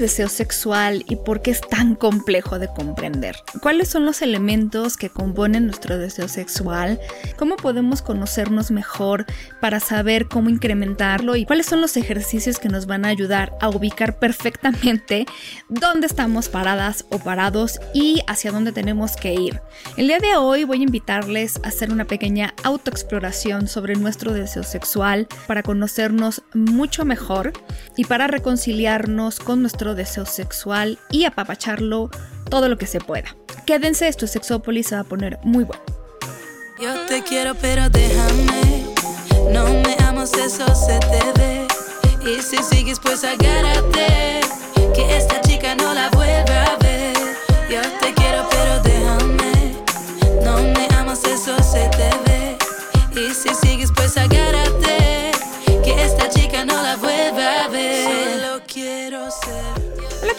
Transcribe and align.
Deseo 0.00 0.28
sexual 0.28 1.04
y 1.08 1.16
por 1.16 1.42
qué 1.42 1.52
es 1.52 1.60
tan 1.60 1.94
complejo 1.94 2.58
de 2.58 2.66
comprender? 2.66 3.36
¿Cuáles 3.62 3.88
son 3.88 4.04
los 4.04 4.22
elementos 4.22 4.96
que 4.96 5.10
componen 5.10 5.66
nuestro 5.66 5.98
deseo 5.98 6.26
sexual? 6.26 6.98
¿Cómo 7.36 7.56
podemos 7.56 8.02
conocernos 8.02 8.70
mejor 8.70 9.26
para 9.60 9.78
saber 9.78 10.26
cómo 10.26 10.50
incrementarlo? 10.50 11.36
¿Y 11.36 11.44
cuáles 11.44 11.66
son 11.66 11.80
los 11.80 11.96
ejercicios 11.96 12.58
que 12.58 12.68
nos 12.68 12.86
van 12.86 13.04
a 13.04 13.08
ayudar 13.08 13.56
a 13.60 13.68
ubicar 13.68 14.18
perfectamente 14.18 15.26
dónde 15.68 16.06
estamos 16.06 16.48
paradas 16.48 17.04
o 17.10 17.18
parados 17.18 17.78
y 17.94 18.22
hacia 18.26 18.50
dónde 18.50 18.72
tenemos 18.72 19.16
que 19.16 19.34
ir? 19.34 19.60
El 19.96 20.08
día 20.08 20.18
de 20.18 20.36
hoy 20.36 20.64
voy 20.64 20.80
a 20.80 20.84
invitarles 20.84 21.60
a 21.62 21.68
hacer 21.68 21.92
una 21.92 22.06
pequeña 22.06 22.54
autoexploración 22.64 23.68
sobre 23.68 23.94
nuestro 23.96 24.32
deseo 24.32 24.62
sexual 24.62 25.28
para 25.46 25.62
conocernos 25.62 26.42
mucho 26.54 27.04
mejor 27.04 27.52
y 27.96 28.04
para 28.04 28.26
reconciliarnos 28.26 29.38
con 29.38 29.60
nuestro 29.60 29.89
deseo 29.94 30.26
sexual 30.26 30.98
y 31.10 31.24
apapacharlo 31.24 32.10
todo 32.48 32.68
lo 32.68 32.78
que 32.78 32.86
se 32.86 33.00
pueda. 33.00 33.36
Quédense, 33.66 34.08
esto 34.08 34.24
es 34.24 34.32
Sexópolis, 34.32 34.88
se 34.88 34.94
va 34.94 35.02
a 35.02 35.04
poner 35.04 35.38
muy 35.42 35.64
bueno. 35.64 35.82
Yo 36.80 37.06
te 37.06 37.22
quiero, 37.22 37.54
pero 37.54 37.90
déjame. 37.90 38.86
No 39.52 39.64
me 39.64 39.96
amas, 40.04 40.32
eso 40.34 40.66
se 40.74 40.98
te 40.98 41.40
ve. 41.40 41.66
Y 42.24 42.42
si 42.42 42.56
sigues, 42.62 42.98
pues 43.00 43.22
agárrate. 43.24 44.40
Que 44.94 45.16
esta 45.16 45.40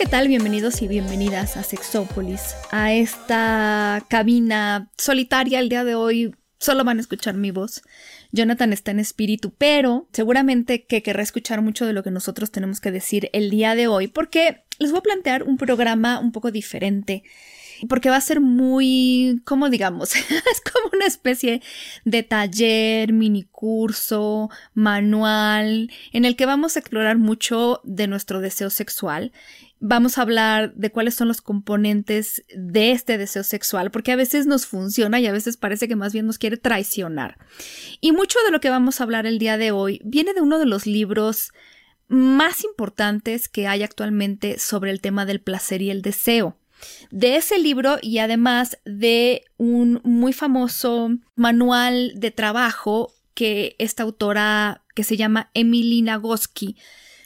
¿qué 0.01 0.07
tal? 0.07 0.27
Bienvenidos 0.27 0.81
y 0.81 0.87
bienvenidas 0.87 1.57
a 1.57 1.63
Sexópolis, 1.63 2.55
a 2.71 2.91
esta 2.91 4.03
cabina 4.09 4.89
solitaria 4.97 5.59
el 5.59 5.69
día 5.69 5.83
de 5.83 5.93
hoy. 5.93 6.33
Solo 6.57 6.83
van 6.83 6.97
a 6.97 7.01
escuchar 7.01 7.35
mi 7.35 7.51
voz. 7.51 7.83
Jonathan 8.31 8.73
está 8.73 8.89
en 8.89 8.99
espíritu, 8.99 9.53
pero 9.55 10.09
seguramente 10.11 10.85
que 10.85 11.03
querrá 11.03 11.21
escuchar 11.21 11.61
mucho 11.61 11.85
de 11.85 11.93
lo 11.93 12.01
que 12.01 12.09
nosotros 12.09 12.49
tenemos 12.49 12.81
que 12.81 12.89
decir 12.89 13.29
el 13.31 13.51
día 13.51 13.75
de 13.75 13.85
hoy, 13.85 14.07
porque 14.07 14.63
les 14.79 14.89
voy 14.89 15.01
a 15.01 15.03
plantear 15.03 15.43
un 15.43 15.57
programa 15.57 16.19
un 16.19 16.31
poco 16.31 16.49
diferente 16.49 17.21
porque 17.87 18.09
va 18.09 18.17
a 18.17 18.21
ser 18.21 18.41
muy, 18.41 19.41
¿cómo 19.45 19.69
digamos? 19.69 20.15
es 20.15 20.61
como 20.61 20.89
una 20.93 21.05
especie 21.05 21.61
de 22.05 22.23
taller, 22.23 23.13
mini 23.13 23.43
curso, 23.43 24.49
manual, 24.73 25.91
en 26.11 26.25
el 26.25 26.35
que 26.35 26.45
vamos 26.45 26.75
a 26.75 26.79
explorar 26.79 27.17
mucho 27.17 27.81
de 27.83 28.07
nuestro 28.07 28.41
deseo 28.41 28.69
sexual. 28.69 29.31
Vamos 29.79 30.17
a 30.17 30.21
hablar 30.21 30.75
de 30.75 30.91
cuáles 30.91 31.15
son 31.15 31.27
los 31.27 31.41
componentes 31.41 32.43
de 32.55 32.91
este 32.91 33.17
deseo 33.17 33.43
sexual, 33.43 33.89
porque 33.89 34.11
a 34.11 34.15
veces 34.15 34.45
nos 34.45 34.67
funciona 34.67 35.19
y 35.19 35.25
a 35.25 35.31
veces 35.31 35.57
parece 35.57 35.87
que 35.87 35.95
más 35.95 36.13
bien 36.13 36.27
nos 36.27 36.37
quiere 36.37 36.57
traicionar. 36.57 37.37
Y 37.99 38.11
mucho 38.11 38.37
de 38.45 38.51
lo 38.51 38.59
que 38.59 38.69
vamos 38.69 38.99
a 39.01 39.05
hablar 39.05 39.25
el 39.25 39.39
día 39.39 39.57
de 39.57 39.71
hoy 39.71 39.99
viene 40.03 40.35
de 40.35 40.41
uno 40.41 40.59
de 40.59 40.67
los 40.67 40.85
libros 40.85 41.51
más 42.07 42.63
importantes 42.63 43.47
que 43.47 43.67
hay 43.67 43.81
actualmente 43.81 44.59
sobre 44.59 44.91
el 44.91 45.01
tema 45.01 45.25
del 45.25 45.41
placer 45.41 45.81
y 45.81 45.89
el 45.89 46.01
deseo 46.01 46.60
de 47.09 47.35
ese 47.35 47.59
libro 47.59 47.97
y 48.01 48.19
además 48.19 48.77
de 48.85 49.43
un 49.57 50.01
muy 50.03 50.33
famoso 50.33 51.09
manual 51.35 52.13
de 52.15 52.31
trabajo 52.31 53.13
que 53.33 53.75
esta 53.79 54.03
autora 54.03 54.83
que 54.95 55.03
se 55.03 55.17
llama 55.17 55.49
Emily 55.53 56.01
Nagoski 56.01 56.77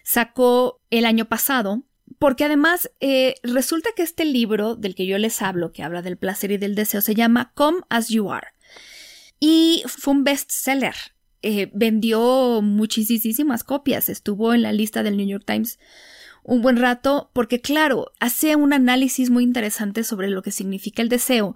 sacó 0.04 0.82
el 0.92 1.06
año 1.06 1.26
pasado. 1.26 1.84
Porque 2.20 2.46
además 2.46 2.90
eh, 3.02 3.36
resulta 3.44 3.90
que 3.96 4.04
este 4.04 4.26
libro 4.26 4.76
del 4.76 4.96
que 4.96 5.06
yo 5.06 5.18
les 5.18 5.42
hablo, 5.42 5.74
que 5.74 5.84
habla 5.84 6.02
del 6.02 6.18
placer 6.18 6.52
y 6.52 6.58
del 6.58 6.76
deseo, 6.76 7.02
se 7.02 7.16
llama 7.16 7.52
Come 7.56 7.80
as 7.90 8.10
You 8.10 8.32
Are. 8.32 8.48
Y 9.40 9.84
fue 9.88 10.14
un 10.14 10.24
bestseller. 10.24 10.96
Eh, 11.42 11.70
vendió 11.74 12.62
muchísimas 12.62 13.64
copias. 13.64 14.08
Estuvo 14.08 14.54
en 14.54 14.62
la 14.62 14.72
lista 14.72 15.04
del 15.04 15.18
New 15.18 15.28
York 15.28 15.44
Times 15.46 15.80
un 16.46 16.62
buen 16.62 16.78
rato 16.78 17.32
porque 17.34 17.60
claro, 17.60 18.12
hace 18.20 18.56
un 18.56 18.72
análisis 18.72 19.32
muy 19.32 19.44
interesante 19.44 20.04
sobre 20.04 20.30
lo 20.30 20.44
que 20.44 20.52
significa 20.52 21.02
el 21.02 21.10
deseo. 21.10 21.56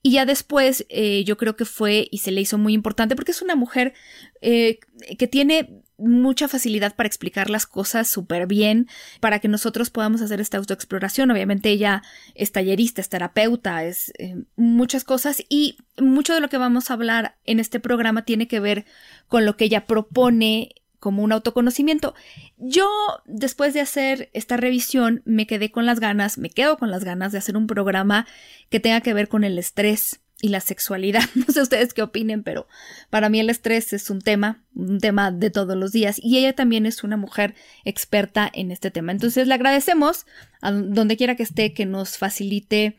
Y 0.00 0.12
ya 0.12 0.26
después 0.26 0.86
eh, 0.90 1.24
yo 1.24 1.36
creo 1.36 1.56
que 1.56 1.64
fue 1.64 2.06
y 2.12 2.18
se 2.18 2.30
le 2.30 2.40
hizo 2.40 2.56
muy 2.56 2.72
importante 2.72 3.16
porque 3.16 3.32
es 3.32 3.42
una 3.42 3.56
mujer 3.56 3.94
eh, 4.40 4.78
que 5.18 5.26
tiene 5.26 5.82
mucha 5.96 6.46
facilidad 6.46 6.94
para 6.94 7.08
explicar 7.08 7.50
las 7.50 7.66
cosas 7.66 8.08
súper 8.08 8.46
bien, 8.46 8.86
para 9.18 9.40
que 9.40 9.48
nosotros 9.48 9.90
podamos 9.90 10.22
hacer 10.22 10.40
esta 10.40 10.56
autoexploración. 10.56 11.32
Obviamente 11.32 11.70
ella 11.70 12.04
es 12.36 12.52
tallerista, 12.52 13.00
es 13.00 13.08
terapeuta, 13.08 13.84
es 13.84 14.12
eh, 14.18 14.36
muchas 14.54 15.02
cosas 15.02 15.42
y 15.48 15.78
mucho 16.00 16.32
de 16.32 16.40
lo 16.40 16.48
que 16.48 16.58
vamos 16.58 16.90
a 16.90 16.94
hablar 16.94 17.36
en 17.44 17.58
este 17.58 17.80
programa 17.80 18.24
tiene 18.24 18.46
que 18.46 18.60
ver 18.60 18.86
con 19.26 19.44
lo 19.44 19.56
que 19.56 19.64
ella 19.64 19.86
propone 19.86 20.76
como 20.98 21.22
un 21.22 21.32
autoconocimiento. 21.32 22.14
Yo, 22.56 22.88
después 23.26 23.74
de 23.74 23.80
hacer 23.80 24.30
esta 24.32 24.56
revisión, 24.56 25.22
me 25.24 25.46
quedé 25.46 25.70
con 25.70 25.86
las 25.86 26.00
ganas, 26.00 26.38
me 26.38 26.50
quedo 26.50 26.78
con 26.78 26.90
las 26.90 27.04
ganas 27.04 27.32
de 27.32 27.38
hacer 27.38 27.56
un 27.56 27.66
programa 27.66 28.26
que 28.68 28.80
tenga 28.80 29.00
que 29.00 29.14
ver 29.14 29.28
con 29.28 29.44
el 29.44 29.58
estrés 29.58 30.20
y 30.40 30.48
la 30.48 30.60
sexualidad. 30.60 31.22
No 31.34 31.52
sé 31.52 31.62
ustedes 31.62 31.94
qué 31.94 32.02
opinen, 32.02 32.42
pero 32.42 32.66
para 33.10 33.28
mí 33.28 33.40
el 33.40 33.50
estrés 33.50 33.92
es 33.92 34.10
un 34.10 34.20
tema, 34.20 34.62
un 34.74 34.98
tema 34.98 35.30
de 35.30 35.50
todos 35.50 35.76
los 35.76 35.92
días 35.92 36.20
y 36.22 36.38
ella 36.38 36.52
también 36.52 36.86
es 36.86 37.04
una 37.04 37.16
mujer 37.16 37.54
experta 37.84 38.50
en 38.52 38.70
este 38.70 38.90
tema. 38.90 39.12
Entonces 39.12 39.46
le 39.46 39.54
agradecemos 39.54 40.26
a 40.60 40.72
donde 40.72 41.16
quiera 41.16 41.36
que 41.36 41.42
esté 41.42 41.72
que 41.72 41.86
nos 41.86 42.18
facilite 42.18 42.98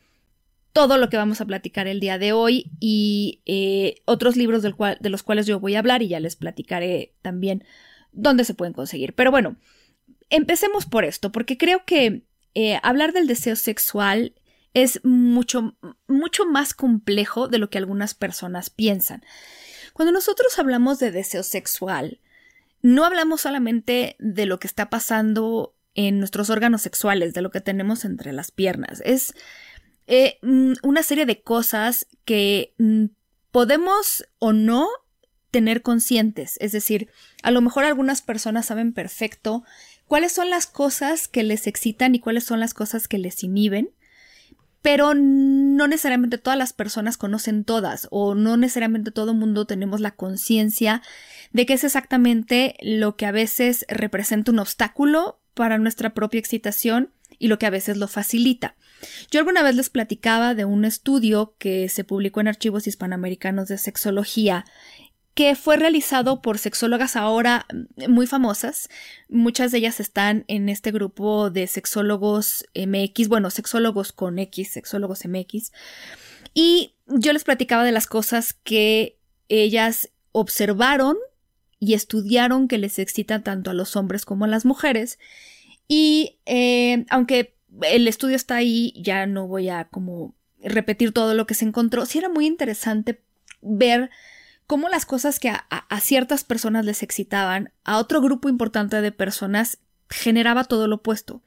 todo 0.73 0.97
lo 0.97 1.09
que 1.09 1.17
vamos 1.17 1.41
a 1.41 1.45
platicar 1.45 1.87
el 1.87 1.99
día 1.99 2.17
de 2.17 2.31
hoy 2.31 2.71
y 2.79 3.41
eh, 3.45 4.01
otros 4.05 4.37
libros 4.37 4.61
del 4.61 4.75
cual, 4.75 4.97
de 4.99 5.09
los 5.09 5.23
cuales 5.23 5.45
yo 5.45 5.59
voy 5.59 5.75
a 5.75 5.79
hablar 5.79 6.01
y 6.01 6.09
ya 6.09 6.19
les 6.19 6.35
platicaré 6.35 7.13
también 7.21 7.63
dónde 8.11 8.45
se 8.45 8.53
pueden 8.53 8.73
conseguir. 8.73 9.13
Pero 9.13 9.31
bueno, 9.31 9.57
empecemos 10.29 10.85
por 10.85 11.05
esto, 11.05 11.31
porque 11.31 11.57
creo 11.57 11.85
que 11.85 12.23
eh, 12.55 12.79
hablar 12.83 13.13
del 13.13 13.27
deseo 13.27 13.55
sexual 13.55 14.33
es 14.73 15.03
mucho, 15.03 15.75
mucho 16.07 16.45
más 16.45 16.73
complejo 16.73 17.47
de 17.47 17.57
lo 17.57 17.69
que 17.69 17.77
algunas 17.77 18.13
personas 18.13 18.69
piensan. 18.69 19.23
Cuando 19.93 20.11
nosotros 20.11 20.57
hablamos 20.59 20.99
de 20.99 21.11
deseo 21.11 21.43
sexual, 21.43 22.19
no 22.81 23.03
hablamos 23.03 23.41
solamente 23.41 24.15
de 24.19 24.45
lo 24.45 24.59
que 24.59 24.67
está 24.67 24.89
pasando 24.89 25.75
en 25.95 26.19
nuestros 26.19 26.49
órganos 26.49 26.81
sexuales, 26.81 27.33
de 27.33 27.41
lo 27.41 27.51
que 27.51 27.61
tenemos 27.61 28.05
entre 28.05 28.31
las 28.31 28.51
piernas. 28.51 29.01
Es 29.03 29.33
eh, 30.07 30.37
mm, 30.41 30.73
una 30.83 31.03
serie 31.03 31.25
de 31.25 31.41
cosas 31.41 32.07
que 32.25 32.73
mm, 32.77 33.05
podemos 33.51 34.25
o 34.37 34.53
no 34.53 34.87
tener 35.51 35.81
conscientes. 35.81 36.57
Es 36.59 36.71
decir, 36.71 37.09
a 37.43 37.51
lo 37.51 37.61
mejor 37.61 37.85
algunas 37.85 38.21
personas 38.21 38.67
saben 38.67 38.93
perfecto 38.93 39.63
cuáles 40.07 40.31
son 40.31 40.49
las 40.49 40.67
cosas 40.67 41.27
que 41.27 41.43
les 41.43 41.67
excitan 41.67 42.15
y 42.15 42.19
cuáles 42.19 42.43
son 42.43 42.59
las 42.59 42.73
cosas 42.73 43.07
que 43.07 43.17
les 43.17 43.43
inhiben, 43.43 43.91
pero 44.81 45.13
no 45.13 45.87
necesariamente 45.87 46.37
todas 46.37 46.57
las 46.57 46.73
personas 46.73 47.17
conocen 47.17 47.63
todas 47.63 48.07
o 48.11 48.33
no 48.33 48.57
necesariamente 48.57 49.11
todo 49.11 49.31
el 49.31 49.37
mundo 49.37 49.65
tenemos 49.65 49.99
la 49.99 50.11
conciencia 50.11 51.01
de 51.51 51.65
que 51.65 51.73
es 51.73 51.83
exactamente 51.83 52.75
lo 52.81 53.17
que 53.17 53.25
a 53.25 53.31
veces 53.31 53.85
representa 53.89 54.51
un 54.51 54.59
obstáculo 54.59 55.39
para 55.53 55.77
nuestra 55.77 56.13
propia 56.13 56.39
excitación 56.39 57.11
y 57.37 57.47
lo 57.47 57.59
que 57.59 57.65
a 57.65 57.71
veces 57.71 57.97
lo 57.97 58.07
facilita. 58.07 58.75
Yo 59.31 59.39
alguna 59.39 59.63
vez 59.63 59.75
les 59.75 59.89
platicaba 59.89 60.55
de 60.55 60.65
un 60.65 60.85
estudio 60.85 61.55
que 61.57 61.87
se 61.89 62.03
publicó 62.03 62.41
en 62.41 62.49
Archivos 62.49 62.87
Hispanoamericanos 62.87 63.67
de 63.67 63.77
Sexología 63.77 64.65
que 65.39 65.55
fue 65.55 65.77
realizado 65.77 66.41
por 66.41 66.57
sexólogas 66.57 67.15
ahora 67.15 67.65
muy 68.09 68.27
famosas. 68.27 68.89
Muchas 69.29 69.71
de 69.71 69.77
ellas 69.77 70.01
están 70.01 70.43
en 70.49 70.67
este 70.67 70.91
grupo 70.91 71.49
de 71.49 71.65
sexólogos 71.67 72.65
MX, 72.75 73.29
bueno, 73.29 73.49
sexólogos 73.49 74.11
con 74.11 74.37
X, 74.37 74.71
sexólogos 74.71 75.23
MX. 75.25 75.71
Y 76.53 76.95
yo 77.07 77.31
les 77.31 77.45
platicaba 77.45 77.85
de 77.85 77.93
las 77.93 78.05
cosas 78.05 78.51
que 78.51 79.17
ellas 79.47 80.09
observaron 80.33 81.15
y 81.79 81.93
estudiaron 81.93 82.67
que 82.67 82.77
les 82.77 82.99
excitan 82.99 83.41
tanto 83.41 83.71
a 83.71 83.73
los 83.73 83.95
hombres 83.95 84.25
como 84.25 84.43
a 84.43 84.49
las 84.49 84.65
mujeres. 84.65 85.19
Y 85.87 86.37
eh, 86.47 87.05
aunque 87.09 87.55
el 87.83 88.09
estudio 88.09 88.35
está 88.35 88.57
ahí, 88.57 88.91
ya 88.97 89.25
no 89.25 89.47
voy 89.47 89.69
a 89.69 89.85
como 89.85 90.35
repetir 90.61 91.13
todo 91.13 91.33
lo 91.33 91.47
que 91.47 91.53
se 91.53 91.63
encontró, 91.63 92.05
sí 92.05 92.17
era 92.17 92.27
muy 92.27 92.45
interesante 92.45 93.21
ver 93.61 94.09
cómo 94.69 94.87
las 94.87 95.07
cosas 95.07 95.39
que 95.39 95.49
a, 95.49 95.99
ciertas 95.99 96.43
personas 96.43 96.85
les 96.85 97.01
excitaban, 97.01 97.71
a 97.85 97.97
otro 97.97 98.21
grupo 98.21 98.49
importante 98.49 99.01
de 99.01 99.11
personas 99.11 99.79
generaba 100.11 100.63
todo 100.63 100.87
lo 100.87 100.97
opuesto. 100.97 101.41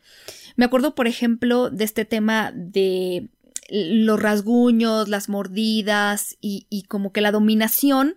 Me 0.56 0.64
acuerdo, 0.64 0.96
por 0.96 1.06
ejemplo, 1.06 1.70
de 1.70 1.84
este 1.84 2.04
tema 2.04 2.50
de 2.52 3.28
los 3.70 4.20
rasguños, 4.20 5.08
las 5.08 5.28
mordidas 5.28 6.36
y, 6.40 6.66
y 6.68 6.82
como 6.82 7.12
que 7.12 7.20
la 7.20 7.30
dominación 7.30 8.16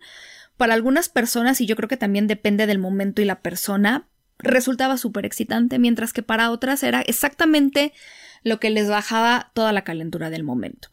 para 0.57 0.73
algunas 0.73 1.07
personas, 1.07 1.61
y 1.61 1.67
yo 1.67 1.75
creo 1.75 1.87
que 1.87 1.97
también 1.97 2.25
depende 2.25 2.65
del 2.65 2.79
momento 2.79 3.21
y 3.21 3.25
la 3.25 3.41
persona, 3.41 4.07
resultaba 4.39 4.97
súper 4.97 5.27
excitante, 5.27 5.77
mientras 5.77 6.13
que 6.13 6.23
para 6.23 6.49
otras 6.49 6.81
era 6.81 7.01
exactamente 7.01 7.93
lo 8.41 8.59
que 8.59 8.71
les 8.71 8.89
bajaba 8.89 9.51
toda 9.53 9.71
la 9.71 9.83
calentura 9.83 10.31
del 10.31 10.43
momento. 10.43 10.89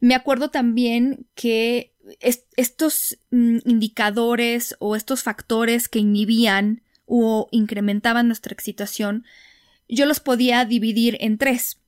Me 0.00 0.14
acuerdo 0.14 0.50
también 0.50 1.26
que 1.34 1.94
estos 2.56 3.18
mm, 3.30 3.58
indicadores 3.64 4.76
o 4.78 4.96
estos 4.96 5.22
factores 5.22 5.88
que 5.88 5.98
inhibían 5.98 6.82
o 7.06 7.48
incrementaban 7.50 8.26
nuestra 8.26 8.52
excitación, 8.52 9.24
yo 9.88 10.06
los 10.06 10.20
podía 10.20 10.64
dividir 10.64 11.16
en 11.20 11.38
tres. 11.38 11.78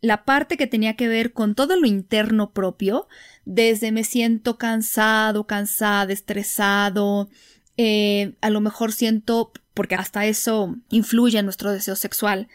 La 0.00 0.24
parte 0.24 0.56
que 0.56 0.66
tenía 0.66 0.94
que 0.94 1.08
ver 1.08 1.32
con 1.32 1.54
todo 1.54 1.76
lo 1.76 1.86
interno 1.86 2.52
propio, 2.52 3.08
desde 3.44 3.90
me 3.90 4.04
siento 4.04 4.58
cansado, 4.58 5.46
cansada, 5.46 6.12
estresado, 6.12 7.28
eh, 7.76 8.34
a 8.40 8.50
lo 8.50 8.60
mejor 8.60 8.92
siento, 8.92 9.52
porque 9.78 9.94
hasta 9.94 10.26
eso 10.26 10.74
influye 10.90 11.38
en 11.38 11.44
nuestro 11.44 11.70
deseo 11.70 11.94
sexual, 11.94 12.48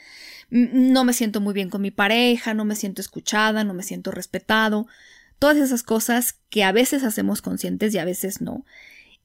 no 0.49 1.05
me 1.05 1.13
siento 1.13 1.39
muy 1.39 1.53
bien 1.53 1.69
con 1.69 1.81
mi 1.81 1.89
pareja, 1.89 2.53
no 2.53 2.65
me 2.65 2.75
siento 2.75 2.99
escuchada, 2.99 3.63
no 3.63 3.73
me 3.73 3.83
siento 3.83 4.11
respetado, 4.11 4.87
todas 5.39 5.55
esas 5.55 5.83
cosas 5.83 6.35
que 6.49 6.65
a 6.65 6.73
veces 6.73 7.05
hacemos 7.05 7.41
conscientes 7.41 7.93
y 7.93 7.97
a 7.97 8.03
veces 8.03 8.41
no. 8.41 8.65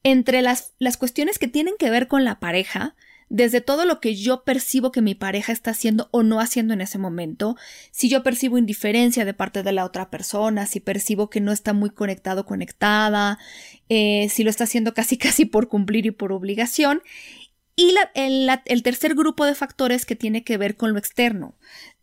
Entre 0.01 0.41
las, 0.41 0.71
las 0.79 0.95
cuestiones 0.95 1.39
que 1.39 1.49
tienen 1.49 1.73
que 1.77 1.89
ver 1.89 2.07
con 2.07 2.23
la 2.23 2.39
pareja, 2.39 2.95
desde 3.29 3.61
todo 3.61 3.85
lo 3.85 3.99
que 3.99 4.15
yo 4.15 4.43
percibo 4.43 4.91
que 4.91 5.01
mi 5.01 5.13
pareja 5.13 5.51
está 5.51 5.71
haciendo 5.71 6.09
o 6.11 6.23
no 6.23 6.39
haciendo 6.39 6.73
en 6.73 6.81
ese 6.81 6.97
momento, 6.97 7.55
si 7.91 8.09
yo 8.09 8.23
percibo 8.23 8.57
indiferencia 8.57 9.23
de 9.23 9.35
parte 9.35 9.61
de 9.61 9.71
la 9.71 9.85
otra 9.85 10.09
persona, 10.09 10.65
si 10.65 10.79
percibo 10.79 11.29
que 11.29 11.39
no 11.39 11.51
está 11.51 11.73
muy 11.73 11.91
conectado, 11.91 12.45
conectada, 12.45 13.37
eh, 13.87 14.27
si 14.29 14.43
lo 14.43 14.49
está 14.49 14.63
haciendo 14.63 14.93
casi 14.95 15.17
casi 15.17 15.45
por 15.45 15.67
cumplir 15.67 16.07
y 16.07 16.11
por 16.11 16.31
obligación. 16.31 17.03
Y 17.79 17.95
el, 18.13 18.83
tercer 18.83 19.15
grupo 19.15 19.45
de 19.45 19.55
factores 19.55 20.05
que 20.05 20.17
tiene 20.17 20.43
que 20.43 20.57
ver 20.57 20.75
con 20.75 20.91
lo 20.91 20.99
externo. 20.99 21.55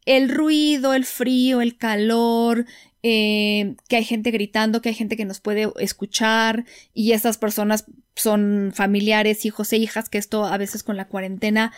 El 0.07 0.31
ruido, 0.31 0.95
el 0.95 1.05
frío, 1.05 1.61
el 1.61 1.77
calor, 1.77 2.65
eh, 3.03 3.77
que 3.87 3.97
hay 3.97 4.05
gente 4.05 4.31
gritando, 4.31 4.81
que 4.81 4.89
hay 4.89 4.95
gente 4.95 5.19
que 5.19 5.27
nos 5.27 5.41
puede 5.41 5.71
escuchar 5.79 6.65
y 6.95 7.13
esas 7.13 7.37
personas 7.37 7.85
son 8.15 8.73
familiares, 8.75 9.45
hijos 9.45 9.71
e 9.75 9.77
hijas, 9.77 10.09
que 10.09 10.17
esto 10.17 10.47
a 10.47 10.57
veces 10.57 10.83
con 10.83 10.97
la 10.97 11.09
cuarentena 11.09 11.75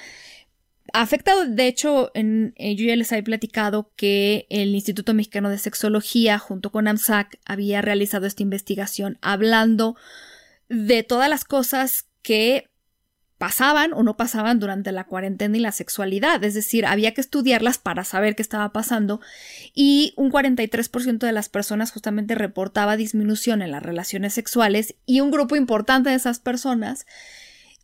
ha 0.92 1.00
afectado. 1.00 1.44
De 1.46 1.66
hecho, 1.66 2.12
en, 2.14 2.54
eh, 2.56 2.76
yo 2.76 2.86
ya 2.86 2.94
les 2.94 3.10
había 3.10 3.24
platicado 3.24 3.90
que 3.96 4.46
el 4.48 4.76
Instituto 4.76 5.12
Mexicano 5.12 5.50
de 5.50 5.58
Sexología 5.58 6.38
junto 6.38 6.70
con 6.70 6.86
AMSAC 6.86 7.40
había 7.44 7.82
realizado 7.82 8.26
esta 8.26 8.44
investigación 8.44 9.18
hablando 9.22 9.96
de 10.68 11.02
todas 11.02 11.28
las 11.28 11.44
cosas 11.44 12.06
que 12.22 12.68
pasaban 13.38 13.92
o 13.92 14.02
no 14.02 14.16
pasaban 14.16 14.58
durante 14.58 14.90
la 14.90 15.04
cuarentena 15.04 15.56
y 15.56 15.60
la 15.60 15.72
sexualidad, 15.72 16.42
es 16.42 16.54
decir, 16.54 16.84
había 16.84 17.14
que 17.14 17.20
estudiarlas 17.20 17.78
para 17.78 18.04
saber 18.04 18.34
qué 18.34 18.42
estaba 18.42 18.72
pasando 18.72 19.20
y 19.74 20.12
un 20.16 20.30
43% 20.30 21.18
de 21.18 21.32
las 21.32 21.48
personas 21.48 21.92
justamente 21.92 22.34
reportaba 22.34 22.96
disminución 22.96 23.62
en 23.62 23.70
las 23.70 23.82
relaciones 23.82 24.34
sexuales 24.34 24.96
y 25.06 25.20
un 25.20 25.30
grupo 25.30 25.54
importante 25.54 26.10
de 26.10 26.16
esas 26.16 26.40
personas 26.40 27.06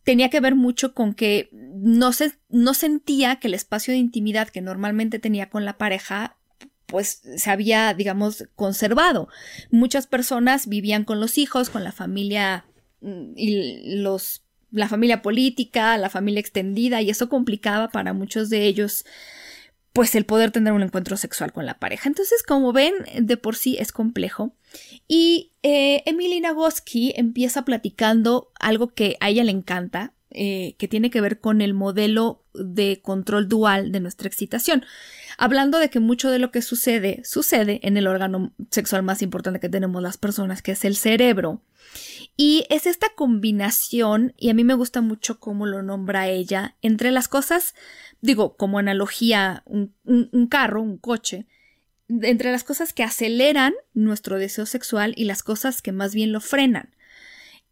tenía 0.03 0.29
que 0.29 0.41
ver 0.41 0.55
mucho 0.55 0.93
con 0.93 1.13
que 1.13 1.49
no, 1.51 2.11
se, 2.11 2.33
no 2.49 2.73
sentía 2.73 3.37
que 3.37 3.47
el 3.47 3.53
espacio 3.53 3.93
de 3.93 3.97
intimidad 3.97 4.49
que 4.49 4.61
normalmente 4.61 5.19
tenía 5.19 5.49
con 5.49 5.65
la 5.65 5.77
pareja 5.77 6.37
pues 6.85 7.23
se 7.37 7.49
había, 7.49 7.95
digamos, 7.95 8.47
conservado. 8.55 9.27
Muchas 9.71 10.05
personas 10.05 10.67
vivían 10.67 11.03
con 11.03 11.19
los 11.19 11.39
hijos, 11.39 11.71
con 11.71 11.83
la 11.83 11.91
familia 11.91 12.65
mm, 13.01 13.33
y 13.35 13.97
los 13.97 14.44
la 14.75 14.87
familia 14.87 15.21
política, 15.21 15.97
la 15.97 16.09
familia 16.09 16.39
extendida, 16.39 17.01
y 17.01 17.09
eso 17.09 17.29
complicaba 17.29 17.89
para 17.89 18.13
muchos 18.13 18.49
de 18.49 18.65
ellos 18.65 19.05
pues 19.93 20.13
el 20.13 20.25
poder 20.25 20.51
tener 20.51 20.73
un 20.73 20.83
encuentro 20.83 21.15
sexual 21.15 21.53
con 21.53 21.65
la 21.65 21.79
pareja. 21.79 22.09
Entonces, 22.09 22.43
como 22.43 22.73
ven, 22.73 22.93
de 23.17 23.37
por 23.37 23.55
sí 23.55 23.77
es 23.79 23.93
complejo. 23.93 24.53
Y 25.07 25.53
eh, 25.63 26.03
Emily 26.05 26.41
Nagoski 26.41 27.13
empieza 27.15 27.63
platicando 27.63 28.51
algo 28.59 28.89
que 28.89 29.15
a 29.21 29.29
ella 29.29 29.45
le 29.45 29.51
encanta, 29.51 30.11
eh, 30.35 30.75
que 30.77 30.87
tiene 30.87 31.09
que 31.09 31.21
ver 31.21 31.39
con 31.39 31.61
el 31.61 31.73
modelo 31.73 32.43
de 32.53 33.01
control 33.01 33.47
dual 33.47 33.91
de 33.91 33.99
nuestra 33.99 34.27
excitación. 34.27 34.85
Hablando 35.37 35.79
de 35.79 35.89
que 35.89 35.99
mucho 35.99 36.31
de 36.31 36.39
lo 36.39 36.51
que 36.51 36.61
sucede, 36.61 37.21
sucede 37.25 37.79
en 37.83 37.97
el 37.97 38.07
órgano 38.07 38.53
sexual 38.71 39.03
más 39.03 39.21
importante 39.21 39.59
que 39.59 39.69
tenemos 39.69 40.01
las 40.01 40.17
personas, 40.17 40.61
que 40.61 40.71
es 40.71 40.85
el 40.85 40.95
cerebro. 40.95 41.61
Y 42.37 42.65
es 42.69 42.85
esta 42.85 43.07
combinación, 43.15 44.33
y 44.37 44.49
a 44.49 44.53
mí 44.53 44.63
me 44.63 44.73
gusta 44.73 45.01
mucho 45.01 45.39
cómo 45.39 45.65
lo 45.65 45.81
nombra 45.81 46.27
ella, 46.27 46.75
entre 46.81 47.11
las 47.11 47.27
cosas, 47.27 47.75
digo, 48.21 48.55
como 48.57 48.79
analogía, 48.79 49.63
un, 49.65 49.93
carro, 50.49 50.81
un 50.81 50.97
coche, 50.97 51.45
entre 52.09 52.51
las 52.51 52.63
cosas 52.63 52.93
que 52.93 53.03
aceleran 53.03 53.73
nuestro 53.93 54.37
deseo 54.37 54.65
sexual 54.65 55.13
y 55.15 55.25
las 55.25 55.43
cosas 55.43 55.81
que 55.81 55.91
más 55.91 56.13
bien 56.13 56.31
lo 56.31 56.41
frenan. 56.41 56.89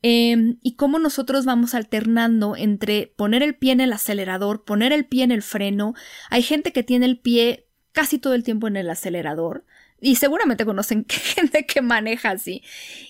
Em, 0.05 0.57
y 0.61 0.75
cómo 0.75 0.99
nosotros 0.99 1.45
vamos 1.45 1.73
alternando 1.73 2.57
entre 2.57 3.07
poner 3.15 3.41
el 3.41 3.55
pie 3.55 3.71
en 3.71 3.79
el 3.79 3.93
acelerador, 3.93 4.65
poner 4.65 4.91
el 4.91 5.05
pie 5.05 5.23
en 5.23 5.31
el 5.31 5.41
freno. 5.41 5.95
Hay 6.29 6.43
gente 6.43 6.73
que 6.73 6.83
tiene 6.83 7.05
el 7.05 7.17
pie 7.17 7.69
casi 7.93 8.19
todo 8.19 8.33
el 8.33 8.43
tiempo 8.43 8.67
en 8.67 8.75
el 8.75 8.89
acelerador. 8.89 9.65
Y 10.01 10.17
seguramente 10.17 10.65
conocen 10.65 11.05
gente 11.09 11.65
que 11.65 11.81
maneja 11.81 12.31
así. 12.31 12.63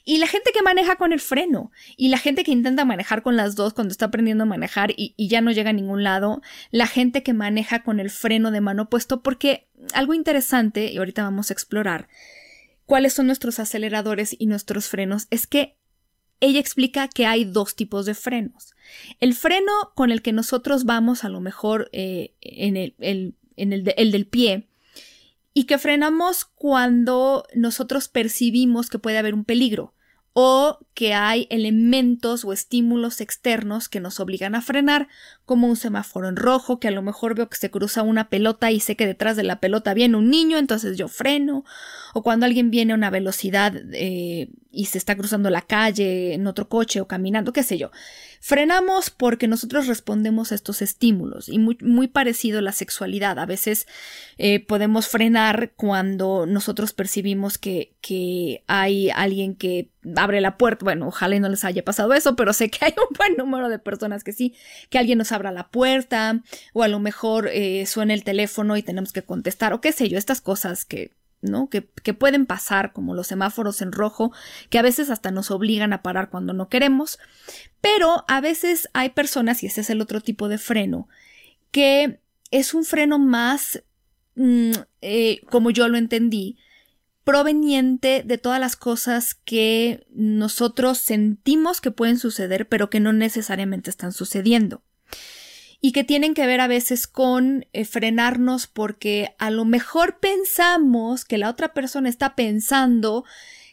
Y 0.05 0.19
la 0.19 0.27
gente 0.27 0.51
que 0.53 0.61
maneja 0.61 0.95
con 0.95 1.13
el 1.13 1.19
freno. 1.19 1.71
Y 1.97 2.09
la 2.09 2.19
gente 2.19 2.43
que 2.43 2.51
intenta 2.51 2.85
manejar 2.85 3.23
con 3.23 3.35
las 3.35 3.55
dos 3.55 3.73
cuando 3.73 3.91
está 3.91 4.05
aprendiendo 4.05 4.43
a 4.43 4.47
manejar 4.47 4.93
y, 4.95 5.15
ya 5.17 5.41
no 5.41 5.51
llega 5.51 5.71
a 5.71 5.73
ningún 5.73 6.03
lado. 6.03 6.43
La 6.69 6.85
gente 6.85 7.23
que 7.23 7.33
maneja 7.33 7.81
con 7.81 7.99
el 7.99 8.11
freno 8.11 8.51
de 8.51 8.61
mano 8.61 8.91
puesto. 8.91 9.23
Porque 9.23 9.67
algo 9.95 10.13
interesante, 10.13 10.91
y 10.91 10.97
ahorita 10.97 11.23
vamos 11.23 11.49
a 11.49 11.53
explorar 11.53 12.07
cuáles 12.85 13.13
son 13.13 13.25
nuestros 13.25 13.57
aceleradores 13.57 14.35
y 14.37 14.45
nuestros 14.45 14.89
frenos, 14.89 15.25
es 15.31 15.47
que 15.47 15.77
ella 16.43 16.59
explica 16.59 17.07
que 17.07 17.25
hay 17.25 17.45
dos 17.45 17.75
tipos 17.75 18.05
de 18.05 18.15
frenos. 18.15 18.75
El 19.21 19.33
freno 19.33 19.71
con 19.95 20.11
el 20.11 20.21
que 20.21 20.33
nosotros 20.33 20.83
vamos 20.83 21.23
a 21.23 21.29
lo 21.29 21.39
mejor 21.39 21.89
eh, 21.93 22.33
en, 22.41 22.75
el, 22.75 22.95
el, 22.99 23.35
el 23.55 24.11
del 24.11 24.27
pie 24.27 24.67
y 25.53 25.63
que 25.63 25.77
frenamos 25.77 26.43
cuando 26.43 27.45
nosotros 27.55 28.09
percibimos 28.09 28.89
que 28.89 28.99
puede 28.99 29.19
haber 29.19 29.33
un 29.33 29.45
peligro 29.45 29.93
o 30.33 30.79
que 30.93 31.13
hay 31.13 31.47
elementos 31.49 32.43
o 32.43 32.51
estímulos 32.51 33.21
externos 33.21 33.87
que 33.87 33.99
nos 34.01 34.19
obligan 34.19 34.55
a 34.55 34.61
frenar, 34.61 35.07
como 35.45 35.67
un 35.67 35.75
semáforo 35.75 36.29
en 36.29 36.35
rojo, 36.35 36.79
que 36.79 36.87
a 36.87 36.91
lo 36.91 37.01
mejor 37.01 37.35
veo 37.35 37.49
que 37.49 37.57
se 37.57 37.69
cruza 37.69 38.01
una 38.01 38.29
pelota 38.29 38.71
y 38.71 38.79
sé 38.79 38.95
que 38.95 39.05
detrás 39.05 39.35
de 39.35 39.43
la 39.43 39.59
pelota 39.59 39.93
viene 39.93 40.15
un 40.15 40.29
niño, 40.29 40.57
entonces 40.57 40.97
yo 40.97 41.07
freno, 41.07 41.65
o 42.13 42.23
cuando 42.23 42.45
alguien 42.45 42.71
viene 42.71 42.93
a 42.93 42.95
una 42.95 43.09
velocidad 43.09 43.73
eh, 43.91 44.49
y 44.71 44.85
se 44.85 44.97
está 44.97 45.15
cruzando 45.15 45.49
la 45.49 45.61
calle 45.61 46.33
en 46.33 46.47
otro 46.47 46.69
coche 46.69 47.01
o 47.01 47.07
caminando, 47.07 47.51
qué 47.51 47.63
sé 47.63 47.77
yo. 47.77 47.91
Frenamos 48.39 49.09
porque 49.09 49.47
nosotros 49.47 49.87
respondemos 49.87 50.51
a 50.51 50.55
estos 50.55 50.81
estímulos 50.81 51.47
y 51.47 51.59
muy, 51.59 52.07
parecido 52.07 52.59
a 52.59 52.61
la 52.61 52.73
sexualidad. 52.73 53.39
A 53.39 53.45
veces 53.45 53.87
eh, 54.37 54.59
podemos 54.59 55.07
frenar 55.07 55.71
cuando 55.75 56.45
nosotros 56.45 56.93
percibimos 56.93 57.57
que, 57.57 57.93
que 58.01 58.63
hay 58.67 59.09
alguien 59.11 59.55
que 59.55 59.91
abre 60.17 60.41
la 60.41 60.57
puerta. 60.57 60.83
Bueno, 60.83 61.07
ojalá 61.07 61.39
no 61.39 61.49
les 61.49 61.63
haya 61.63 61.83
pasado 61.85 62.13
eso, 62.13 62.35
pero 62.35 62.53
sé 62.53 62.69
que 62.69 62.85
hay 62.85 62.93
un 62.97 63.15
buen 63.17 63.37
número 63.37 63.69
de 63.69 63.79
personas 63.79 64.23
que 64.23 64.33
sí, 64.33 64.55
que 64.89 64.97
alguien 64.97 65.17
nos 65.17 65.31
abra 65.33 65.51
la 65.51 65.69
puerta 65.69 66.41
o 66.73 66.83
a 66.83 66.87
lo 66.87 66.99
mejor 66.99 67.49
eh, 67.51 67.85
suena 67.85 68.13
el 68.13 68.23
teléfono 68.23 68.77
y 68.77 68.83
tenemos 68.83 69.11
que 69.11 69.23
contestar 69.23 69.73
o 69.73 69.81
qué 69.81 69.91
sé 69.91 70.09
yo, 70.09 70.17
estas 70.17 70.41
cosas 70.41 70.85
que 70.85 71.11
¿no? 71.41 71.69
Que, 71.69 71.85
que, 72.03 72.13
pueden 72.13 72.45
pasar, 72.45 72.93
como 72.93 73.13
los 73.13 73.27
semáforos 73.27 73.81
en 73.81 73.91
rojo, 73.91 74.31
que 74.69 74.79
a 74.79 74.81
veces 74.81 75.09
hasta 75.09 75.29
nos 75.29 75.51
obligan 75.51 75.91
a 75.91 76.01
parar 76.01 76.29
cuando 76.29 76.53
no 76.53 76.69
queremos, 76.69 77.19
pero 77.81 78.23
a 78.29 78.39
veces 78.39 78.89
hay 78.93 79.09
personas, 79.09 79.61
y 79.61 79.67
ese 79.67 79.81
es 79.81 79.89
el 79.89 79.99
otro 79.99 80.21
tipo 80.21 80.47
de 80.47 80.57
freno, 80.57 81.09
que 81.71 82.21
es 82.49 82.73
un 82.73 82.85
freno 82.85 83.19
más, 83.19 83.83
mm, 84.35 84.71
eh, 85.01 85.41
como 85.49 85.69
yo 85.69 85.89
lo 85.89 85.97
entendí, 85.97 86.57
proveniente 87.23 88.23
de 88.25 88.37
todas 88.37 88.59
las 88.59 88.75
cosas 88.75 89.33
que 89.33 90.05
nosotros 90.13 90.97
sentimos 90.97 91.81
que 91.81 91.91
pueden 91.91 92.19
suceder, 92.19 92.67
pero 92.67 92.89
que 92.89 92.99
no 92.99 93.13
necesariamente 93.13 93.89
están 93.89 94.11
sucediendo. 94.11 94.83
Y 95.85 95.91
que 95.91 96.05
tienen 96.05 96.33
que 96.33 96.47
ver 96.47 96.61
a 96.61 96.67
veces 96.67 97.07
con 97.07 97.65
eh, 97.73 97.83
frenarnos 97.83 98.67
porque 98.67 99.35
a 99.37 99.51
lo 99.51 99.65
mejor 99.65 100.17
pensamos 100.21 101.25
que 101.25 101.37
la 101.37 101.49
otra 101.49 101.73
persona 101.73 102.07
está 102.07 102.35
pensando 102.35 103.25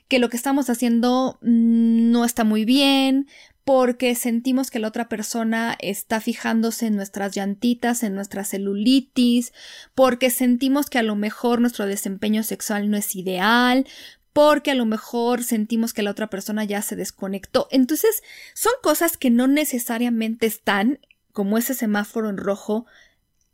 que 0.08 0.18
lo 0.18 0.28
que 0.28 0.36
estamos 0.36 0.68
haciendo 0.70 1.38
mm, 1.40 2.10
no 2.10 2.24
está 2.24 2.42
muy 2.42 2.64
bien, 2.64 3.28
porque 3.62 4.16
sentimos 4.16 4.72
que 4.72 4.80
la 4.80 4.88
otra 4.88 5.08
persona 5.08 5.76
está 5.78 6.20
fijándose 6.20 6.88
en 6.88 6.96
nuestras 6.96 7.36
llantitas, 7.36 8.02
en 8.02 8.16
nuestra 8.16 8.44
celulitis, 8.44 9.52
porque 9.94 10.30
sentimos 10.30 10.90
que 10.90 10.98
a 10.98 11.04
lo 11.04 11.14
mejor 11.14 11.60
nuestro 11.60 11.86
desempeño 11.86 12.42
sexual 12.42 12.90
no 12.90 12.96
es 12.96 13.14
ideal, 13.14 13.86
porque 14.32 14.72
a 14.72 14.74
lo 14.74 14.84
mejor 14.84 15.44
sentimos 15.44 15.92
que 15.92 16.02
la 16.02 16.10
otra 16.10 16.28
persona 16.28 16.64
ya 16.64 16.82
se 16.82 16.96
desconectó. 16.96 17.68
Entonces, 17.70 18.24
son 18.54 18.72
cosas 18.82 19.16
que 19.16 19.30
no 19.30 19.46
necesariamente 19.46 20.46
están 20.46 20.98
como 21.32 21.58
ese 21.58 21.74
semáforo 21.74 22.28
en 22.28 22.36
rojo 22.36 22.86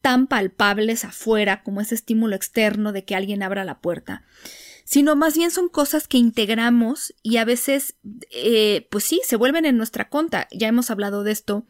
tan 0.01 0.27
palpables 0.27 1.05
afuera 1.05 1.63
como 1.63 1.81
ese 1.81 1.95
estímulo 1.95 2.37
externo 2.37 2.93
de 2.93 3.05
que 3.05 3.17
alguien 3.17 3.43
abra 3.43 3.65
la 3.65 3.81
puerta, 3.81 4.23
sino 4.85 5.17
más 5.17 5.37
bien 5.37 5.51
son 5.51 5.69
cosas 5.69 6.07
que 6.07 6.19
integramos 6.19 7.13
y 7.23 7.39
a 7.39 7.45
veces, 7.45 7.97
eh, 8.31 8.87
pues 8.91 9.03
sí, 9.03 9.21
se 9.25 9.35
vuelven 9.35 9.65
en 9.65 9.77
nuestra 9.77 10.09
conta. 10.09 10.47
Ya 10.53 10.69
hemos 10.69 10.93
hablado 10.93 11.25
de 11.25 11.33
esto, 11.33 11.67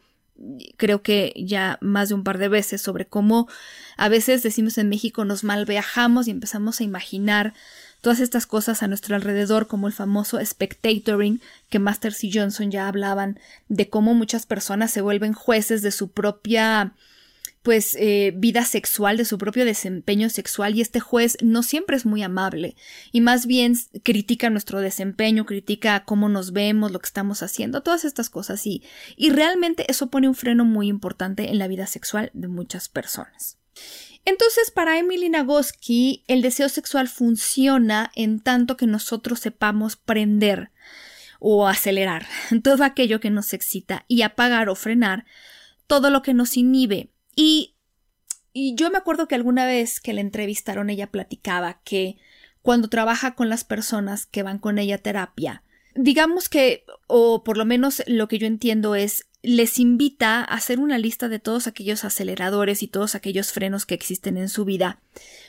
creo 0.77 1.01
que 1.01 1.33
ya 1.35 1.79
más 1.81 2.09
de 2.09 2.15
un 2.15 2.23
par 2.23 2.37
de 2.37 2.47
veces, 2.47 2.79
sobre 2.79 3.07
cómo 3.07 3.47
a 3.97 4.07
veces 4.07 4.43
decimos 4.43 4.77
en 4.77 4.89
México 4.89 5.25
nos 5.25 5.43
mal 5.43 5.65
viajamos 5.65 6.27
y 6.27 6.31
empezamos 6.31 6.79
a 6.79 6.83
imaginar 6.83 7.55
todas 8.01 8.19
estas 8.19 8.45
cosas 8.45 8.83
a 8.83 8.87
nuestro 8.87 9.15
alrededor, 9.15 9.67
como 9.67 9.87
el 9.87 9.93
famoso 9.93 10.43
spectatoring, 10.43 11.41
que 11.69 11.79
Masters 11.79 12.23
y 12.23 12.31
Johnson 12.31 12.71
ya 12.71 12.87
hablaban 12.87 13.39
de 13.69 13.89
cómo 13.89 14.13
muchas 14.13 14.45
personas 14.45 14.91
se 14.91 15.01
vuelven 15.01 15.33
jueces 15.33 15.81
de 15.81 15.91
su 15.91 16.11
propia 16.11 16.93
pues 17.67 17.97
eh, 17.99 18.31
vida 18.33 18.63
sexual, 18.63 19.17
de 19.17 19.25
su 19.25 19.37
propio 19.37 19.65
desempeño 19.65 20.29
sexual 20.29 20.73
y 20.73 20.79
este 20.79 21.01
juez 21.01 21.37
no 21.41 21.63
siempre 21.63 21.97
es 21.97 22.05
muy 22.05 22.23
amable 22.23 22.77
y 23.11 23.19
más 23.19 23.45
bien 23.45 23.75
critica 24.03 24.49
nuestro 24.49 24.79
desempeño, 24.79 25.45
critica 25.45 26.05
cómo 26.05 26.29
nos 26.29 26.53
vemos, 26.53 26.93
lo 26.93 26.99
que 26.99 27.07
estamos 27.07 27.43
haciendo, 27.43 27.83
todas 27.83 28.05
estas 28.05 28.29
cosas 28.29 28.65
y, 28.65 28.83
y 29.17 29.31
realmente 29.31 29.85
eso 29.91 30.07
pone 30.07 30.29
un 30.29 30.35
freno 30.35 30.63
muy 30.63 30.87
importante 30.87 31.49
en 31.49 31.57
la 31.57 31.67
vida 31.67 31.87
sexual 31.87 32.31
de 32.33 32.47
muchas 32.47 32.87
personas. 32.87 33.57
Entonces, 34.27 34.71
para 34.71 34.99
Emily 34.99 35.29
Nagoski, 35.29 36.25
el 36.27 36.41
deseo 36.41 36.67
sexual 36.67 37.07
funciona 37.07 38.11
en 38.13 38.41
tanto 38.41 38.75
que 38.75 38.85
nosotros 38.85 39.39
sepamos 39.39 39.95
prender 39.95 40.71
o 41.39 41.65
acelerar 41.65 42.27
todo 42.61 42.83
aquello 42.83 43.21
que 43.21 43.29
nos 43.29 43.53
excita 43.53 44.03
y 44.09 44.23
apagar 44.23 44.67
o 44.67 44.75
frenar 44.75 45.23
todo 45.87 46.09
lo 46.09 46.23
que 46.23 46.33
nos 46.33 46.57
inhibe. 46.57 47.09
Y, 47.37 47.77
y 48.51 48.75
yo 48.75 48.91
me 48.91 48.97
acuerdo 48.97 49.29
que 49.29 49.35
alguna 49.35 49.65
vez 49.65 50.01
que 50.01 50.11
la 50.11 50.19
entrevistaron 50.19 50.89
ella 50.89 51.09
platicaba 51.09 51.79
que 51.85 52.17
cuando 52.61 52.89
trabaja 52.89 53.33
con 53.33 53.47
las 53.47 53.63
personas 53.63 54.25
que 54.25 54.43
van 54.43 54.59
con 54.59 54.77
ella 54.77 54.95
a 54.95 54.97
terapia, 54.97 55.63
digamos 55.95 56.49
que, 56.49 56.83
o 57.07 57.45
por 57.45 57.55
lo 57.55 57.63
menos 57.63 58.03
lo 58.07 58.27
que 58.27 58.39
yo 58.39 58.47
entiendo 58.47 58.93
es, 58.93 59.25
les 59.47 59.79
invita 59.79 60.39
a 60.39 60.43
hacer 60.43 60.77
una 60.77 60.97
lista 60.97 61.29
de 61.29 61.39
todos 61.39 61.67
aquellos 61.67 62.03
aceleradores 62.03 62.83
y 62.83 62.87
todos 62.89 63.15
aquellos 63.15 63.53
frenos 63.53 63.85
que 63.85 63.95
existen 63.95 64.35
en 64.35 64.49
su 64.49 64.65
vida. 64.65 64.99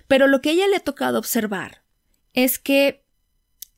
Pero 0.07 0.29
lo 0.29 0.41
que 0.41 0.51
a 0.51 0.53
ella 0.53 0.69
le 0.69 0.77
ha 0.77 0.81
tocado 0.81 1.19
observar 1.19 1.83
es 2.33 2.61
que 2.61 3.03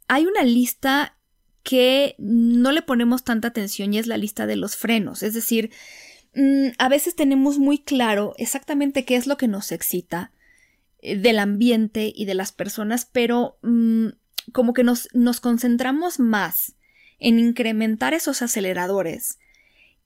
hay 0.09 0.27
una 0.27 0.43
lista 0.43 1.17
que 1.63 2.17
no 2.19 2.71
le 2.71 2.83
ponemos 2.83 3.25
tanta 3.25 3.49
atención 3.49 3.95
y 3.95 3.99
es 3.99 4.07
la 4.07 4.19
lista 4.19 4.47
de 4.47 4.57
los 4.57 4.77
frenos. 4.77 5.23
Es 5.23 5.33
decir, 5.33 5.71
mm, 6.35 6.73
a 6.77 6.91
veces 6.91 7.17
tenemos 7.17 7.59
muy 7.59 7.79
claro 7.79 8.35
exactamente 8.37 9.07
qué 9.07 9.17
es 9.17 9.27
lo 9.27 9.39
que 9.39 9.49
nos 9.49 9.73
excita 9.73 10.33
eh, 11.01 11.17
del 11.17 11.39
ambiente 11.39 12.13
y 12.15 12.27
de 12.27 12.35
las 12.35 12.53
personas, 12.53 13.09
pero 13.11 13.59
mm, 13.63 14.09
como 14.53 14.75
que 14.75 14.85
nos, 14.85 15.09
nos 15.15 15.41
concentramos 15.41 16.21
más 16.21 16.75
en 17.19 17.39
incrementar 17.39 18.13
esos 18.13 18.43
aceleradores 18.43 19.39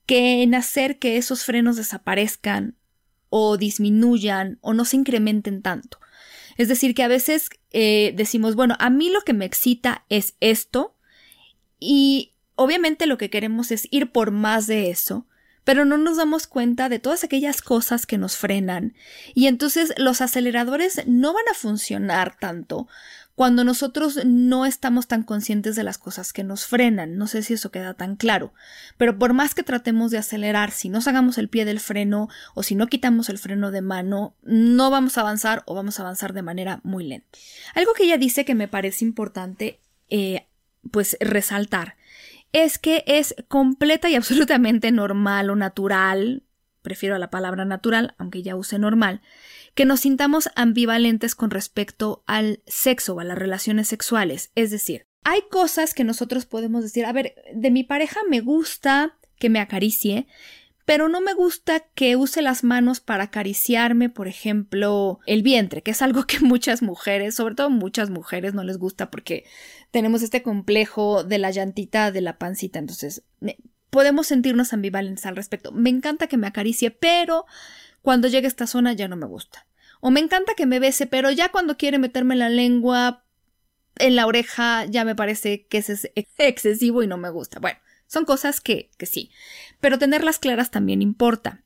que 0.05 0.43
en 0.43 0.55
hacer 0.55 0.99
que 0.99 1.17
esos 1.17 1.43
frenos 1.43 1.75
desaparezcan 1.75 2.75
o 3.29 3.57
disminuyan 3.57 4.59
o 4.61 4.73
no 4.73 4.85
se 4.85 4.97
incrementen 4.97 5.61
tanto. 5.61 5.99
Es 6.57 6.67
decir, 6.67 6.95
que 6.95 7.03
a 7.03 7.07
veces 7.07 7.49
eh, 7.71 8.13
decimos, 8.15 8.55
bueno, 8.55 8.75
a 8.79 8.89
mí 8.89 9.09
lo 9.09 9.21
que 9.21 9.33
me 9.33 9.45
excita 9.45 10.05
es 10.09 10.35
esto 10.39 10.95
y 11.79 12.31
obviamente 12.55 13.07
lo 13.07 13.17
que 13.17 13.29
queremos 13.29 13.71
es 13.71 13.87
ir 13.91 14.11
por 14.11 14.31
más 14.31 14.67
de 14.67 14.89
eso, 14.89 15.27
pero 15.65 15.83
no 15.83 15.97
nos 15.97 16.17
damos 16.17 16.47
cuenta 16.47 16.87
de 16.87 16.99
todas 16.99 17.23
aquellas 17.23 17.61
cosas 17.61 18.05
que 18.05 18.17
nos 18.17 18.37
frenan 18.37 18.93
y 19.33 19.47
entonces 19.47 19.93
los 19.97 20.21
aceleradores 20.21 21.01
no 21.07 21.33
van 21.33 21.47
a 21.51 21.55
funcionar 21.55 22.37
tanto 22.39 22.87
cuando 23.35 23.65
nosotros 23.65 24.21
no 24.25 24.65
estamos 24.65 25.07
tan 25.07 25.23
conscientes 25.23 25.75
de 25.75 25.83
las 25.83 25.97
cosas 25.97 26.31
que 26.31 26.43
nos 26.43 26.65
frenan. 26.65 27.17
No 27.17 27.27
sé 27.27 27.43
si 27.43 27.53
eso 27.53 27.69
queda 27.69 27.93
tan 27.93 28.15
claro, 28.15 28.53
pero 28.97 29.19
por 29.19 29.33
más 29.33 29.53
que 29.53 29.63
tratemos 29.63 30.09
de 30.09 30.17
acelerar, 30.17 30.71
si 30.71 30.87
no 30.87 31.01
sacamos 31.01 31.37
el 31.37 31.49
pie 31.49 31.65
del 31.65 31.81
freno 31.81 32.29
o 32.53 32.63
si 32.63 32.75
no 32.75 32.87
quitamos 32.87 33.29
el 33.29 33.37
freno 33.37 33.71
de 33.71 33.81
mano, 33.81 34.35
no 34.43 34.89
vamos 34.89 35.17
a 35.17 35.21
avanzar 35.21 35.63
o 35.65 35.75
vamos 35.75 35.99
a 35.99 36.03
avanzar 36.03 36.33
de 36.33 36.41
manera 36.41 36.79
muy 36.83 37.05
lenta. 37.05 37.27
Algo 37.73 37.93
que 37.93 38.05
ella 38.05 38.17
dice 38.17 38.45
que 38.45 38.55
me 38.55 38.69
parece 38.69 39.03
importante, 39.03 39.79
eh, 40.09 40.47
pues 40.89 41.17
resaltar, 41.19 41.97
es 42.53 42.77
que 42.77 43.03
es 43.05 43.35
completa 43.49 44.09
y 44.09 44.15
absolutamente 44.15 44.93
normal 44.93 45.49
o 45.49 45.57
natural, 45.57 46.43
prefiero 46.81 47.17
la 47.17 47.29
palabra 47.29 47.65
natural, 47.65 48.15
aunque 48.17 48.43
ya 48.43 48.55
use 48.55 48.79
normal, 48.79 49.21
que 49.75 49.85
nos 49.85 49.99
sintamos 49.99 50.49
ambivalentes 50.55 51.35
con 51.35 51.51
respecto 51.51 52.23
al 52.25 52.61
sexo 52.65 53.15
o 53.15 53.19
a 53.19 53.25
las 53.25 53.37
relaciones 53.37 53.89
sexuales. 53.89 54.51
Es 54.55 54.71
decir, 54.71 55.05
hay 55.23 55.41
cosas 55.51 55.93
que 55.93 56.05
nosotros 56.05 56.45
podemos 56.45 56.81
decir, 56.81 57.05
a 57.05 57.11
ver, 57.11 57.35
de 57.53 57.71
mi 57.71 57.83
pareja 57.83 58.21
me 58.29 58.39
gusta 58.39 59.17
que 59.37 59.49
me 59.49 59.59
acaricie, 59.59 60.27
pero 60.85 61.09
no 61.09 61.19
me 61.19 61.33
gusta 61.33 61.81
que 61.93 62.15
use 62.15 62.41
las 62.41 62.63
manos 62.63 63.01
para 63.01 63.25
acariciarme, 63.25 64.09
por 64.09 64.27
ejemplo, 64.27 65.19
el 65.25 65.43
vientre, 65.43 65.81
que 65.81 65.91
es 65.91 66.01
algo 66.01 66.25
que 66.25 66.39
muchas 66.41 66.81
mujeres, 66.81 67.35
sobre 67.35 67.55
todo 67.55 67.69
muchas 67.69 68.09
mujeres, 68.09 68.53
no 68.53 68.63
les 68.63 68.77
gusta 68.77 69.11
porque 69.11 69.43
tenemos 69.91 70.21
este 70.21 70.41
complejo 70.41 71.23
de 71.25 71.37
la 71.37 71.51
llantita 71.51 72.11
de 72.11 72.21
la 72.21 72.37
pancita. 72.37 72.79
Entonces, 72.79 73.23
podemos 73.89 74.27
sentirnos 74.27 74.71
ambivalentes 74.73 75.25
al 75.25 75.35
respecto. 75.35 75.71
Me 75.71 75.89
encanta 75.89 76.27
que 76.27 76.37
me 76.37 76.47
acaricie, 76.47 76.91
pero 76.91 77.45
cuando 78.05 78.27
llegue 78.27 78.45
a 78.45 78.47
esta 78.47 78.67
zona 78.67 78.93
ya 78.93 79.07
no 79.07 79.17
me 79.17 79.25
gusta. 79.25 79.65
O 79.99 80.11
me 80.11 80.19
encanta 80.19 80.53
que 80.55 80.67
me 80.67 80.79
bese, 80.79 81.07
pero 81.07 81.31
ya 81.31 81.49
cuando 81.49 81.75
quiere 81.75 81.97
meterme 81.97 82.35
la 82.35 82.49
lengua 82.49 83.25
en 83.97 84.15
la 84.15 84.27
oreja 84.27 84.85
ya 84.85 85.03
me 85.03 85.15
parece 85.15 85.65
que 85.65 85.79
es 85.79 86.11
excesivo 86.37 87.01
y 87.01 87.07
no 87.07 87.17
me 87.17 87.31
gusta. 87.31 87.59
Bueno, 87.59 87.79
son 88.05 88.23
cosas 88.23 88.61
que, 88.61 88.91
que 88.99 89.07
sí, 89.07 89.31
pero 89.79 89.97
tenerlas 89.97 90.37
claras 90.37 90.69
también 90.69 91.01
importa. 91.01 91.63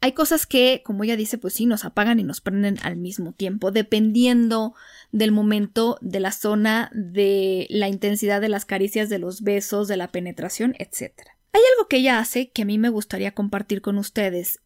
Hay 0.00 0.12
cosas 0.12 0.46
que, 0.46 0.82
como 0.84 1.02
ella 1.02 1.16
dice, 1.16 1.36
pues 1.36 1.54
sí, 1.54 1.66
nos 1.66 1.84
apagan 1.84 2.20
y 2.20 2.22
nos 2.22 2.40
prenden 2.40 2.78
al 2.82 2.96
mismo 2.96 3.32
tiempo, 3.32 3.72
dependiendo 3.72 4.74
del 5.10 5.32
momento, 5.32 5.98
de 6.00 6.20
la 6.20 6.30
zona, 6.30 6.92
de 6.94 7.66
la 7.70 7.88
intensidad 7.88 8.40
de 8.40 8.50
las 8.50 8.66
caricias, 8.66 9.08
de 9.08 9.18
los 9.18 9.42
besos, 9.42 9.88
de 9.88 9.96
la 9.96 10.12
penetración, 10.12 10.76
etc. 10.78 11.12
Hay 11.52 11.62
algo 11.72 11.88
que 11.88 11.96
ella 11.96 12.20
hace 12.20 12.50
que 12.50 12.62
a 12.62 12.66
mí 12.66 12.78
me 12.78 12.90
gustaría 12.90 13.32
compartir 13.32 13.80
con 13.80 13.98
ustedes 13.98 14.60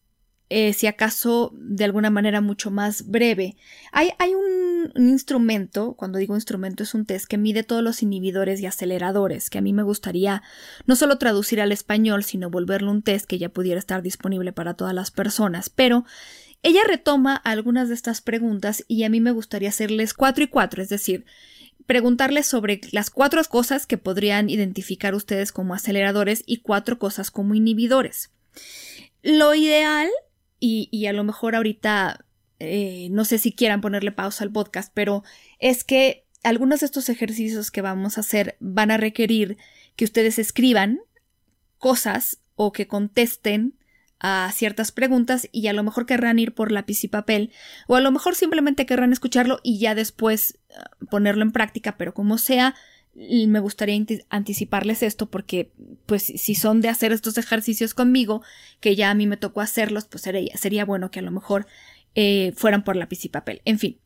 eh, 0.51 0.73
si 0.73 0.87
acaso 0.87 1.53
de 1.55 1.85
alguna 1.85 2.09
manera 2.11 2.41
mucho 2.41 2.71
más 2.71 3.07
breve. 3.07 3.57
Hay, 3.93 4.11
hay 4.19 4.35
un, 4.35 4.49
instrumento, 4.97 5.95
cuando 5.95 6.19
digo 6.19 6.35
instrumento 6.35 6.85
es 6.85 6.95
un 6.95 7.05
test 7.05 7.27
que 7.27 7.37
mide 7.37 7.65
todos 7.65 7.83
los 7.83 8.03
inhibidores 8.03 8.61
y 8.61 8.67
aceleradores, 8.67 9.51
que 9.51 9.59
a 9.59 9.61
mí 9.61 9.73
me 9.73 9.83
gustaría 9.83 10.43
no 10.87 10.97
solo 10.97 11.19
traducir 11.19 11.61
al 11.61 11.73
español, 11.73 12.25
sino 12.25 12.49
volverlo 12.49 12.91
un 12.91 13.03
test 13.03 13.27
que 13.27 13.39
ya 13.39 13.49
pudiera 13.49 13.79
estar 13.79 14.03
disponible 14.03 14.53
para 14.53 14.75
todas 14.75 14.95
las 14.95 15.11
personas, 15.11 15.69
pero 15.69 16.05
ella 16.63 16.81
retoma 16.87 17.37
algunas 17.37 17.89
de 17.89 17.95
estas 17.95 18.21
preguntas 18.21 18.85
y 18.89 19.03
a 19.03 19.11
mí 19.11 19.21
me 19.21 19.33
gustaría 19.33 19.69
hacerles 19.69 20.15
cuatro 20.15 20.45
y 20.45 20.47
cuatro, 20.47 20.83
es 20.83 20.89
decir, 20.89 21.27
preguntarles 21.87 22.47
sobre 22.47 22.81
las 22.93 23.11
cuatro 23.11 23.43
cosas 23.45 23.87
que 23.87 23.99
podrían 23.99 24.49
identificar 24.49 25.15
ustedes 25.15 25.53
como 25.53 25.75
aceleradores 25.75 26.45
y 26.47 26.59
cuatro 26.59 26.99
cosas 26.99 27.31
como 27.31 27.55
inhibidores. 27.55 28.31
Lo 29.23 29.55
ideal 29.55 30.09
y, 30.61 31.07
a 31.07 31.13
lo 31.13 31.25
mejor 31.25 31.55
ahorita 31.55 32.25
eh, 32.59 33.09
no 33.11 33.25
sé 33.25 33.39
si 33.39 33.53
quieran 33.53 33.81
ponerle 33.81 34.13
pausa 34.13 34.45
al 34.45 34.53
podcast, 34.53 34.93
pero 34.95 35.23
es 35.59 35.85
que 35.85 36.27
algunos 36.43 36.81
de 36.81 36.87
estos 36.87 37.09
ejercicios 37.09 37.71
que 37.71 37.83
vamos 37.83 38.17
a 38.17 38.23
hacer 38.23 38.57
van 38.61 38.91
a 38.91 38.97
requerir 38.97 39.59
que 39.97 40.05
ustedes 40.05 40.39
escriban 40.39 41.01
cosas 41.79 42.41
o 42.55 42.73
que 42.73 42.87
contesten 42.89 43.79
a 44.21 44.51
ciertas 44.53 44.91
preguntas 44.91 45.49
y 45.53 45.69
a 45.69 45.73
lo 45.73 45.85
mejor 45.85 46.07
querrán 46.07 46.41
ir 46.41 46.53
por 46.53 46.73
lápiz 46.73 47.05
y 47.05 47.09
papel 47.09 47.53
o 47.87 47.95
a 47.95 48.01
lo 48.01 48.11
mejor 48.11 48.35
simplemente 48.35 48.87
querrán 48.87 49.13
escucharlo 49.13 49.61
y 49.63 49.79
ya 49.79 49.95
después 49.95 50.59
ah, 50.77 50.91
ponerlo 51.09 51.43
en 51.43 51.53
práctica, 51.53 51.97
pero 51.97 52.15
como 52.15 52.37
sea, 52.39 52.75
me 53.47 53.61
gustaría 53.61 54.01
anticiparles 54.29 55.03
esto 55.03 55.29
porque 55.29 55.73
pues 56.07 56.23
si 56.23 56.55
son 56.55 56.81
de 56.81 56.89
hacer 56.89 57.13
estos 57.13 57.37
ejercicios 57.37 57.95
conmigo, 57.95 58.43
que 58.81 58.95
ya 58.95 59.11
a 59.11 59.15
mí 59.15 59.27
me 59.27 59.37
tocó 59.37 59.61
hacerlos, 59.61 60.07
pues 60.07 60.23
sería, 60.23 60.57
sería 60.57 60.85
bueno 60.85 61.11
que 61.11 61.19
a 61.19 61.23
lo 61.23 61.31
mejor 61.31 61.67
eh, 62.15 62.53
fueran 62.57 62.85
por 62.85 62.97
lápiz 62.97 63.25
y 63.25 63.29
papel. 63.29 63.61
En 63.65 63.79
fin, 63.79 63.99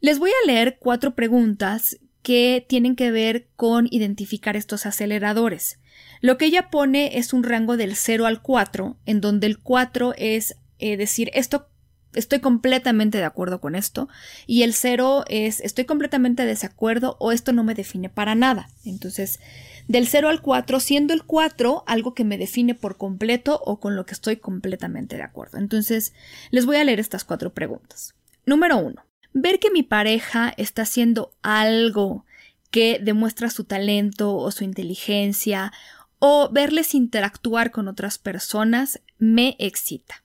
les 0.00 0.18
voy 0.18 0.30
a 0.30 0.46
leer 0.46 0.78
cuatro 0.78 1.14
preguntas 1.14 1.98
que 2.22 2.64
tienen 2.68 2.96
que 2.96 3.10
ver 3.10 3.48
con 3.56 3.88
identificar 3.90 4.56
estos 4.56 4.86
aceleradores. 4.86 5.78
Lo 6.20 6.38
que 6.38 6.46
ella 6.46 6.70
pone 6.70 7.18
es 7.18 7.32
un 7.32 7.42
rango 7.42 7.76
del 7.76 7.96
0 7.96 8.26
al 8.26 8.42
4, 8.42 8.96
en 9.06 9.20
donde 9.20 9.46
el 9.46 9.58
4 9.58 10.14
es 10.16 10.56
eh, 10.78 10.96
decir, 10.96 11.30
esto 11.34 11.68
estoy 12.14 12.40
completamente 12.40 13.18
de 13.18 13.24
acuerdo 13.24 13.60
con 13.60 13.74
esto, 13.74 14.08
y 14.46 14.62
el 14.62 14.74
0 14.74 15.24
es 15.28 15.60
estoy 15.60 15.84
completamente 15.84 16.42
de 16.42 16.48
desacuerdo 16.48 17.16
o 17.20 17.32
esto 17.32 17.52
no 17.52 17.64
me 17.64 17.74
define 17.74 18.08
para 18.08 18.34
nada. 18.34 18.68
Entonces, 18.84 19.40
del 19.88 20.06
0 20.06 20.28
al 20.28 20.42
4, 20.42 20.80
siendo 20.80 21.12
el 21.14 21.24
4 21.24 21.84
algo 21.86 22.14
que 22.14 22.24
me 22.24 22.38
define 22.38 22.74
por 22.74 22.96
completo 22.96 23.60
o 23.64 23.80
con 23.80 23.96
lo 23.96 24.06
que 24.06 24.14
estoy 24.14 24.36
completamente 24.36 25.16
de 25.16 25.22
acuerdo. 25.22 25.58
Entonces, 25.58 26.12
les 26.50 26.66
voy 26.66 26.76
a 26.76 26.84
leer 26.84 27.00
estas 27.00 27.24
cuatro 27.24 27.52
preguntas. 27.52 28.14
Número 28.46 28.78
1 28.78 29.02
ver 29.34 29.58
que 29.58 29.70
mi 29.70 29.82
pareja 29.82 30.54
está 30.56 30.82
haciendo 30.82 31.32
algo 31.42 32.24
que 32.70 32.98
demuestra 33.02 33.50
su 33.50 33.64
talento 33.64 34.34
o 34.36 34.50
su 34.50 34.64
inteligencia 34.64 35.72
o 36.18 36.48
verles 36.50 36.94
interactuar 36.94 37.70
con 37.70 37.88
otras 37.88 38.16
personas 38.16 39.00
me 39.18 39.56
excita. 39.58 40.23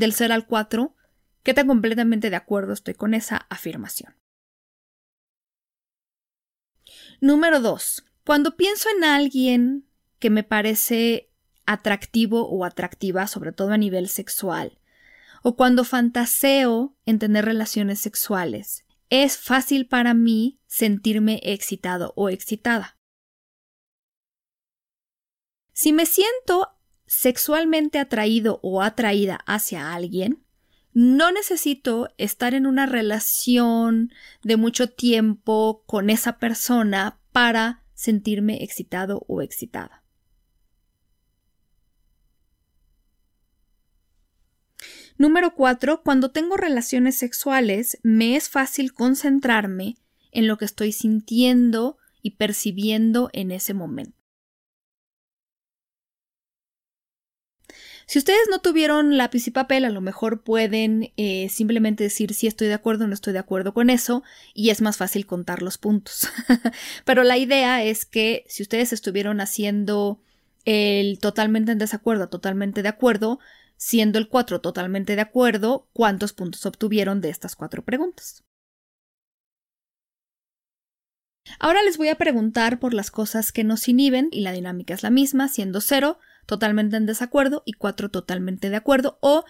Del 0.00 0.14
ser 0.14 0.32
al 0.32 0.46
4, 0.46 0.96
¿qué 1.42 1.52
tan 1.52 1.66
completamente 1.66 2.30
de 2.30 2.36
acuerdo 2.36 2.72
estoy 2.72 2.94
con 2.94 3.12
esa 3.12 3.36
afirmación? 3.50 4.16
Número 7.20 7.60
2. 7.60 8.06
Cuando 8.24 8.56
pienso 8.56 8.88
en 8.96 9.04
alguien 9.04 9.86
que 10.18 10.30
me 10.30 10.42
parece 10.42 11.30
atractivo 11.66 12.48
o 12.48 12.64
atractiva, 12.64 13.26
sobre 13.26 13.52
todo 13.52 13.72
a 13.72 13.76
nivel 13.76 14.08
sexual, 14.08 14.80
o 15.42 15.54
cuando 15.54 15.84
fantaseo 15.84 16.96
en 17.04 17.18
tener 17.18 17.44
relaciones 17.44 18.00
sexuales, 18.00 18.86
es 19.10 19.36
fácil 19.36 19.86
para 19.86 20.14
mí 20.14 20.62
sentirme 20.66 21.40
excitado 21.42 22.14
o 22.16 22.30
excitada. 22.30 22.98
Si 25.74 25.92
me 25.92 26.06
siento 26.06 26.79
sexualmente 27.10 27.98
atraído 27.98 28.60
o 28.62 28.82
atraída 28.82 29.40
hacia 29.44 29.92
alguien, 29.92 30.44
no 30.92 31.32
necesito 31.32 32.08
estar 32.18 32.54
en 32.54 32.66
una 32.66 32.86
relación 32.86 34.12
de 34.44 34.56
mucho 34.56 34.88
tiempo 34.88 35.82
con 35.86 36.08
esa 36.08 36.38
persona 36.38 37.18
para 37.32 37.82
sentirme 37.94 38.62
excitado 38.62 39.24
o 39.26 39.42
excitada. 39.42 40.04
Número 45.18 45.56
4. 45.56 46.02
Cuando 46.04 46.30
tengo 46.30 46.56
relaciones 46.56 47.18
sexuales, 47.18 47.98
me 48.04 48.36
es 48.36 48.48
fácil 48.48 48.94
concentrarme 48.94 49.96
en 50.30 50.46
lo 50.46 50.58
que 50.58 50.64
estoy 50.64 50.92
sintiendo 50.92 51.98
y 52.22 52.36
percibiendo 52.36 53.30
en 53.32 53.50
ese 53.50 53.74
momento. 53.74 54.19
Si 58.10 58.18
ustedes 58.18 58.48
no 58.50 58.58
tuvieron 58.58 59.16
lápiz 59.16 59.46
y 59.46 59.52
papel, 59.52 59.84
a 59.84 59.88
lo 59.88 60.00
mejor 60.00 60.42
pueden 60.42 61.12
eh, 61.16 61.48
simplemente 61.48 62.02
decir 62.02 62.34
si 62.34 62.48
estoy 62.48 62.66
de 62.66 62.74
acuerdo 62.74 63.04
o 63.04 63.06
no 63.06 63.14
estoy 63.14 63.32
de 63.32 63.38
acuerdo 63.38 63.72
con 63.72 63.88
eso 63.88 64.24
y 64.52 64.70
es 64.70 64.82
más 64.82 64.96
fácil 64.96 65.26
contar 65.26 65.62
los 65.62 65.78
puntos. 65.78 66.28
Pero 67.04 67.22
la 67.22 67.38
idea 67.38 67.84
es 67.84 68.06
que 68.06 68.44
si 68.48 68.64
ustedes 68.64 68.92
estuvieron 68.92 69.40
haciendo 69.40 70.20
el 70.64 71.20
totalmente 71.20 71.70
en 71.70 71.78
desacuerdo, 71.78 72.28
totalmente 72.28 72.82
de 72.82 72.88
acuerdo, 72.88 73.38
siendo 73.76 74.18
el 74.18 74.28
4 74.28 74.60
totalmente 74.60 75.14
de 75.14 75.22
acuerdo, 75.22 75.86
¿cuántos 75.92 76.32
puntos 76.32 76.66
obtuvieron 76.66 77.20
de 77.20 77.30
estas 77.30 77.54
cuatro 77.54 77.84
preguntas? 77.84 78.42
Ahora 81.60 81.80
les 81.84 81.96
voy 81.96 82.08
a 82.08 82.16
preguntar 82.16 82.80
por 82.80 82.92
las 82.92 83.12
cosas 83.12 83.52
que 83.52 83.62
nos 83.62 83.86
inhiben 83.86 84.30
y 84.32 84.40
la 84.40 84.50
dinámica 84.50 84.94
es 84.94 85.04
la 85.04 85.10
misma, 85.10 85.46
siendo 85.46 85.80
0 85.80 86.18
totalmente 86.46 86.96
en 86.96 87.06
desacuerdo 87.06 87.62
y 87.64 87.72
4 87.72 88.10
totalmente 88.10 88.70
de 88.70 88.76
acuerdo 88.76 89.18
o 89.20 89.44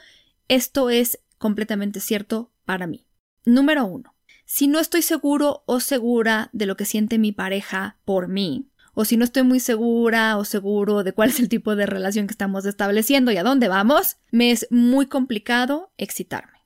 esto 0.49 0.91
es 0.91 1.21
completamente 1.39 2.01
cierto 2.01 2.53
para 2.65 2.87
mí. 2.87 3.07
Número 3.45 3.87
1. 3.87 4.15
Si 4.45 4.67
no 4.67 4.81
estoy 4.81 5.03
seguro 5.03 5.63
o 5.67 5.81
segura 5.81 6.51
de 6.53 6.67
lo 6.67 6.77
que 6.77 6.85
siente 6.85 7.19
mi 7.19 7.33
pareja 7.33 7.99
por 8.05 8.29
mí, 8.29 8.69
o 8.95 9.05
si 9.05 9.17
no 9.17 9.25
estoy 9.25 9.45
muy 9.45 9.61
segura 9.61 10.37
o 10.37 10.45
seguro 10.45 11.05
de 11.05 11.13
cuál 11.13 11.31
es 11.31 11.41
el 11.41 11.49
tipo 11.49 11.77
de 11.77 11.87
relación 11.87 12.27
que 12.27 12.33
estamos 12.33 12.67
estableciendo 12.67 13.31
y 13.31 13.37
a 13.37 13.45
dónde 13.45 13.69
vamos, 13.69 14.17
me 14.31 14.51
es 14.51 14.67
muy 14.71 15.07
complicado 15.07 15.93
excitarme. 15.97 16.59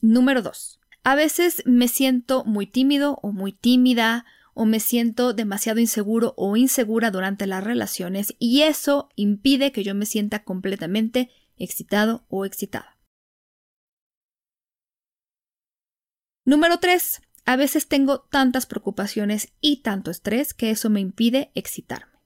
Número 0.00 0.42
2. 0.42 0.80
A 1.02 1.14
veces 1.14 1.62
me 1.64 1.88
siento 1.88 2.44
muy 2.44 2.66
tímido 2.66 3.18
o 3.22 3.32
muy 3.32 3.52
tímida 3.52 4.26
o 4.58 4.66
me 4.66 4.80
siento 4.80 5.34
demasiado 5.34 5.78
inseguro 5.78 6.34
o 6.36 6.56
insegura 6.56 7.12
durante 7.12 7.46
las 7.46 7.62
relaciones 7.62 8.34
y 8.40 8.62
eso 8.62 9.08
impide 9.14 9.70
que 9.70 9.84
yo 9.84 9.94
me 9.94 10.04
sienta 10.04 10.42
completamente 10.42 11.30
excitado 11.58 12.26
o 12.28 12.44
excitada. 12.44 12.98
Número 16.44 16.80
3. 16.80 17.22
A 17.44 17.54
veces 17.54 17.86
tengo 17.86 18.22
tantas 18.22 18.66
preocupaciones 18.66 19.52
y 19.60 19.82
tanto 19.82 20.10
estrés 20.10 20.54
que 20.54 20.70
eso 20.70 20.90
me 20.90 20.98
impide 20.98 21.52
excitarme. 21.54 22.18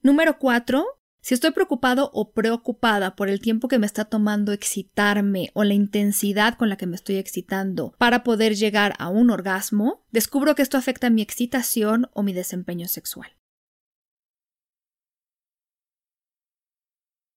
Número 0.00 0.38
4. 0.38 0.86
Si 1.24 1.34
estoy 1.34 1.52
preocupado 1.52 2.10
o 2.12 2.32
preocupada 2.32 3.14
por 3.14 3.28
el 3.28 3.40
tiempo 3.40 3.68
que 3.68 3.78
me 3.78 3.86
está 3.86 4.04
tomando 4.04 4.50
excitarme 4.50 5.50
o 5.54 5.62
la 5.62 5.72
intensidad 5.72 6.58
con 6.58 6.68
la 6.68 6.76
que 6.76 6.88
me 6.88 6.96
estoy 6.96 7.14
excitando 7.16 7.94
para 7.96 8.24
poder 8.24 8.56
llegar 8.56 8.94
a 8.98 9.08
un 9.08 9.30
orgasmo, 9.30 10.04
descubro 10.10 10.56
que 10.56 10.62
esto 10.62 10.78
afecta 10.78 11.10
mi 11.10 11.22
excitación 11.22 12.10
o 12.12 12.24
mi 12.24 12.32
desempeño 12.32 12.88
sexual. 12.88 13.36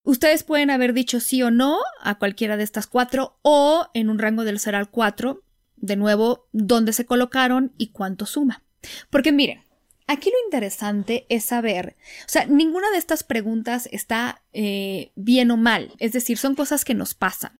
Ustedes 0.02 0.42
pueden 0.42 0.70
haber 0.70 0.92
dicho 0.92 1.20
sí 1.20 1.44
o 1.44 1.52
no 1.52 1.78
a 2.00 2.18
cualquiera 2.18 2.56
de 2.56 2.64
estas 2.64 2.88
cuatro 2.88 3.38
o 3.42 3.88
en 3.94 4.10
un 4.10 4.18
rango 4.18 4.42
del 4.42 4.58
0 4.58 4.78
al 4.78 4.90
4, 4.90 5.44
de 5.76 5.96
nuevo, 5.96 6.48
dónde 6.50 6.92
se 6.92 7.06
colocaron 7.06 7.72
y 7.78 7.92
cuánto 7.92 8.26
suma. 8.26 8.64
Porque 9.10 9.30
miren, 9.30 9.65
aquí 10.06 10.30
lo 10.30 10.36
interesante 10.44 11.26
es 11.28 11.44
saber, 11.44 11.96
o 12.20 12.28
sea, 12.28 12.46
ninguna 12.46 12.90
de 12.90 12.98
estas 12.98 13.24
preguntas 13.24 13.88
está 13.92 14.42
eh, 14.52 15.12
bien 15.14 15.50
o 15.50 15.56
mal, 15.56 15.92
es 15.98 16.12
decir, 16.12 16.38
son 16.38 16.54
cosas 16.54 16.84
que 16.84 16.94
nos 16.94 17.14
pasan. 17.14 17.58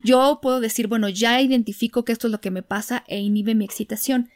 Yo 0.00 0.40
puedo 0.42 0.60
decir, 0.60 0.88
bueno, 0.88 1.08
ya 1.08 1.40
identifico 1.40 2.04
que 2.04 2.12
esto 2.12 2.28
es 2.28 2.30
lo 2.30 2.40
que 2.40 2.50
me 2.50 2.62
pasa 2.62 3.04
e 3.06 3.18
inhibe 3.18 3.54
mi 3.54 3.64
excitación, 3.64 4.30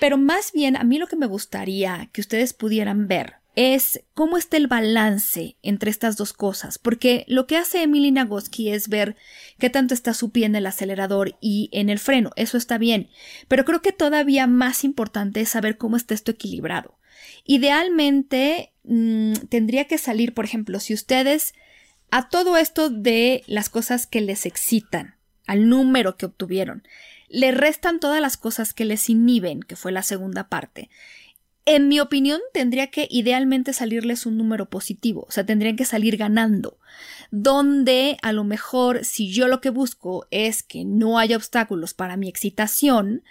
pero 0.00 0.18
más 0.18 0.52
bien 0.52 0.76
a 0.76 0.84
mí 0.84 0.98
lo 0.98 1.06
que 1.06 1.16
me 1.16 1.26
gustaría 1.26 2.10
que 2.12 2.20
ustedes 2.20 2.52
pudieran 2.52 3.08
ver 3.08 3.36
es 3.56 4.04
cómo 4.14 4.36
está 4.36 4.56
el 4.56 4.68
balance 4.68 5.56
entre 5.62 5.90
estas 5.90 6.16
dos 6.16 6.32
cosas, 6.32 6.78
porque 6.78 7.24
lo 7.26 7.48
que 7.48 7.56
hace 7.56 7.82
Emily 7.82 8.12
Nagoski 8.12 8.70
es 8.70 8.88
ver 8.88 9.16
qué 9.58 9.68
tanto 9.68 9.94
está 9.94 10.14
su 10.14 10.30
pie 10.30 10.46
en 10.46 10.54
el 10.54 10.66
acelerador 10.66 11.36
y 11.40 11.68
en 11.72 11.88
el 11.88 11.98
freno, 11.98 12.30
eso 12.36 12.56
está 12.56 12.78
bien, 12.78 13.08
pero 13.48 13.64
creo 13.64 13.82
que 13.82 13.90
todavía 13.90 14.46
más 14.46 14.84
importante 14.84 15.40
es 15.40 15.48
saber 15.48 15.76
cómo 15.76 15.96
está 15.96 16.14
esto 16.14 16.30
equilibrado. 16.30 16.97
Idealmente 17.44 18.72
mm, 18.84 19.34
tendría 19.48 19.86
que 19.86 19.98
salir, 19.98 20.34
por 20.34 20.44
ejemplo, 20.44 20.80
si 20.80 20.94
ustedes 20.94 21.54
a 22.10 22.28
todo 22.28 22.56
esto 22.56 22.90
de 22.90 23.42
las 23.46 23.68
cosas 23.68 24.06
que 24.06 24.20
les 24.20 24.46
excitan, 24.46 25.16
al 25.46 25.68
número 25.68 26.16
que 26.16 26.26
obtuvieron, 26.26 26.82
le 27.28 27.50
restan 27.52 28.00
todas 28.00 28.20
las 28.20 28.36
cosas 28.36 28.72
que 28.72 28.84
les 28.84 29.08
inhiben, 29.08 29.60
que 29.60 29.76
fue 29.76 29.92
la 29.92 30.02
segunda 30.02 30.48
parte, 30.48 30.88
en 31.64 31.88
mi 31.88 32.00
opinión, 32.00 32.40
tendría 32.54 32.86
que 32.86 33.06
idealmente 33.10 33.74
salirles 33.74 34.24
un 34.24 34.38
número 34.38 34.70
positivo, 34.70 35.26
o 35.28 35.30
sea, 35.30 35.44
tendrían 35.44 35.76
que 35.76 35.84
salir 35.84 36.16
ganando, 36.16 36.78
donde 37.30 38.16
a 38.22 38.32
lo 38.32 38.44
mejor 38.44 39.04
si 39.04 39.30
yo 39.30 39.48
lo 39.48 39.60
que 39.60 39.70
busco 39.70 40.26
es 40.30 40.62
que 40.62 40.84
no 40.84 41.18
haya 41.18 41.36
obstáculos 41.36 41.94
para 41.94 42.16
mi 42.16 42.28
excitación, 42.28 43.22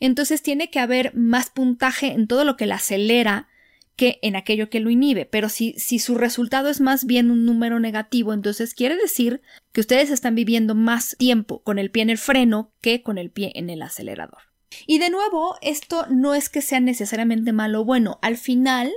entonces 0.00 0.42
tiene 0.42 0.70
que 0.70 0.80
haber 0.80 1.14
más 1.14 1.50
puntaje 1.50 2.08
en 2.08 2.26
todo 2.26 2.44
lo 2.44 2.56
que 2.56 2.66
la 2.66 2.76
acelera 2.76 3.48
que 3.96 4.18
en 4.20 4.36
aquello 4.36 4.68
que 4.68 4.80
lo 4.80 4.90
inhibe. 4.90 5.24
Pero 5.24 5.48
si, 5.48 5.72
si 5.78 5.98
su 5.98 6.16
resultado 6.16 6.68
es 6.68 6.80
más 6.80 7.06
bien 7.06 7.30
un 7.30 7.46
número 7.46 7.80
negativo, 7.80 8.34
entonces 8.34 8.74
quiere 8.74 8.96
decir 8.96 9.40
que 9.72 9.80
ustedes 9.80 10.10
están 10.10 10.34
viviendo 10.34 10.74
más 10.74 11.16
tiempo 11.18 11.62
con 11.62 11.78
el 11.78 11.90
pie 11.90 12.02
en 12.02 12.10
el 12.10 12.18
freno 12.18 12.72
que 12.82 13.02
con 13.02 13.16
el 13.16 13.30
pie 13.30 13.52
en 13.54 13.70
el 13.70 13.82
acelerador. 13.82 14.42
Y 14.86 14.98
de 14.98 15.08
nuevo, 15.08 15.56
esto 15.62 16.06
no 16.10 16.34
es 16.34 16.50
que 16.50 16.60
sea 16.60 16.80
necesariamente 16.80 17.52
malo 17.52 17.80
o 17.80 17.84
bueno. 17.84 18.18
Al 18.20 18.36
final, 18.36 18.92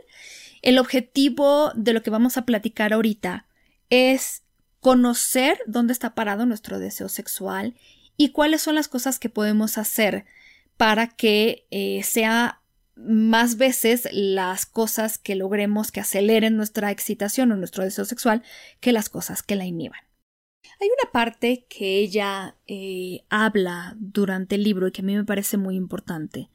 el 0.61 0.77
objetivo 0.77 1.71
de 1.75 1.93
lo 1.93 2.03
que 2.03 2.09
vamos 2.09 2.35
a 2.37 2.45
platicar 2.45 2.91
ahorita 2.91 3.47
es 3.89 4.43
conocer 4.79 5.59
dónde 5.65 5.93
está 5.93 6.15
parado 6.15 6.45
nuestro 6.45 6.79
deseo 6.79 7.09
sexual 7.09 7.75
y 8.17 8.29
cuáles 8.29 8.61
son 8.61 8.75
las 8.75 8.87
cosas 8.87 9.19
que 9.19 9.29
podemos 9.29 9.77
hacer 9.77 10.25
para 10.77 11.07
que 11.07 11.67
eh, 11.71 12.01
sea 12.03 12.61
más 12.95 13.57
veces 13.57 14.07
las 14.11 14.65
cosas 14.65 15.17
que 15.17 15.35
logremos 15.35 15.91
que 15.91 16.01
aceleren 16.01 16.57
nuestra 16.57 16.91
excitación 16.91 17.51
o 17.51 17.55
nuestro 17.55 17.83
deseo 17.83 18.05
sexual 18.05 18.43
que 18.79 18.91
las 18.91 19.09
cosas 19.09 19.41
que 19.41 19.55
la 19.55 19.65
inhiban. 19.65 20.01
Hay 20.81 20.87
una 20.87 21.11
parte 21.11 21.65
que 21.69 21.99
ella 21.99 22.55
eh, 22.67 23.23
habla 23.29 23.95
durante 23.99 24.55
el 24.55 24.63
libro 24.63 24.87
y 24.87 24.91
que 24.91 25.01
a 25.01 25.05
mí 25.05 25.15
me 25.15 25.25
parece 25.25 25.57
muy 25.57 25.75
importante 25.75 26.49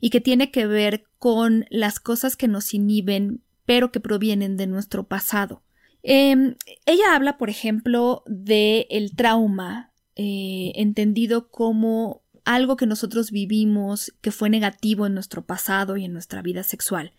y 0.00 0.10
que 0.10 0.20
tiene 0.20 0.50
que 0.50 0.66
ver 0.66 1.06
con 1.18 1.66
las 1.70 2.00
cosas 2.00 2.36
que 2.36 2.48
nos 2.48 2.74
inhiben 2.74 3.42
pero 3.66 3.90
que 3.90 4.00
provienen 4.00 4.56
de 4.56 4.66
nuestro 4.66 5.04
pasado. 5.04 5.62
Em, 6.06 6.56
ella 6.84 7.14
habla, 7.14 7.38
por 7.38 7.48
ejemplo, 7.48 8.22
de 8.26 8.86
el 8.90 9.16
trauma, 9.16 9.90
eh, 10.16 10.72
entendido 10.76 11.48
como 11.48 12.22
algo 12.44 12.76
que 12.76 12.86
nosotros 12.86 13.30
vivimos 13.30 14.12
que 14.20 14.30
fue 14.30 14.50
negativo 14.50 15.06
en 15.06 15.14
nuestro 15.14 15.46
pasado 15.46 15.96
y 15.96 16.04
en 16.04 16.12
nuestra 16.12 16.42
vida 16.42 16.62
sexual, 16.62 17.14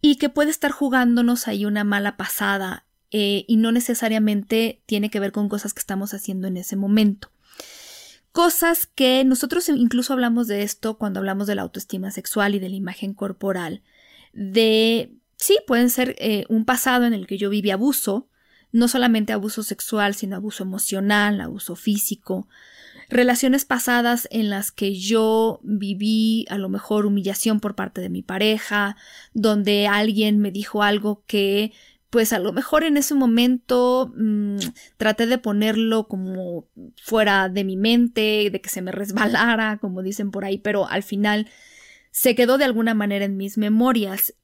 y 0.00 0.16
que 0.16 0.28
puede 0.28 0.50
estar 0.50 0.72
jugándonos 0.72 1.46
ahí 1.46 1.64
una 1.64 1.84
mala 1.84 2.16
pasada 2.16 2.86
eh, 3.12 3.44
y 3.46 3.56
no 3.56 3.70
necesariamente 3.70 4.82
tiene 4.86 5.08
que 5.08 5.20
ver 5.20 5.30
con 5.30 5.48
cosas 5.48 5.72
que 5.72 5.80
estamos 5.80 6.12
haciendo 6.12 6.48
en 6.48 6.56
ese 6.56 6.74
momento. 6.74 7.30
Cosas 8.32 8.86
que 8.86 9.22
nosotros 9.24 9.68
incluso 9.68 10.12
hablamos 10.12 10.48
de 10.48 10.62
esto 10.62 10.98
cuando 10.98 11.20
hablamos 11.20 11.46
de 11.46 11.54
la 11.54 11.62
autoestima 11.62 12.10
sexual 12.10 12.56
y 12.56 12.58
de 12.58 12.68
la 12.68 12.76
imagen 12.76 13.14
corporal, 13.14 13.82
de 14.32 15.21
sí, 15.42 15.58
pueden 15.66 15.90
ser 15.90 16.14
eh, 16.18 16.44
un 16.48 16.64
pasado 16.64 17.04
en 17.04 17.14
el 17.14 17.26
que 17.26 17.36
yo 17.36 17.50
viví 17.50 17.70
abuso, 17.70 18.28
no 18.70 18.86
solamente 18.86 19.32
abuso 19.32 19.62
sexual, 19.62 20.14
sino 20.14 20.36
abuso 20.36 20.62
emocional, 20.62 21.40
abuso 21.40 21.74
físico, 21.74 22.48
relaciones 23.08 23.64
pasadas 23.64 24.28
en 24.30 24.50
las 24.50 24.70
que 24.70 24.94
yo 24.94 25.60
viví 25.64 26.46
a 26.48 26.58
lo 26.58 26.68
mejor 26.68 27.06
humillación 27.06 27.58
por 27.60 27.74
parte 27.74 28.00
de 28.00 28.08
mi 28.08 28.22
pareja, 28.22 28.96
donde 29.34 29.88
alguien 29.88 30.38
me 30.38 30.52
dijo 30.52 30.82
algo 30.82 31.24
que 31.26 31.72
pues 32.08 32.32
a 32.32 32.38
lo 32.38 32.52
mejor 32.52 32.84
en 32.84 32.96
ese 32.96 33.14
momento 33.14 34.12
mm, 34.14 34.58
traté 34.96 35.26
de 35.26 35.38
ponerlo 35.38 36.08
como 36.08 36.68
fuera 37.02 37.48
de 37.48 37.64
mi 37.64 37.76
mente, 37.76 38.48
de 38.50 38.60
que 38.60 38.68
se 38.68 38.82
me 38.82 38.92
resbalara, 38.92 39.78
como 39.78 40.02
dicen 40.02 40.30
por 40.30 40.44
ahí, 40.44 40.58
pero 40.58 40.86
al 40.88 41.02
final 41.02 41.48
se 42.10 42.34
quedó 42.34 42.58
de 42.58 42.64
alguna 42.66 42.94
manera 42.94 43.24
en 43.24 43.38
mis 43.38 43.58
memorias 43.58 44.34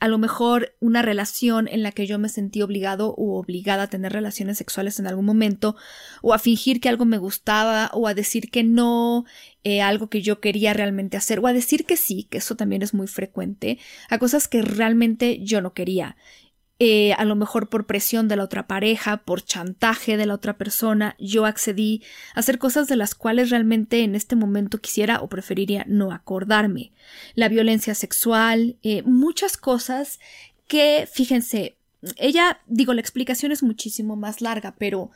a 0.00 0.08
lo 0.08 0.18
mejor 0.18 0.74
una 0.80 1.02
relación 1.02 1.68
en 1.68 1.82
la 1.82 1.92
que 1.92 2.06
yo 2.06 2.18
me 2.18 2.28
sentí 2.28 2.62
obligado 2.62 3.14
o 3.16 3.38
obligada 3.38 3.84
a 3.84 3.90
tener 3.90 4.12
relaciones 4.12 4.58
sexuales 4.58 4.98
en 4.98 5.06
algún 5.06 5.24
momento, 5.24 5.76
o 6.22 6.34
a 6.34 6.38
fingir 6.38 6.80
que 6.80 6.88
algo 6.88 7.04
me 7.04 7.18
gustaba, 7.18 7.90
o 7.94 8.06
a 8.06 8.14
decir 8.14 8.50
que 8.50 8.62
no, 8.64 9.24
eh, 9.64 9.82
algo 9.82 10.08
que 10.08 10.22
yo 10.22 10.40
quería 10.40 10.74
realmente 10.74 11.16
hacer, 11.16 11.38
o 11.40 11.46
a 11.46 11.52
decir 11.52 11.86
que 11.86 11.96
sí, 11.96 12.24
que 12.24 12.38
eso 12.38 12.56
también 12.56 12.82
es 12.82 12.94
muy 12.94 13.06
frecuente, 13.06 13.78
a 14.08 14.18
cosas 14.18 14.48
que 14.48 14.62
realmente 14.62 15.40
yo 15.42 15.60
no 15.60 15.72
quería. 15.72 16.16
Eh, 16.78 17.14
a 17.14 17.24
lo 17.24 17.36
mejor 17.36 17.70
por 17.70 17.86
presión 17.86 18.28
de 18.28 18.36
la 18.36 18.44
otra 18.44 18.66
pareja, 18.66 19.16
por 19.18 19.42
chantaje 19.42 20.18
de 20.18 20.26
la 20.26 20.34
otra 20.34 20.58
persona, 20.58 21.16
yo 21.18 21.46
accedí 21.46 22.02
a 22.34 22.40
hacer 22.40 22.58
cosas 22.58 22.86
de 22.86 22.96
las 22.96 23.14
cuales 23.14 23.48
realmente 23.48 24.04
en 24.04 24.14
este 24.14 24.36
momento 24.36 24.78
quisiera 24.78 25.22
o 25.22 25.28
preferiría 25.28 25.84
no 25.88 26.12
acordarme. 26.12 26.92
La 27.34 27.48
violencia 27.48 27.94
sexual, 27.94 28.76
eh, 28.82 29.02
muchas 29.04 29.56
cosas 29.56 30.20
que, 30.68 31.08
fíjense, 31.10 31.78
ella, 32.16 32.60
digo, 32.66 32.92
la 32.92 33.00
explicación 33.00 33.52
es 33.52 33.62
muchísimo 33.62 34.14
más 34.16 34.42
larga, 34.42 34.74
pero 34.78 35.10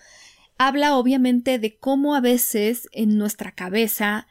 habla 0.57 0.97
obviamente 0.97 1.59
de 1.59 1.77
cómo 1.77 2.15
a 2.15 2.23
veces 2.23 2.89
en 2.93 3.19
nuestra 3.19 3.53
cabeza 3.53 4.27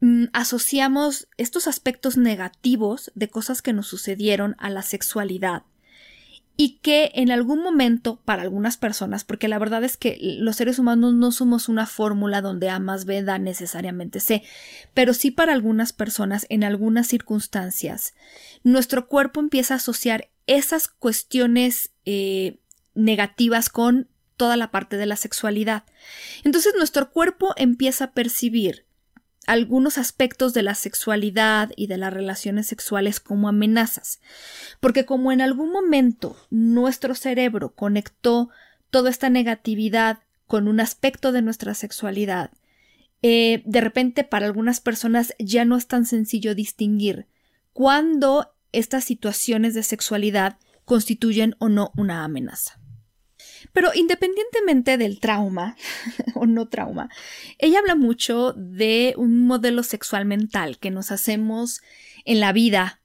mm, 0.00 0.24
asociamos 0.32 1.28
estos 1.36 1.68
aspectos 1.68 2.16
negativos 2.16 3.12
de 3.14 3.28
cosas 3.28 3.62
que 3.62 3.72
nos 3.72 3.86
sucedieron 3.86 4.56
a 4.58 4.68
la 4.68 4.82
sexualidad 4.82 5.62
y 6.56 6.78
que 6.78 7.10
en 7.14 7.30
algún 7.30 7.62
momento 7.62 8.20
para 8.24 8.42
algunas 8.42 8.76
personas, 8.76 9.24
porque 9.24 9.48
la 9.48 9.58
verdad 9.58 9.84
es 9.84 9.96
que 9.96 10.16
los 10.20 10.56
seres 10.56 10.78
humanos 10.78 11.14
no 11.14 11.30
somos 11.30 11.68
una 11.68 11.86
fórmula 11.86 12.40
donde 12.40 12.70
A 12.70 12.78
más 12.78 13.04
B 13.04 13.22
da 13.22 13.38
necesariamente 13.38 14.20
C, 14.20 14.42
pero 14.94 15.12
sí 15.12 15.30
para 15.30 15.52
algunas 15.52 15.92
personas 15.92 16.46
en 16.48 16.64
algunas 16.64 17.08
circunstancias, 17.08 18.14
nuestro 18.62 19.06
cuerpo 19.06 19.40
empieza 19.40 19.74
a 19.74 19.76
asociar 19.78 20.30
esas 20.46 20.88
cuestiones 20.88 21.90
eh, 22.06 22.58
negativas 22.94 23.68
con 23.68 24.08
toda 24.36 24.56
la 24.56 24.70
parte 24.70 24.96
de 24.96 25.06
la 25.06 25.16
sexualidad. 25.16 25.84
Entonces 26.44 26.74
nuestro 26.76 27.10
cuerpo 27.10 27.52
empieza 27.56 28.04
a 28.04 28.12
percibir 28.12 28.86
algunos 29.46 29.96
aspectos 29.98 30.52
de 30.54 30.62
la 30.62 30.74
sexualidad 30.74 31.70
y 31.76 31.86
de 31.86 31.96
las 31.96 32.12
relaciones 32.12 32.66
sexuales 32.66 33.20
como 33.20 33.48
amenazas, 33.48 34.20
porque 34.80 35.06
como 35.06 35.32
en 35.32 35.40
algún 35.40 35.70
momento 35.70 36.36
nuestro 36.50 37.14
cerebro 37.14 37.74
conectó 37.74 38.50
toda 38.90 39.10
esta 39.10 39.30
negatividad 39.30 40.18
con 40.46 40.68
un 40.68 40.80
aspecto 40.80 41.32
de 41.32 41.42
nuestra 41.42 41.74
sexualidad, 41.74 42.50
eh, 43.22 43.62
de 43.64 43.80
repente 43.80 44.24
para 44.24 44.46
algunas 44.46 44.80
personas 44.80 45.34
ya 45.38 45.64
no 45.64 45.76
es 45.76 45.86
tan 45.86 46.06
sencillo 46.06 46.54
distinguir 46.54 47.26
cuándo 47.72 48.52
estas 48.72 49.04
situaciones 49.04 49.74
de 49.74 49.82
sexualidad 49.82 50.58
constituyen 50.84 51.56
o 51.58 51.68
no 51.68 51.92
una 51.96 52.24
amenaza. 52.24 52.80
Pero 53.72 53.90
independientemente 53.94 54.98
del 54.98 55.20
trauma 55.20 55.76
o 56.34 56.46
no 56.46 56.68
trauma, 56.68 57.08
ella 57.58 57.78
habla 57.78 57.94
mucho 57.94 58.52
de 58.56 59.14
un 59.16 59.46
modelo 59.46 59.82
sexual 59.82 60.24
mental 60.24 60.78
que 60.78 60.90
nos 60.90 61.10
hacemos 61.10 61.80
en 62.24 62.40
la 62.40 62.52
vida 62.52 63.00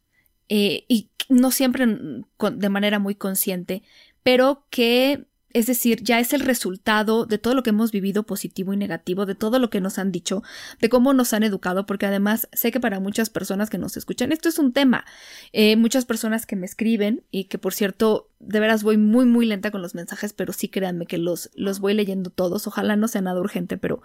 eh, 0.49 0.85
y 0.87 1.09
no 1.29 1.51
siempre 1.51 1.85
de 1.87 2.69
manera 2.69 2.99
muy 2.99 3.15
consciente, 3.15 3.83
pero 4.23 4.65
que 4.69 5.25
es 5.53 5.65
decir, 5.65 6.01
ya 6.03 6.19
es 6.19 6.33
el 6.33 6.41
resultado 6.41 7.25
de 7.25 7.37
todo 7.37 7.55
lo 7.55 7.63
que 7.63 7.71
hemos 7.71 7.91
vivido 7.91 8.23
positivo 8.23 8.73
y 8.73 8.77
negativo, 8.77 9.25
de 9.25 9.35
todo 9.35 9.59
lo 9.59 9.69
que 9.69 9.81
nos 9.81 9.97
han 9.99 10.11
dicho, 10.11 10.43
de 10.79 10.89
cómo 10.89 11.13
nos 11.13 11.33
han 11.33 11.43
educado, 11.43 11.85
porque 11.85 12.05
además 12.05 12.47
sé 12.53 12.71
que 12.71 12.79
para 12.79 12.99
muchas 12.99 13.29
personas 13.29 13.69
que 13.69 13.77
nos 13.77 13.97
escuchan 13.97 14.31
esto 14.31 14.49
es 14.49 14.59
un 14.59 14.73
tema. 14.73 15.05
Eh, 15.51 15.75
muchas 15.75 16.05
personas 16.05 16.45
que 16.45 16.55
me 16.55 16.65
escriben 16.65 17.23
y 17.31 17.45
que 17.45 17.57
por 17.57 17.73
cierto, 17.73 18.30
de 18.41 18.59
veras 18.59 18.83
voy 18.83 18.97
muy 18.97 19.25
muy 19.25 19.45
lenta 19.45 19.71
con 19.71 19.81
los 19.81 19.95
mensajes, 19.95 20.33
pero 20.33 20.53
sí 20.53 20.67
créanme 20.67 21.05
que 21.05 21.17
los, 21.17 21.49
los 21.55 21.79
voy 21.79 21.93
leyendo 21.93 22.29
todos. 22.29 22.67
Ojalá 22.67 22.95
no 22.95 23.07
sea 23.07 23.21
nada 23.21 23.39
urgente, 23.39 23.77
pero 23.77 24.01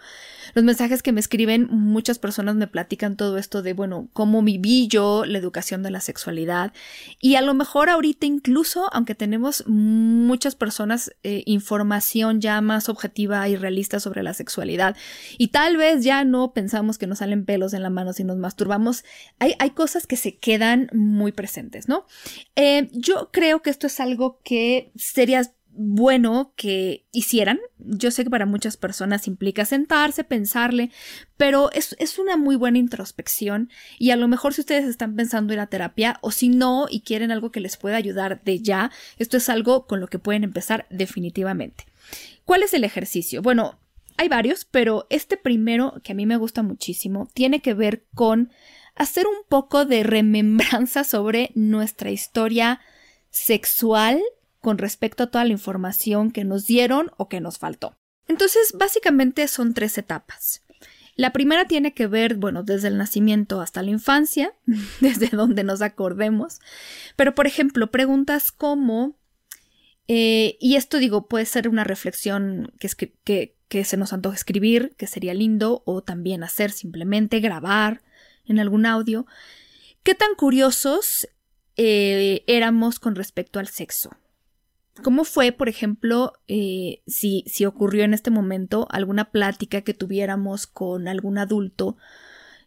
los 0.54 0.64
mensajes 0.64 1.02
que 1.02 1.12
me 1.12 1.20
escriben, 1.20 1.68
muchas 1.70 2.18
personas 2.18 2.56
me 2.56 2.66
platican 2.66 3.16
todo 3.16 3.38
esto 3.38 3.62
de, 3.62 3.72
bueno, 3.72 4.08
cómo 4.12 4.42
viví 4.42 4.88
yo 4.88 5.24
la 5.24 5.38
educación 5.38 5.82
de 5.82 5.90
la 5.90 6.00
sexualidad. 6.00 6.72
Y 7.20 7.36
a 7.36 7.42
lo 7.42 7.54
mejor 7.54 7.88
ahorita 7.88 8.26
incluso, 8.26 8.88
aunque 8.92 9.14
tenemos 9.14 9.64
muchas 9.66 10.54
personas 10.54 11.12
eh, 11.22 11.42
información 11.46 12.40
ya 12.40 12.60
más 12.60 12.88
objetiva 12.88 13.48
y 13.48 13.56
realista 13.56 14.00
sobre 14.00 14.22
la 14.22 14.34
sexualidad. 14.34 14.96
Y 15.38 15.48
tal 15.48 15.76
vez 15.76 16.04
ya 16.04 16.24
no 16.24 16.52
pensamos 16.52 16.98
que 16.98 17.06
nos 17.06 17.18
salen 17.18 17.44
pelos 17.44 17.72
en 17.74 17.82
la 17.82 17.90
mano 17.90 18.12
si 18.12 18.24
nos 18.24 18.36
masturbamos. 18.36 19.04
Hay, 19.38 19.54
hay 19.58 19.70
cosas 19.70 20.06
que 20.06 20.16
se 20.16 20.36
quedan 20.36 20.88
muy 20.92 21.32
presentes, 21.32 21.88
¿no? 21.88 22.06
Eh, 22.54 22.88
yo 22.92 23.30
creo 23.32 23.62
que 23.62 23.70
esto 23.70 23.86
es 23.86 24.00
algo 24.00 24.25
que 24.44 24.92
sería 24.96 25.42
bueno 25.76 26.52
que 26.56 27.06
hicieran. 27.12 27.60
Yo 27.78 28.10
sé 28.10 28.24
que 28.24 28.30
para 28.30 28.46
muchas 28.46 28.76
personas 28.76 29.28
implica 29.28 29.64
sentarse, 29.64 30.24
pensarle, 30.24 30.90
pero 31.36 31.70
es, 31.72 31.94
es, 31.98 32.18
una 32.18 32.36
muy 32.36 32.56
buena 32.56 32.78
introspección 32.78 33.70
y 33.98 34.10
a 34.10 34.16
lo 34.16 34.26
mejor 34.26 34.54
si 34.54 34.62
ustedes 34.62 34.86
están 34.86 35.14
pensando 35.14 35.52
en 35.52 35.58
la 35.58 35.66
terapia 35.66 36.18
o 36.22 36.30
si 36.30 36.48
no 36.48 36.86
y 36.90 37.00
quieren 37.00 37.30
algo 37.30 37.52
que 37.52 37.60
les 37.60 37.76
pueda 37.76 37.96
ayudar 37.96 38.42
de 38.42 38.60
ya, 38.60 38.90
esto 39.18 39.36
es 39.36 39.48
algo 39.48 39.86
con 39.86 40.00
lo 40.00 40.08
que 40.08 40.18
pueden 40.18 40.44
empezar 40.44 40.86
definitivamente. 40.90 41.84
¿Cuál 42.44 42.62
es 42.62 42.72
el 42.72 42.84
ejercicio? 42.84 43.42
Bueno, 43.42 43.78
hay 44.16 44.28
varios, 44.28 44.64
pero 44.64 45.06
este 45.10 45.36
primero 45.36 46.00
que 46.02 46.12
a 46.12 46.14
mí 46.14 46.24
me 46.26 46.38
gusta 46.38 46.62
muchísimo 46.62 47.28
tiene 47.34 47.60
que 47.60 47.74
ver 47.74 48.04
con 48.14 48.50
hacer 48.94 49.26
un 49.26 49.44
poco 49.48 49.84
de 49.84 50.02
remembranza 50.02 51.04
sobre 51.04 51.50
nuestra 51.54 52.10
historia 52.10 52.80
sexual 53.36 54.22
con 54.60 54.78
respecto 54.78 55.24
a 55.24 55.26
toda 55.28 55.44
la 55.44 55.52
información 55.52 56.30
que 56.30 56.44
nos 56.44 56.66
dieron 56.66 57.10
o 57.16 57.28
que 57.28 57.40
nos 57.40 57.58
faltó. 57.58 57.96
Entonces, 58.26 58.72
básicamente 58.74 59.46
son 59.46 59.74
tres 59.74 59.98
etapas. 59.98 60.62
La 61.14 61.32
primera 61.32 61.66
tiene 61.66 61.94
que 61.94 62.06
ver, 62.06 62.34
bueno, 62.34 62.62
desde 62.62 62.88
el 62.88 62.98
nacimiento 62.98 63.60
hasta 63.60 63.82
la 63.82 63.90
infancia, 63.90 64.54
desde 65.00 65.28
donde 65.28 65.64
nos 65.64 65.82
acordemos. 65.82 66.60
Pero, 67.14 67.34
por 67.34 67.46
ejemplo, 67.46 67.90
preguntas 67.90 68.52
como, 68.52 69.16
eh, 70.08 70.56
y 70.60 70.76
esto 70.76 70.98
digo, 70.98 71.28
puede 71.28 71.46
ser 71.46 71.68
una 71.68 71.84
reflexión 71.84 72.72
que, 72.80 72.88
que, 73.24 73.54
que 73.68 73.84
se 73.84 73.96
nos 73.96 74.12
antoja 74.12 74.34
escribir, 74.34 74.94
que 74.96 75.06
sería 75.06 75.34
lindo, 75.34 75.82
o 75.84 76.02
también 76.02 76.42
hacer 76.42 76.70
simplemente 76.70 77.40
grabar 77.40 78.02
en 78.46 78.58
algún 78.58 78.86
audio. 78.86 79.26
¿Qué 80.02 80.14
tan 80.14 80.34
curiosos 80.36 81.28
eh, 81.76 82.42
éramos 82.46 82.98
con 82.98 83.14
respecto 83.14 83.58
al 83.58 83.68
sexo? 83.68 84.10
¿Cómo 85.02 85.24
fue, 85.24 85.52
por 85.52 85.68
ejemplo, 85.68 86.32
eh, 86.48 87.02
si, 87.06 87.44
si 87.46 87.66
ocurrió 87.66 88.04
en 88.04 88.14
este 88.14 88.30
momento 88.30 88.88
alguna 88.90 89.30
plática 89.30 89.82
que 89.82 89.92
tuviéramos 89.92 90.66
con 90.66 91.06
algún 91.06 91.36
adulto 91.36 91.98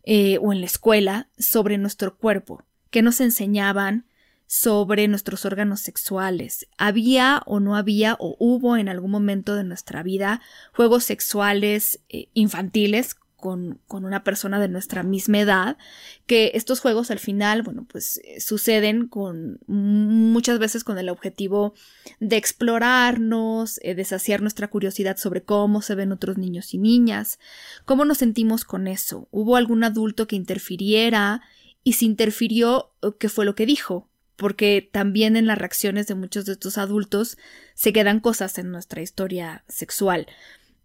eh, 0.03 0.37
o 0.41 0.53
en 0.53 0.59
la 0.59 0.67
escuela 0.67 1.29
sobre 1.39 1.79
nuestro 1.79 2.17
cuerpo? 2.17 2.63
¿Qué 2.91 3.01
nos 3.01 3.19
enseñaban 3.19 4.05
sobre 4.45 5.07
nuestros 5.07 5.43
órganos 5.43 5.79
sexuales? 5.81 6.67
¿Había 6.77 7.41
o 7.47 7.59
no 7.59 7.75
había 7.75 8.15
o 8.19 8.35
hubo 8.39 8.77
en 8.77 8.89
algún 8.89 9.09
momento 9.09 9.55
de 9.55 9.63
nuestra 9.63 10.03
vida 10.03 10.41
juegos 10.73 11.03
sexuales 11.05 11.99
infantiles 12.33 13.15
con, 13.39 13.82
una 13.88 14.23
persona 14.23 14.60
de 14.60 14.67
nuestra 14.67 15.04
misma 15.04 15.39
edad, 15.39 15.78
que 16.25 16.52
estos 16.54 16.80
juegos 16.80 17.12
al 17.12 17.19
final, 17.19 17.62
bueno, 17.63 17.86
pues 17.89 18.19
eh, 18.23 18.39
suceden 18.39 19.08
con 19.08 19.60
muchas 19.67 20.60
veces 20.60 20.84
con 20.84 20.97
el 20.97 21.10
objetivo 21.10 21.73
de 22.19 22.38
explorarnos, 22.38 23.80
eh, 23.84 23.95
de 23.95 24.06
saciar 24.06 24.41
nuestra 24.41 24.69
curiosidad 24.69 25.17
sobre 25.17 25.43
cómo 25.43 25.82
se 25.82 25.95
ven 25.95 26.12
otros 26.12 26.38
niños 26.38 26.73
y 26.73 26.78
niñas, 26.78 27.39
cómo 27.86 28.06
nos 28.06 28.19
sentimos 28.19 28.65
con 28.65 28.88
eso. 28.88 29.28
¿Hubo 29.32 29.56
algún 29.56 29.84
adulto 29.84 30.28
que 30.28 30.36
interfiriera? 30.36 31.41
Y 31.84 31.93
si 31.93 32.06
interfirió, 32.06 32.91
¿qué 33.19 33.30
fue 33.30 33.45
lo 33.45 33.56
que 33.56 33.65
dijo? 33.65 34.10
Porque 34.36 34.88
también 34.91 35.36
en 35.36 35.47
las 35.47 35.58
reacciones 35.58 36.08
de 36.08 36.15
muchos 36.15 36.45
de 36.45 36.54
estos 36.54 36.78
adultos 36.78 37.38
se 37.73 37.93
quedan 37.93 38.19
cosas 38.19 38.58
en 38.58 38.71
nuestra 38.71 39.02
historia 39.02 39.63
sexual. 39.67 40.28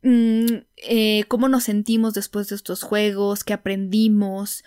Mm, 0.04 0.66
eh, 0.76 1.24
cómo 1.28 1.48
nos 1.48 1.64
sentimos 1.64 2.12
después 2.12 2.48
de 2.48 2.56
estos 2.56 2.82
juegos, 2.82 3.42
qué 3.42 3.54
aprendimos, 3.54 4.62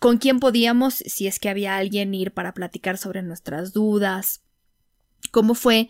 con 0.00 0.18
quién 0.18 0.40
podíamos, 0.40 0.94
si 0.94 1.28
es 1.28 1.38
que 1.38 1.48
había 1.48 1.76
alguien, 1.76 2.12
ir 2.14 2.32
para 2.32 2.52
platicar 2.52 2.98
sobre 2.98 3.22
nuestras 3.22 3.72
dudas, 3.72 4.42
cómo 5.30 5.54
fue 5.54 5.88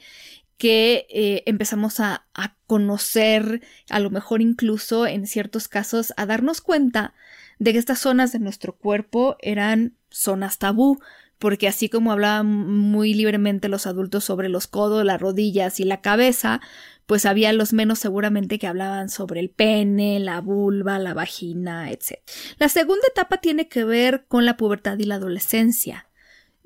que 0.58 1.06
eh, 1.08 1.42
empezamos 1.46 2.00
a, 2.00 2.26
a, 2.34 2.54
conocer, 2.66 3.62
a 3.88 3.98
lo 3.98 4.10
mejor 4.10 4.42
incluso 4.42 5.06
en 5.06 5.26
ciertos 5.26 5.66
casos, 5.66 6.12
a 6.18 6.26
darnos 6.26 6.60
cuenta 6.60 7.14
de 7.58 7.72
que 7.72 7.78
estas 7.78 8.00
zonas 8.00 8.30
de 8.32 8.40
nuestro 8.40 8.76
cuerpo 8.76 9.36
eran 9.40 9.96
zonas 10.10 10.58
tabú, 10.58 10.98
porque 11.38 11.68
así 11.68 11.88
como 11.88 12.12
hablaban 12.12 12.46
muy 12.46 13.14
libremente 13.14 13.68
los 13.68 13.86
adultos 13.86 14.24
sobre 14.24 14.48
los 14.48 14.66
codos, 14.66 15.04
las 15.04 15.20
rodillas 15.20 15.80
y 15.80 15.84
la 15.84 16.00
cabeza, 16.00 16.60
pues 17.06 17.26
había 17.26 17.52
los 17.52 17.72
menos 17.72 17.98
seguramente 17.98 18.58
que 18.58 18.66
hablaban 18.66 19.08
sobre 19.08 19.40
el 19.40 19.50
pene, 19.50 20.18
la 20.20 20.40
vulva, 20.40 20.98
la 20.98 21.14
vagina, 21.14 21.90
etc. 21.90 22.18
La 22.58 22.68
segunda 22.68 23.06
etapa 23.08 23.38
tiene 23.38 23.68
que 23.68 23.84
ver 23.84 24.24
con 24.26 24.44
la 24.44 24.56
pubertad 24.56 24.98
y 24.98 25.04
la 25.04 25.16
adolescencia. 25.16 26.08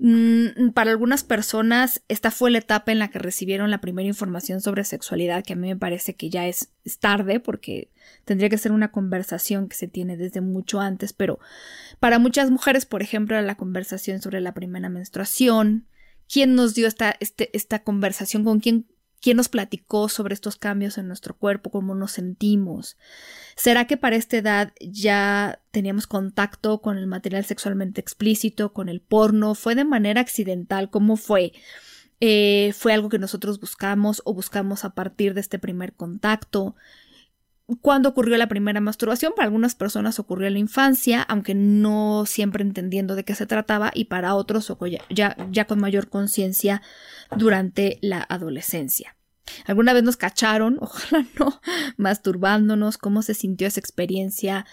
Mm, 0.01 0.70
para 0.74 0.92
algunas 0.92 1.24
personas 1.24 2.05
esta 2.07 2.31
fue 2.31 2.53
la 2.53 2.59
etapa 2.59 2.92
en 2.92 3.01
la 3.01 3.09
que 3.09 3.18
recibieron 3.18 3.72
la 3.72 3.81
primera 3.81 4.07
información 4.07 4.61
sobre 4.61 4.85
sexualidad, 4.85 5.44
que 5.44 5.55
a 5.55 5.57
mí 5.57 5.66
me 5.66 5.77
parece 5.77 6.14
que 6.14 6.31
ya 6.31 6.46
es, 6.46 6.70
tarde 7.01 7.40
porque 7.40 7.90
tendría 8.24 8.48
que 8.48 8.59
ser 8.59 8.72
una 8.72 8.92
conversación 8.92 9.68
que 9.68 9.77
se 9.77 9.88
tiene 9.88 10.16
desde 10.16 10.40
mucho 10.40 10.81
antes, 10.81 11.12
pero 11.12 11.40
para 11.98 12.18
muchas 12.18 12.51
mujeres, 12.51 12.87
por 12.87 13.03
ejemplo, 13.03 13.35
era 13.35 13.44
la 13.44 13.57
conversación 13.57 14.22
sobre 14.22 14.40
la 14.40 14.55
primera 14.55 14.88
menstruación, 14.88 15.87
quién 16.33 16.55
nos 16.55 16.74
dio 16.74 16.87
esta, 16.87 17.16
este, 17.20 17.51
esta 17.57 17.83
conversación, 17.83 18.44
con 18.44 18.61
quién 18.61 18.87
¿Quién 19.20 19.37
nos 19.37 19.48
platicó 19.48 20.09
sobre 20.09 20.35
estos 20.35 20.57
cambios 20.57 20.96
en 20.98 21.09
nuestro 21.09 21.37
cuerpo? 21.37 21.70
¿Cómo 21.70 21.94
nos 21.94 22.12
sentimos? 22.12 22.96
¿Será 23.57 23.87
que 23.87 23.96
para 23.96 24.16
esta 24.16 24.37
edad 24.37 24.72
ya 24.81 25.61
teníamos 25.72 26.07
contacto 26.07 26.81
con 26.81 26.96
el 26.98 27.07
material 27.07 27.44
sexualmente 27.44 28.00
explícito, 28.00 28.72
con 28.72 28.88
el 28.88 29.00
porno? 29.00 29.54
¿Fue 29.54 29.74
de 29.74 29.85
manera 29.85 30.20
accidental? 30.20 30.90
¿Cómo 30.90 31.16
fue? 31.16 31.52
Eh, 32.20 32.72
¿Fue 32.76 32.92
algo 32.92 33.09
que 33.09 33.18
nosotros 33.18 33.61
buscamos 33.61 34.22
o 34.24 34.35
buscamos 34.35 34.85
a 34.85 34.90
partir 34.90 35.35
de 35.35 35.40
este 35.40 35.59
primer 35.59 35.94
contacto? 35.94 36.76
¿Cuándo 37.83 38.09
ocurrió 38.09 38.38
la 38.38 38.48
primera 38.48 38.81
masturbación? 38.81 39.35
Para 39.37 39.44
algunas 39.44 39.74
personas 39.74 40.18
ocurrió 40.18 40.46
en 40.46 40.54
la 40.54 40.59
infancia, 40.59 41.20
aunque 41.22 41.54
no 41.54 42.24
siempre 42.24 42.62
entendiendo 42.62 43.14
de 43.14 43.24
qué 43.24 43.35
se 43.35 43.46
trataba, 43.46 43.90
y 43.94 44.07
para 44.07 44.35
otros 44.35 44.74
ya, 45.11 45.37
ya 45.50 45.66
con 45.66 45.78
mayor 45.78 46.09
conciencia 46.09 46.81
durante 47.37 47.98
la 48.00 48.24
adolescencia. 48.26 49.16
¿Alguna 49.66 49.92
vez 49.92 50.02
nos 50.02 50.16
cacharon? 50.16 50.78
Ojalá 50.81 51.26
no, 51.38 51.61
masturbándonos, 51.98 52.96
cómo 52.96 53.20
se 53.20 53.35
sintió 53.35 53.66
esa 53.66 53.81
experiencia, 53.81 54.64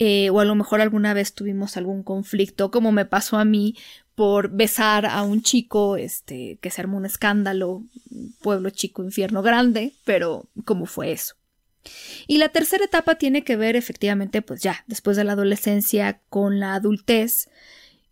eh, 0.00 0.30
o 0.30 0.40
a 0.40 0.44
lo 0.44 0.56
mejor 0.56 0.80
alguna 0.80 1.14
vez 1.14 1.34
tuvimos 1.34 1.76
algún 1.76 2.02
conflicto, 2.02 2.72
como 2.72 2.90
me 2.90 3.04
pasó 3.04 3.38
a 3.38 3.44
mí 3.44 3.76
por 4.16 4.50
besar 4.50 5.06
a 5.06 5.22
un 5.22 5.42
chico, 5.42 5.96
este, 5.96 6.58
que 6.60 6.70
se 6.70 6.80
armó 6.80 6.96
un 6.96 7.06
escándalo, 7.06 7.84
pueblo 8.42 8.70
chico, 8.70 9.04
infierno 9.04 9.40
grande, 9.40 9.94
pero 10.04 10.48
¿cómo 10.64 10.86
fue 10.86 11.12
eso? 11.12 11.39
Y 12.26 12.38
la 12.38 12.50
tercera 12.50 12.84
etapa 12.84 13.16
tiene 13.16 13.44
que 13.44 13.56
ver 13.56 13.76
efectivamente, 13.76 14.42
pues 14.42 14.62
ya, 14.62 14.84
después 14.86 15.16
de 15.16 15.24
la 15.24 15.32
adolescencia, 15.32 16.20
con 16.28 16.60
la 16.60 16.74
adultez 16.74 17.48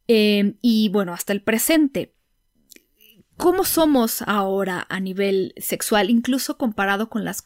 eh, 0.08 0.54
y 0.62 0.88
bueno, 0.88 1.12
hasta 1.12 1.32
el 1.32 1.42
presente. 1.42 2.14
¿Cómo 3.36 3.64
somos 3.64 4.22
ahora 4.22 4.86
a 4.88 4.98
nivel 4.98 5.54
sexual, 5.58 6.10
incluso 6.10 6.56
comparado 6.58 7.08
con 7.08 7.24
las 7.24 7.42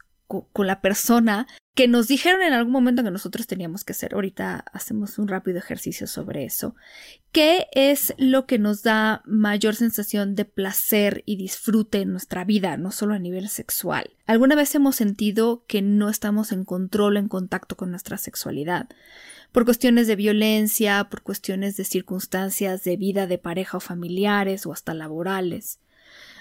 con 0.53 0.67
la 0.67 0.81
persona 0.81 1.47
que 1.75 1.89
nos 1.89 2.07
dijeron 2.07 2.43
en 2.43 2.53
algún 2.53 2.73
momento 2.73 3.03
que 3.03 3.11
nosotros 3.11 3.47
teníamos 3.47 3.85
que 3.85 3.93
hacer. 3.93 4.15
Ahorita 4.15 4.65
hacemos 4.73 5.19
un 5.19 5.29
rápido 5.29 5.59
ejercicio 5.59 6.07
sobre 6.07 6.45
eso. 6.45 6.75
¿Qué 7.33 7.67
es 7.73 8.15
lo 8.19 8.47
que 8.47 8.59
nos 8.59 8.83
da 8.83 9.23
mayor 9.25 9.75
sensación 9.75 10.35
de 10.35 10.45
placer 10.45 11.23
y 11.25 11.37
disfrute 11.37 12.03
en 12.03 12.13
nuestra 12.13 12.45
vida, 12.45 12.77
no 12.77 12.91
solo 12.91 13.15
a 13.15 13.19
nivel 13.19 13.49
sexual? 13.49 14.11
¿Alguna 14.27 14.55
vez 14.55 14.75
hemos 14.75 14.97
sentido 14.97 15.65
que 15.67 15.81
no 15.81 16.11
estamos 16.11 16.53
en 16.53 16.65
control, 16.65 17.17
en 17.17 17.29
contacto 17.29 17.77
con 17.77 17.91
nuestra 17.91 18.19
sexualidad? 18.19 18.89
Por 19.51 19.65
cuestiones 19.65 20.07
de 20.07 20.17
violencia, 20.17 21.09
por 21.11 21.23
cuestiones 21.23 21.77
de 21.77 21.85
circunstancias 21.85 22.85
de 22.85 22.97
vida 22.97 23.27
de 23.27 23.39
pareja 23.39 23.79
o 23.79 23.81
familiares 23.81 24.67
o 24.67 24.73
hasta 24.73 24.93
laborales. 24.93 25.79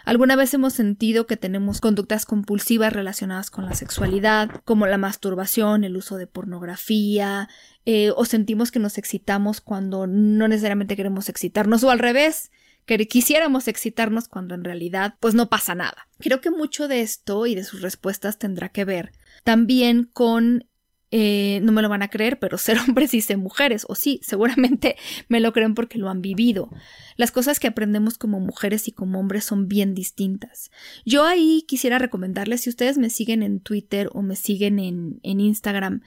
Alguna 0.05 0.35
vez 0.35 0.53
hemos 0.53 0.73
sentido 0.73 1.27
que 1.27 1.37
tenemos 1.37 1.81
conductas 1.81 2.25
compulsivas 2.25 2.93
relacionadas 2.93 3.49
con 3.51 3.65
la 3.65 3.73
sexualidad, 3.73 4.49
como 4.65 4.87
la 4.87 4.97
masturbación, 4.97 5.83
el 5.83 5.97
uso 5.97 6.17
de 6.17 6.27
pornografía, 6.27 7.49
eh, 7.85 8.11
o 8.15 8.25
sentimos 8.25 8.71
que 8.71 8.79
nos 8.79 8.97
excitamos 8.97 9.61
cuando 9.61 10.07
no 10.07 10.47
necesariamente 10.47 10.95
queremos 10.95 11.29
excitarnos, 11.29 11.83
o 11.83 11.91
al 11.91 11.99
revés, 11.99 12.51
que 12.85 13.07
quisiéramos 13.07 13.67
excitarnos 13.67 14.27
cuando 14.27 14.55
en 14.55 14.63
realidad 14.63 15.15
pues 15.19 15.35
no 15.35 15.49
pasa 15.49 15.75
nada. 15.75 16.07
Creo 16.19 16.41
que 16.41 16.51
mucho 16.51 16.87
de 16.87 17.01
esto 17.01 17.45
y 17.45 17.55
de 17.55 17.63
sus 17.63 17.81
respuestas 17.81 18.37
tendrá 18.37 18.69
que 18.69 18.85
ver 18.85 19.11
también 19.43 20.09
con 20.11 20.67
eh, 21.11 21.59
no 21.61 21.73
me 21.73 21.81
lo 21.81 21.89
van 21.89 22.01
a 22.01 22.09
creer, 22.09 22.39
pero 22.39 22.57
ser 22.57 22.77
hombres 22.87 23.13
y 23.13 23.21
ser 23.21 23.37
mujeres, 23.37 23.85
o 23.87 23.95
sí, 23.95 24.19
seguramente 24.23 24.95
me 25.27 25.39
lo 25.39 25.51
creen 25.51 25.75
porque 25.75 25.97
lo 25.97 26.09
han 26.09 26.21
vivido. 26.21 26.69
Las 27.17 27.31
cosas 27.31 27.59
que 27.59 27.67
aprendemos 27.67 28.17
como 28.17 28.39
mujeres 28.39 28.87
y 28.87 28.93
como 28.93 29.19
hombres 29.19 29.43
son 29.43 29.67
bien 29.67 29.93
distintas. 29.93 30.71
Yo 31.05 31.25
ahí 31.25 31.65
quisiera 31.67 31.99
recomendarles, 31.99 32.61
si 32.61 32.69
ustedes 32.69 32.97
me 32.97 33.09
siguen 33.09 33.43
en 33.43 33.59
Twitter 33.59 34.09
o 34.13 34.21
me 34.21 34.35
siguen 34.35 34.79
en, 34.79 35.19
en 35.23 35.39
Instagram, 35.41 36.01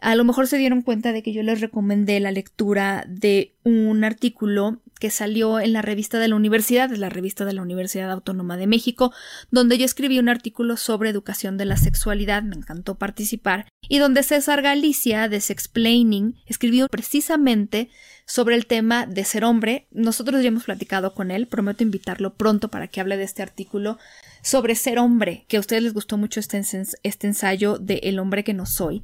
a 0.00 0.14
lo 0.14 0.24
mejor 0.24 0.46
se 0.46 0.58
dieron 0.58 0.82
cuenta 0.82 1.12
de 1.12 1.22
que 1.22 1.32
yo 1.32 1.42
les 1.42 1.60
recomendé 1.60 2.20
la 2.20 2.30
lectura 2.30 3.04
de 3.08 3.54
un 3.64 4.04
artículo 4.04 4.80
que 4.98 5.10
salió 5.10 5.60
en 5.60 5.72
la 5.72 5.82
revista 5.82 6.18
de 6.18 6.28
la 6.28 6.36
universidad, 6.36 6.92
es 6.92 6.98
la 6.98 7.08
revista 7.08 7.44
de 7.44 7.52
la 7.52 7.62
Universidad 7.62 8.10
Autónoma 8.10 8.56
de 8.56 8.66
México, 8.66 9.12
donde 9.50 9.78
yo 9.78 9.84
escribí 9.84 10.18
un 10.18 10.28
artículo 10.28 10.76
sobre 10.76 11.10
educación 11.10 11.56
de 11.56 11.66
la 11.66 11.76
sexualidad, 11.76 12.42
me 12.42 12.56
encantó 12.56 12.96
participar, 12.96 13.66
y 13.88 13.98
donde 13.98 14.22
César 14.22 14.62
Galicia 14.62 15.28
de 15.28 15.40
Sexplaining 15.40 16.36
escribió 16.46 16.88
precisamente 16.88 17.90
sobre 18.26 18.56
el 18.56 18.66
tema 18.66 19.06
de 19.06 19.24
ser 19.24 19.44
hombre. 19.44 19.86
Nosotros 19.92 20.42
ya 20.42 20.48
hemos 20.48 20.64
platicado 20.64 21.14
con 21.14 21.30
él, 21.30 21.46
prometo 21.46 21.84
invitarlo 21.84 22.34
pronto 22.34 22.68
para 22.68 22.88
que 22.88 23.00
hable 23.00 23.16
de 23.16 23.22
este 23.22 23.42
artículo 23.42 23.98
sobre 24.42 24.74
ser 24.74 24.98
hombre, 24.98 25.44
que 25.48 25.56
a 25.56 25.60
ustedes 25.60 25.82
les 25.82 25.94
gustó 25.94 26.18
mucho 26.18 26.40
este, 26.40 26.60
este 27.02 27.26
ensayo 27.26 27.78
de 27.78 28.00
El 28.04 28.18
hombre 28.18 28.44
que 28.44 28.54
no 28.54 28.66
soy, 28.66 29.02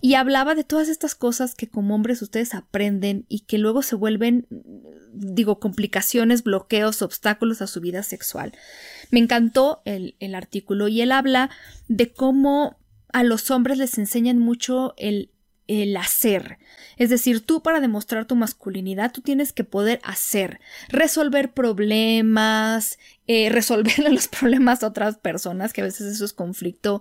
y 0.00 0.14
hablaba 0.14 0.54
de 0.54 0.64
todas 0.64 0.88
estas 0.88 1.14
cosas 1.14 1.54
que 1.54 1.68
como 1.68 1.94
hombres 1.94 2.22
ustedes 2.22 2.54
aprenden 2.54 3.24
y 3.28 3.40
que 3.40 3.58
luego 3.58 3.82
se 3.82 3.96
vuelven, 3.96 4.46
digo, 5.12 5.60
complicaciones, 5.60 6.42
bloqueos, 6.42 7.02
obstáculos 7.02 7.62
a 7.62 7.66
su 7.66 7.80
vida 7.80 8.02
sexual. 8.02 8.52
Me 9.10 9.18
encantó 9.18 9.82
el, 9.84 10.16
el 10.18 10.34
artículo 10.34 10.88
y 10.88 11.02
él 11.02 11.12
habla 11.12 11.50
de 11.88 12.12
cómo 12.12 12.78
a 13.12 13.22
los 13.22 13.50
hombres 13.50 13.78
les 13.78 13.98
enseñan 13.98 14.38
mucho 14.38 14.94
el 14.96 15.31
el 15.80 15.96
hacer. 15.96 16.58
Es 16.96 17.10
decir, 17.10 17.44
tú 17.44 17.62
para 17.62 17.80
demostrar 17.80 18.26
tu 18.26 18.36
masculinidad, 18.36 19.12
tú 19.12 19.22
tienes 19.22 19.52
que 19.52 19.64
poder 19.64 20.00
hacer, 20.04 20.60
resolver 20.88 21.52
problemas, 21.52 22.98
eh, 23.26 23.50
resolver 23.50 23.98
los 24.10 24.28
problemas 24.28 24.80
de 24.80 24.86
otras 24.86 25.16
personas, 25.16 25.72
que 25.72 25.80
a 25.80 25.84
veces 25.84 26.12
eso 26.12 26.24
es 26.24 26.32
conflicto 26.32 27.00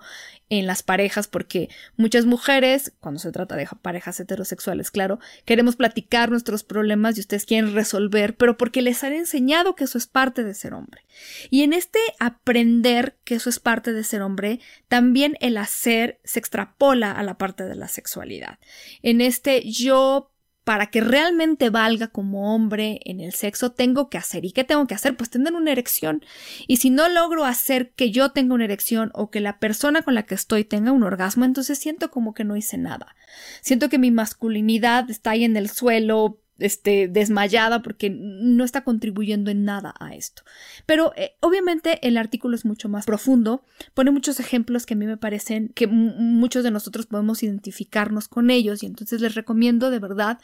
en 0.49 0.67
las 0.67 0.83
parejas, 0.83 1.27
porque 1.27 1.69
muchas 1.95 2.25
mujeres, 2.25 2.93
cuando 2.99 3.19
se 3.19 3.31
trata 3.31 3.55
de 3.55 3.67
parejas 3.81 4.19
heterosexuales, 4.19 4.91
claro, 4.91 5.19
queremos 5.45 5.75
platicar 5.77 6.29
nuestros 6.29 6.63
problemas 6.63 7.17
y 7.17 7.21
ustedes 7.21 7.45
quieren 7.45 7.73
resolver, 7.73 8.35
pero 8.35 8.57
porque 8.57 8.81
les 8.81 9.03
han 9.03 9.13
enseñado 9.13 9.75
que 9.75 9.85
eso 9.85 9.97
es 9.97 10.07
parte 10.07 10.43
de 10.43 10.53
ser 10.53 10.73
hombre. 10.73 11.05
Y 11.49 11.63
en 11.63 11.73
este 11.73 11.99
aprender 12.19 13.17
que 13.23 13.35
eso 13.35 13.49
es 13.49 13.59
parte 13.59 13.93
de 13.93 14.03
ser 14.03 14.21
hombre, 14.21 14.59
también 14.87 15.37
el 15.39 15.57
hacer 15.57 16.19
se 16.23 16.39
extrapola 16.39 17.11
a 17.11 17.23
la 17.23 17.37
parte 17.37 17.63
de 17.63 17.75
la 17.75 17.87
sexualidad. 17.87 18.59
En 19.01 19.21
este 19.21 19.63
yo 19.69 20.30
para 20.63 20.87
que 20.87 21.01
realmente 21.01 21.69
valga 21.69 22.07
como 22.07 22.53
hombre 22.53 22.99
en 23.05 23.19
el 23.19 23.33
sexo, 23.33 23.71
tengo 23.71 24.09
que 24.09 24.17
hacer. 24.17 24.45
¿Y 24.45 24.51
qué 24.51 24.63
tengo 24.63 24.85
que 24.85 24.93
hacer? 24.93 25.17
Pues 25.17 25.29
tener 25.29 25.53
una 25.53 25.71
erección. 25.71 26.23
Y 26.67 26.77
si 26.77 26.91
no 26.91 27.09
logro 27.09 27.45
hacer 27.45 27.91
que 27.93 28.11
yo 28.11 28.31
tenga 28.31 28.53
una 28.53 28.65
erección 28.65 29.11
o 29.13 29.31
que 29.31 29.39
la 29.39 29.59
persona 29.59 30.03
con 30.03 30.13
la 30.13 30.23
que 30.23 30.35
estoy 30.35 30.63
tenga 30.63 30.91
un 30.91 31.03
orgasmo, 31.03 31.45
entonces 31.45 31.79
siento 31.79 32.11
como 32.11 32.33
que 32.33 32.43
no 32.43 32.55
hice 32.55 32.77
nada. 32.77 33.15
Siento 33.61 33.89
que 33.89 33.97
mi 33.97 34.11
masculinidad 34.11 35.09
está 35.09 35.31
ahí 35.31 35.43
en 35.43 35.57
el 35.57 35.69
suelo, 35.69 36.40
este, 36.61 37.07
desmayada 37.07 37.81
porque 37.81 38.09
no 38.09 38.63
está 38.63 38.83
contribuyendo 38.83 39.51
en 39.51 39.65
nada 39.65 39.93
a 39.99 40.15
esto. 40.15 40.43
Pero 40.85 41.13
eh, 41.15 41.33
obviamente 41.39 42.05
el 42.07 42.17
artículo 42.17 42.55
es 42.55 42.65
mucho 42.65 42.89
más 42.89 43.05
profundo, 43.05 43.63
pone 43.93 44.11
muchos 44.11 44.39
ejemplos 44.39 44.85
que 44.85 44.93
a 44.93 44.97
mí 44.97 45.05
me 45.05 45.17
parecen 45.17 45.69
que 45.69 45.87
muchos 45.87 46.63
de 46.63 46.71
nosotros 46.71 47.05
podemos 47.05 47.43
identificarnos 47.43 48.27
con 48.27 48.49
ellos 48.49 48.83
y 48.83 48.85
entonces 48.85 49.21
les 49.21 49.35
recomiendo 49.35 49.89
de 49.89 49.99
verdad 49.99 50.39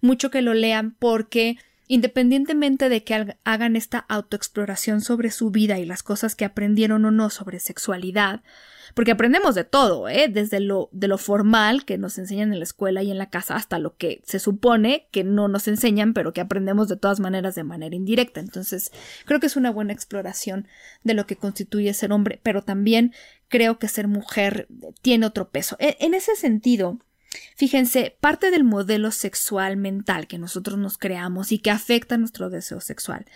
mucho 0.00 0.30
que 0.30 0.42
lo 0.42 0.54
lean 0.54 0.96
porque 0.98 1.56
independientemente 1.90 2.88
de 2.88 3.02
que 3.02 3.36
hagan 3.42 3.74
esta 3.74 3.98
autoexploración 3.98 5.00
sobre 5.00 5.32
su 5.32 5.50
vida 5.50 5.80
y 5.80 5.84
las 5.84 6.04
cosas 6.04 6.36
que 6.36 6.44
aprendieron 6.44 7.04
o 7.04 7.10
no 7.10 7.30
sobre 7.30 7.58
sexualidad, 7.58 8.44
porque 8.94 9.10
aprendemos 9.10 9.56
de 9.56 9.64
todo, 9.64 10.08
¿eh? 10.08 10.28
desde 10.28 10.60
lo, 10.60 10.88
lo 10.92 11.18
formal 11.18 11.84
que 11.84 11.98
nos 11.98 12.16
enseñan 12.16 12.52
en 12.52 12.60
la 12.60 12.64
escuela 12.64 13.02
y 13.02 13.10
en 13.10 13.18
la 13.18 13.28
casa 13.28 13.56
hasta 13.56 13.80
lo 13.80 13.96
que 13.96 14.22
se 14.24 14.38
supone 14.38 15.08
que 15.10 15.24
no 15.24 15.48
nos 15.48 15.66
enseñan, 15.66 16.14
pero 16.14 16.32
que 16.32 16.40
aprendemos 16.40 16.86
de 16.86 16.96
todas 16.96 17.18
maneras 17.18 17.56
de 17.56 17.64
manera 17.64 17.96
indirecta. 17.96 18.38
Entonces, 18.38 18.92
creo 19.24 19.40
que 19.40 19.46
es 19.46 19.56
una 19.56 19.72
buena 19.72 19.92
exploración 19.92 20.68
de 21.02 21.14
lo 21.14 21.26
que 21.26 21.34
constituye 21.34 21.92
ser 21.92 22.12
hombre, 22.12 22.38
pero 22.44 22.62
también 22.62 23.14
creo 23.48 23.80
que 23.80 23.88
ser 23.88 24.06
mujer 24.06 24.68
tiene 25.02 25.26
otro 25.26 25.50
peso. 25.50 25.74
E, 25.80 25.96
en 25.98 26.14
ese 26.14 26.36
sentido, 26.36 27.00
Fíjense, 27.56 28.16
parte 28.20 28.50
del 28.50 28.64
modelo 28.64 29.12
sexual 29.12 29.76
mental 29.76 30.26
que 30.26 30.38
nosotros 30.38 30.78
nos 30.78 30.98
creamos 30.98 31.52
y 31.52 31.58
que 31.58 31.70
afecta 31.70 32.16
nuestro 32.16 32.50
deseo 32.50 32.80
sexual 32.80 33.26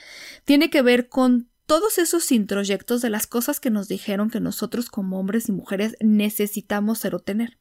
tiene 0.45 0.69
que 0.69 0.83
ver 0.83 1.09
con 1.09 1.49
todos 1.67 1.99
esos 1.99 2.31
introyectos 2.33 3.01
de 3.03 3.11
las 3.11 3.27
cosas 3.27 3.61
que 3.61 3.71
nos 3.71 3.89
dijeron 3.89 4.31
que 4.31 4.41
nosotros 4.41 4.91
como 4.91 5.19
hombres 5.19 5.49
y 5.49 5.53
mujeres 5.53 5.97
necesitamos 6.01 6.99
ser 6.99 7.15
o 7.15 7.21
tener. 7.21 7.59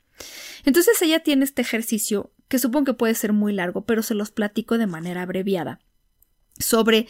Entonces 0.65 1.01
ella 1.01 1.21
tiene 1.21 1.45
este 1.45 1.61
ejercicio 1.61 2.33
que 2.47 2.59
supongo 2.59 2.85
que 2.85 2.93
puede 2.93 3.15
ser 3.15 3.33
muy 3.33 3.53
largo, 3.53 3.85
pero 3.85 4.03
se 4.03 4.13
los 4.13 4.31
platico 4.31 4.77
de 4.77 4.87
manera 4.87 5.21
abreviada 5.21 5.79
sobre 6.59 7.07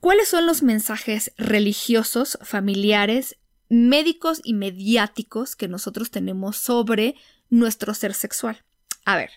cuáles 0.00 0.28
son 0.28 0.46
los 0.46 0.62
mensajes 0.62 1.32
religiosos, 1.36 2.38
familiares, 2.42 3.36
médicos 3.68 4.40
y 4.44 4.54
mediáticos 4.54 5.56
que 5.56 5.68
nosotros 5.68 6.10
tenemos 6.10 6.56
sobre 6.56 7.14
nuestro 7.54 7.94
ser 7.94 8.14
sexual. 8.14 8.62
A 9.04 9.16
ver, 9.16 9.30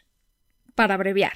para 0.75 0.95
abreviar. 0.95 1.33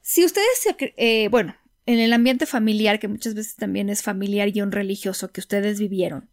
Si 0.00 0.24
ustedes 0.24 0.48
se... 0.60 0.94
Eh, 0.96 1.28
bueno, 1.28 1.56
en 1.86 1.98
el 1.98 2.12
ambiente 2.12 2.46
familiar, 2.46 2.98
que 2.98 3.08
muchas 3.08 3.34
veces 3.34 3.56
también 3.56 3.88
es 3.88 4.02
familiar 4.02 4.54
y 4.54 4.60
un 4.60 4.72
religioso 4.72 5.32
que 5.32 5.40
ustedes 5.40 5.80
vivieron, 5.80 6.28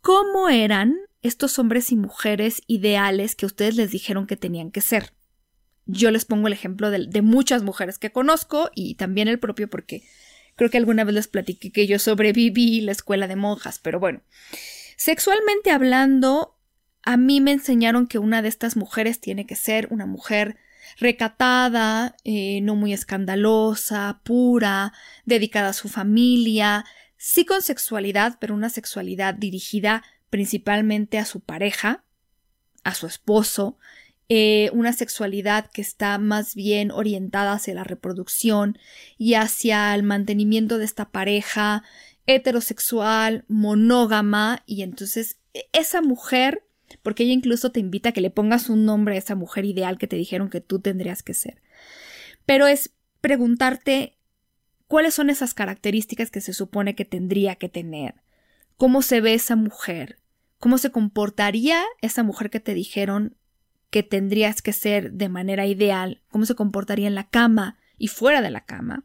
¿cómo 0.00 0.48
eran 0.48 0.96
estos 1.22 1.58
hombres 1.58 1.90
y 1.90 1.96
mujeres 1.96 2.62
ideales 2.66 3.34
que 3.34 3.46
ustedes 3.46 3.76
les 3.76 3.90
dijeron 3.90 4.26
que 4.26 4.36
tenían 4.36 4.70
que 4.70 4.80
ser? 4.80 5.12
Yo 5.86 6.10
les 6.10 6.26
pongo 6.26 6.48
el 6.48 6.52
ejemplo 6.52 6.90
de, 6.90 7.06
de 7.06 7.22
muchas 7.22 7.62
mujeres 7.62 7.98
que 7.98 8.12
conozco 8.12 8.70
y 8.74 8.96
también 8.96 9.28
el 9.28 9.38
propio 9.38 9.70
porque 9.70 10.02
creo 10.56 10.68
que 10.68 10.76
alguna 10.76 11.04
vez 11.04 11.14
les 11.14 11.28
platiqué 11.28 11.72
que 11.72 11.86
yo 11.86 11.98
sobreviví 11.98 12.82
la 12.82 12.92
escuela 12.92 13.26
de 13.26 13.36
monjas, 13.36 13.78
pero 13.78 13.98
bueno, 13.98 14.20
sexualmente 14.96 15.70
hablando, 15.70 16.57
a 17.02 17.16
mí 17.16 17.40
me 17.40 17.52
enseñaron 17.52 18.06
que 18.06 18.18
una 18.18 18.42
de 18.42 18.48
estas 18.48 18.76
mujeres 18.76 19.20
tiene 19.20 19.46
que 19.46 19.56
ser 19.56 19.88
una 19.90 20.06
mujer 20.06 20.56
recatada, 20.98 22.16
eh, 22.24 22.60
no 22.62 22.74
muy 22.74 22.92
escandalosa, 22.92 24.20
pura, 24.24 24.92
dedicada 25.24 25.70
a 25.70 25.74
su 25.74 25.88
familia, 25.88 26.84
sí 27.16 27.44
con 27.44 27.62
sexualidad, 27.62 28.38
pero 28.40 28.54
una 28.54 28.70
sexualidad 28.70 29.34
dirigida 29.34 30.02
principalmente 30.30 31.18
a 31.18 31.24
su 31.24 31.40
pareja, 31.40 32.04
a 32.84 32.94
su 32.94 33.06
esposo, 33.06 33.78
eh, 34.30 34.70
una 34.74 34.92
sexualidad 34.92 35.70
que 35.70 35.80
está 35.80 36.18
más 36.18 36.54
bien 36.54 36.90
orientada 36.90 37.52
hacia 37.52 37.74
la 37.74 37.84
reproducción 37.84 38.78
y 39.16 39.34
hacia 39.34 39.94
el 39.94 40.02
mantenimiento 40.02 40.76
de 40.78 40.84
esta 40.84 41.10
pareja 41.10 41.82
heterosexual, 42.26 43.46
monógama, 43.48 44.62
y 44.66 44.82
entonces 44.82 45.38
e, 45.54 45.68
esa 45.72 46.02
mujer 46.02 46.67
porque 47.02 47.24
ella 47.24 47.32
incluso 47.32 47.72
te 47.72 47.80
invita 47.80 48.10
a 48.10 48.12
que 48.12 48.20
le 48.20 48.30
pongas 48.30 48.68
un 48.68 48.84
nombre 48.84 49.14
a 49.14 49.18
esa 49.18 49.34
mujer 49.34 49.64
ideal 49.64 49.98
que 49.98 50.06
te 50.06 50.16
dijeron 50.16 50.50
que 50.50 50.60
tú 50.60 50.80
tendrías 50.80 51.22
que 51.22 51.34
ser. 51.34 51.60
Pero 52.46 52.66
es 52.66 52.94
preguntarte 53.20 54.18
cuáles 54.86 55.14
son 55.14 55.30
esas 55.30 55.54
características 55.54 56.30
que 56.30 56.40
se 56.40 56.52
supone 56.52 56.94
que 56.94 57.04
tendría 57.04 57.56
que 57.56 57.68
tener, 57.68 58.14
cómo 58.76 59.02
se 59.02 59.20
ve 59.20 59.34
esa 59.34 59.56
mujer, 59.56 60.18
cómo 60.58 60.78
se 60.78 60.90
comportaría 60.90 61.82
esa 62.00 62.22
mujer 62.22 62.50
que 62.50 62.60
te 62.60 62.74
dijeron 62.74 63.36
que 63.90 64.02
tendrías 64.02 64.62
que 64.62 64.72
ser 64.72 65.12
de 65.12 65.28
manera 65.28 65.66
ideal, 65.66 66.22
cómo 66.30 66.46
se 66.46 66.54
comportaría 66.54 67.08
en 67.08 67.14
la 67.14 67.28
cama 67.28 67.78
y 67.96 68.08
fuera 68.08 68.42
de 68.42 68.50
la 68.50 68.64
cama, 68.64 69.04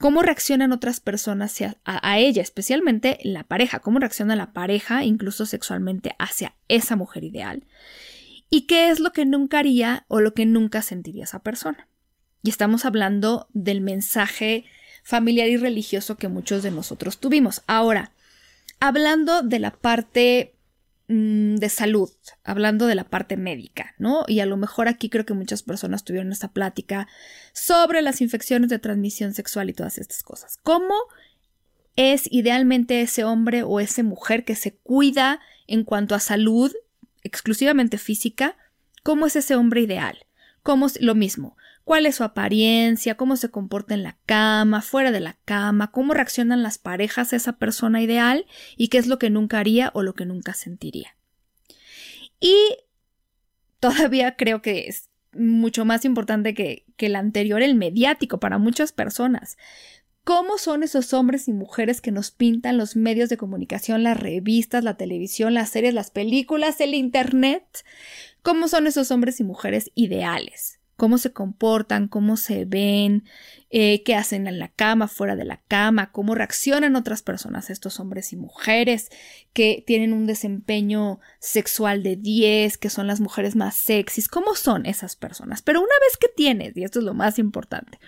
cómo 0.00 0.22
reaccionan 0.22 0.72
otras 0.72 0.98
personas 0.98 1.58
a, 1.84 2.18
ella, 2.18 2.40
especialmente 2.40 3.18
la 3.22 3.44
pareja, 3.44 3.80
cómo 3.80 3.98
reacciona 3.98 4.34
la 4.34 4.54
pareja, 4.54 5.04
incluso 5.04 5.44
sexualmente, 5.44 6.16
hacia 6.18 6.54
esa 6.68 6.96
mujer 6.96 7.22
ideal, 7.22 7.64
y 8.48 8.62
qué 8.62 8.88
es 8.88 8.98
lo 8.98 9.12
que 9.12 9.26
nunca 9.26 9.58
haría 9.58 10.06
o 10.08 10.20
lo 10.20 10.32
que 10.32 10.46
nunca 10.46 10.80
sentiría 10.80 11.24
esa 11.24 11.40
persona. 11.42 11.86
Y 12.42 12.48
estamos 12.48 12.86
hablando 12.86 13.46
del 13.52 13.82
mensaje 13.82 14.64
familiar 15.04 15.48
y 15.48 15.58
religioso 15.58 16.16
que 16.16 16.28
muchos 16.28 16.62
de 16.62 16.70
nosotros 16.70 17.18
tuvimos. 17.18 17.62
Ahora, 17.66 18.12
hablando 18.80 19.42
de 19.42 19.58
la 19.58 19.70
parte 19.70 20.54
de 21.12 21.68
salud, 21.68 22.08
hablando 22.44 22.86
de 22.86 22.94
la 22.94 23.02
parte 23.02 23.36
médica, 23.36 23.96
¿no? 23.98 24.24
Y 24.28 24.38
a 24.38 24.46
lo 24.46 24.56
mejor 24.56 24.86
aquí 24.86 25.10
creo 25.10 25.26
que 25.26 25.34
muchas 25.34 25.64
personas 25.64 26.04
tuvieron 26.04 26.30
esta 26.30 26.52
plática 26.52 27.08
sobre 27.52 28.00
las 28.00 28.20
infecciones 28.20 28.70
de 28.70 28.78
transmisión 28.78 29.34
sexual 29.34 29.68
y 29.68 29.72
todas 29.72 29.98
estas 29.98 30.22
cosas. 30.22 30.58
¿Cómo 30.62 30.94
es 31.96 32.28
idealmente 32.30 33.00
ese 33.00 33.24
hombre 33.24 33.64
o 33.64 33.80
esa 33.80 34.04
mujer 34.04 34.44
que 34.44 34.54
se 34.54 34.76
cuida 34.76 35.40
en 35.66 35.82
cuanto 35.82 36.14
a 36.14 36.20
salud 36.20 36.72
exclusivamente 37.24 37.98
física? 37.98 38.56
¿Cómo 39.02 39.26
es 39.26 39.34
ese 39.34 39.56
hombre 39.56 39.80
ideal? 39.80 40.26
¿Cómo 40.62 40.86
es 40.86 41.00
lo 41.00 41.16
mismo? 41.16 41.56
Cuál 41.90 42.06
es 42.06 42.14
su 42.14 42.22
apariencia, 42.22 43.16
cómo 43.16 43.34
se 43.34 43.50
comporta 43.50 43.94
en 43.94 44.04
la 44.04 44.16
cama, 44.24 44.80
fuera 44.80 45.10
de 45.10 45.18
la 45.18 45.36
cama, 45.44 45.90
cómo 45.90 46.14
reaccionan 46.14 46.62
las 46.62 46.78
parejas 46.78 47.32
a 47.32 47.36
esa 47.36 47.54
persona 47.54 48.00
ideal 48.00 48.46
y 48.76 48.90
qué 48.90 48.98
es 48.98 49.08
lo 49.08 49.18
que 49.18 49.28
nunca 49.28 49.58
haría 49.58 49.90
o 49.92 50.04
lo 50.04 50.14
que 50.14 50.24
nunca 50.24 50.54
sentiría. 50.54 51.16
Y 52.38 52.54
todavía 53.80 54.36
creo 54.36 54.62
que 54.62 54.86
es 54.86 55.08
mucho 55.32 55.84
más 55.84 56.04
importante 56.04 56.54
que, 56.54 56.84
que 56.96 57.06
el 57.06 57.16
anterior, 57.16 57.60
el 57.60 57.74
mediático 57.74 58.38
para 58.38 58.58
muchas 58.58 58.92
personas. 58.92 59.58
¿Cómo 60.22 60.58
son 60.58 60.84
esos 60.84 61.12
hombres 61.12 61.48
y 61.48 61.52
mujeres 61.52 62.00
que 62.00 62.12
nos 62.12 62.30
pintan 62.30 62.78
los 62.78 62.94
medios 62.94 63.30
de 63.30 63.36
comunicación, 63.36 64.04
las 64.04 64.16
revistas, 64.16 64.84
la 64.84 64.96
televisión, 64.96 65.54
las 65.54 65.70
series, 65.70 65.92
las 65.92 66.12
películas, 66.12 66.80
el 66.80 66.94
Internet? 66.94 67.64
¿Cómo 68.42 68.68
son 68.68 68.86
esos 68.86 69.10
hombres 69.10 69.40
y 69.40 69.42
mujeres 69.42 69.90
ideales? 69.96 70.79
Cómo 71.00 71.16
se 71.16 71.32
comportan, 71.32 72.08
cómo 72.08 72.36
se 72.36 72.66
ven, 72.66 73.24
eh, 73.70 74.02
qué 74.02 74.14
hacen 74.14 74.46
en 74.46 74.58
la 74.58 74.68
cama, 74.68 75.08
fuera 75.08 75.34
de 75.34 75.46
la 75.46 75.62
cama, 75.66 76.12
cómo 76.12 76.34
reaccionan 76.34 76.94
otras 76.94 77.22
personas, 77.22 77.70
estos 77.70 78.00
hombres 78.00 78.34
y 78.34 78.36
mujeres 78.36 79.08
que 79.54 79.82
tienen 79.86 80.12
un 80.12 80.26
desempeño 80.26 81.18
sexual 81.38 82.02
de 82.02 82.16
10, 82.16 82.76
que 82.76 82.90
son 82.90 83.06
las 83.06 83.20
mujeres 83.20 83.56
más 83.56 83.76
sexys, 83.76 84.28
cómo 84.28 84.54
son 84.54 84.84
esas 84.84 85.16
personas. 85.16 85.62
Pero 85.62 85.80
una 85.80 85.88
vez 86.06 86.18
que 86.18 86.28
tienes, 86.28 86.76
y 86.76 86.84
esto 86.84 86.98
es 86.98 87.06
lo 87.06 87.14
más 87.14 87.38
importante, 87.38 87.98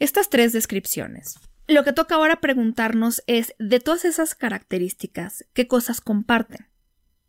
estas 0.00 0.28
tres 0.28 0.52
descripciones, 0.52 1.38
lo 1.68 1.84
que 1.84 1.92
toca 1.92 2.16
ahora 2.16 2.40
preguntarnos 2.40 3.22
es, 3.28 3.54
de 3.60 3.78
todas 3.78 4.04
esas 4.04 4.34
características, 4.34 5.44
¿qué 5.52 5.68
cosas 5.68 6.00
comparten? 6.00 6.66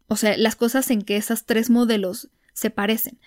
O 0.08 0.16
sea, 0.16 0.36
las 0.36 0.56
cosas 0.56 0.90
en 0.90 1.04
que 1.04 1.18
esas 1.18 1.46
tres 1.46 1.70
modelos 1.70 2.32
se 2.54 2.70
parecen. 2.70 3.20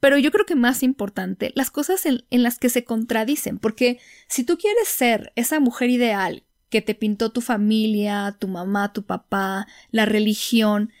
Pero 0.00 0.18
yo 0.18 0.30
creo 0.30 0.46
que 0.46 0.54
más 0.54 0.82
importante, 0.82 1.52
las 1.54 1.70
cosas 1.70 2.06
en, 2.06 2.24
las 2.30 2.58
que 2.58 2.70
se 2.70 2.84
contradicen, 2.84 3.58
porque 3.58 3.98
si 4.28 4.44
tú 4.44 4.58
quieres 4.58 4.88
ser 4.88 5.32
esa 5.36 5.60
mujer 5.60 5.90
ideal 5.90 6.44
que 6.68 6.82
te 6.82 6.94
pintó 6.94 7.30
tu 7.30 7.40
familia, 7.40 8.36
tu 8.38 8.48
mamá, 8.48 8.92
tu 8.92 9.04
papá, 9.04 9.66
la 9.90 10.06
religión, 10.06 10.92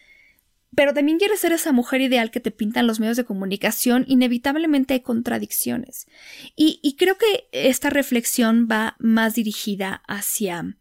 pero 0.74 0.94
también 0.94 1.18
quieres 1.18 1.40
ser 1.40 1.52
esa 1.52 1.72
mujer 1.72 2.00
ideal 2.00 2.30
que 2.30 2.40
te 2.40 2.50
pintan 2.50 2.86
los 2.86 3.00
medios 3.00 3.16
de 3.16 3.24
comunicación, 3.24 4.04
inevitablemente 4.06 4.94
hay 4.94 5.00
contradicciones. 5.00 6.06
Y, 6.54 6.96
creo 6.96 7.16
que 7.18 7.48
esta 7.52 7.90
reflexión 7.90 8.68
va 8.70 8.96
más 8.98 9.34
dirigida 9.34 10.02
hacia 10.06 10.76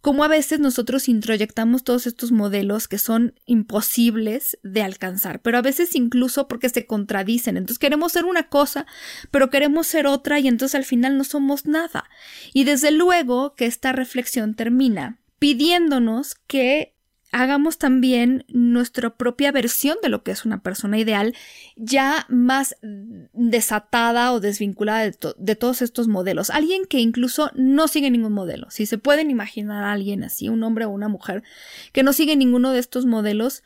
cómo 0.00 0.24
a 0.24 0.28
veces 0.28 0.60
nosotros 0.60 1.08
introyectamos 1.08 1.84
todos 1.84 2.06
estos 2.06 2.32
modelos 2.32 2.88
que 2.88 2.98
son 2.98 3.34
imposibles 3.46 4.58
de 4.62 4.82
alcanzar, 4.82 5.42
pero 5.42 5.58
a 5.58 5.62
veces 5.62 5.94
incluso 5.94 6.48
porque 6.48 6.68
se 6.68 6.86
contradicen. 6.86 7.56
Entonces 7.56 7.78
queremos 7.78 8.12
ser 8.12 8.24
una 8.24 8.48
cosa, 8.48 8.86
pero 9.30 9.50
queremos 9.50 9.86
ser 9.86 10.06
otra 10.06 10.40
y 10.40 10.48
entonces 10.48 10.74
al 10.74 10.84
final 10.84 11.16
no 11.16 11.24
somos 11.24 11.66
nada. 11.66 12.08
Y 12.52 12.64
desde 12.64 12.90
luego 12.90 13.54
que 13.54 13.66
esta 13.66 13.92
reflexión 13.92 14.54
termina 14.54 15.18
pidiéndonos 15.38 16.34
que 16.46 16.94
hagamos 17.32 17.78
también 17.78 18.44
nuestra 18.48 19.10
propia 19.10 19.52
versión 19.52 19.96
de 20.02 20.08
lo 20.08 20.22
que 20.22 20.32
es 20.32 20.44
una 20.44 20.62
persona 20.62 20.98
ideal, 20.98 21.34
ya 21.76 22.26
más 22.28 22.76
desatada 23.32 24.32
o 24.32 24.40
desvinculada 24.40 25.10
de, 25.36 25.56
todos 25.56 25.82
estos 25.82 26.08
modelos. 26.08 26.50
Alguien 26.50 26.84
que 26.86 26.98
incluso 26.98 27.50
no 27.54 27.88
sigue 27.88 28.10
ningún 28.10 28.32
modelo. 28.32 28.70
Si 28.70 28.86
se 28.86 28.98
pueden 28.98 29.30
imaginar 29.30 29.84
a 29.84 29.92
alguien 29.92 30.24
así, 30.24 30.48
un 30.48 30.62
hombre 30.62 30.84
o 30.84 30.90
una 30.90 31.08
mujer, 31.08 31.42
que 31.92 32.02
no 32.02 32.12
sigue 32.12 32.36
ninguno 32.36 32.72
de 32.72 32.80
estos 32.80 33.06
modelos, 33.06 33.62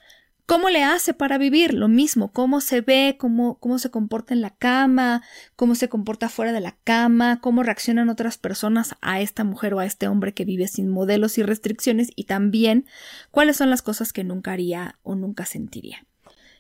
¿Cómo 0.47 0.69
le 0.69 0.83
hace 0.83 1.15
para 1.15 1.39
vivir? 1.39 1.73
Lo 1.73 1.89
mismo, 1.89 2.31
cómo 2.31 2.61
se 2.61 2.83
ve, 2.83 3.17
cómo, 3.19 3.59
cómo 3.61 3.79
se 3.79 3.91
comporta 3.91 4.35
en 4.35 4.43
la 4.43 4.51
cama, 4.51 5.23
cómo 5.57 5.75
se 5.75 5.89
comporta 5.89 6.29
fuera 6.29 6.53
de 6.53 6.61
la 6.61 6.77
cama, 6.85 7.41
cómo 7.41 7.63
reaccionan 7.63 8.11
otras 8.11 8.37
personas 8.37 8.95
a 9.01 9.23
esta 9.23 9.43
mujer 9.43 9.73
o 9.73 9.79
a 9.79 9.87
este 9.87 10.07
hombre 10.07 10.35
que 10.35 10.45
vive 10.45 10.69
sin 10.69 10.89
modelos 10.89 11.39
y 11.39 11.43
restricciones 11.43 12.11
y 12.15 12.25
también 12.25 12.85
cuáles 13.31 13.57
son 13.57 13.71
las 13.71 13.81
cosas 13.81 14.13
que 14.13 14.23
nunca 14.23 14.53
haría 14.53 14.99
o 15.03 15.15
nunca 15.15 15.47
sentiría. 15.47 16.05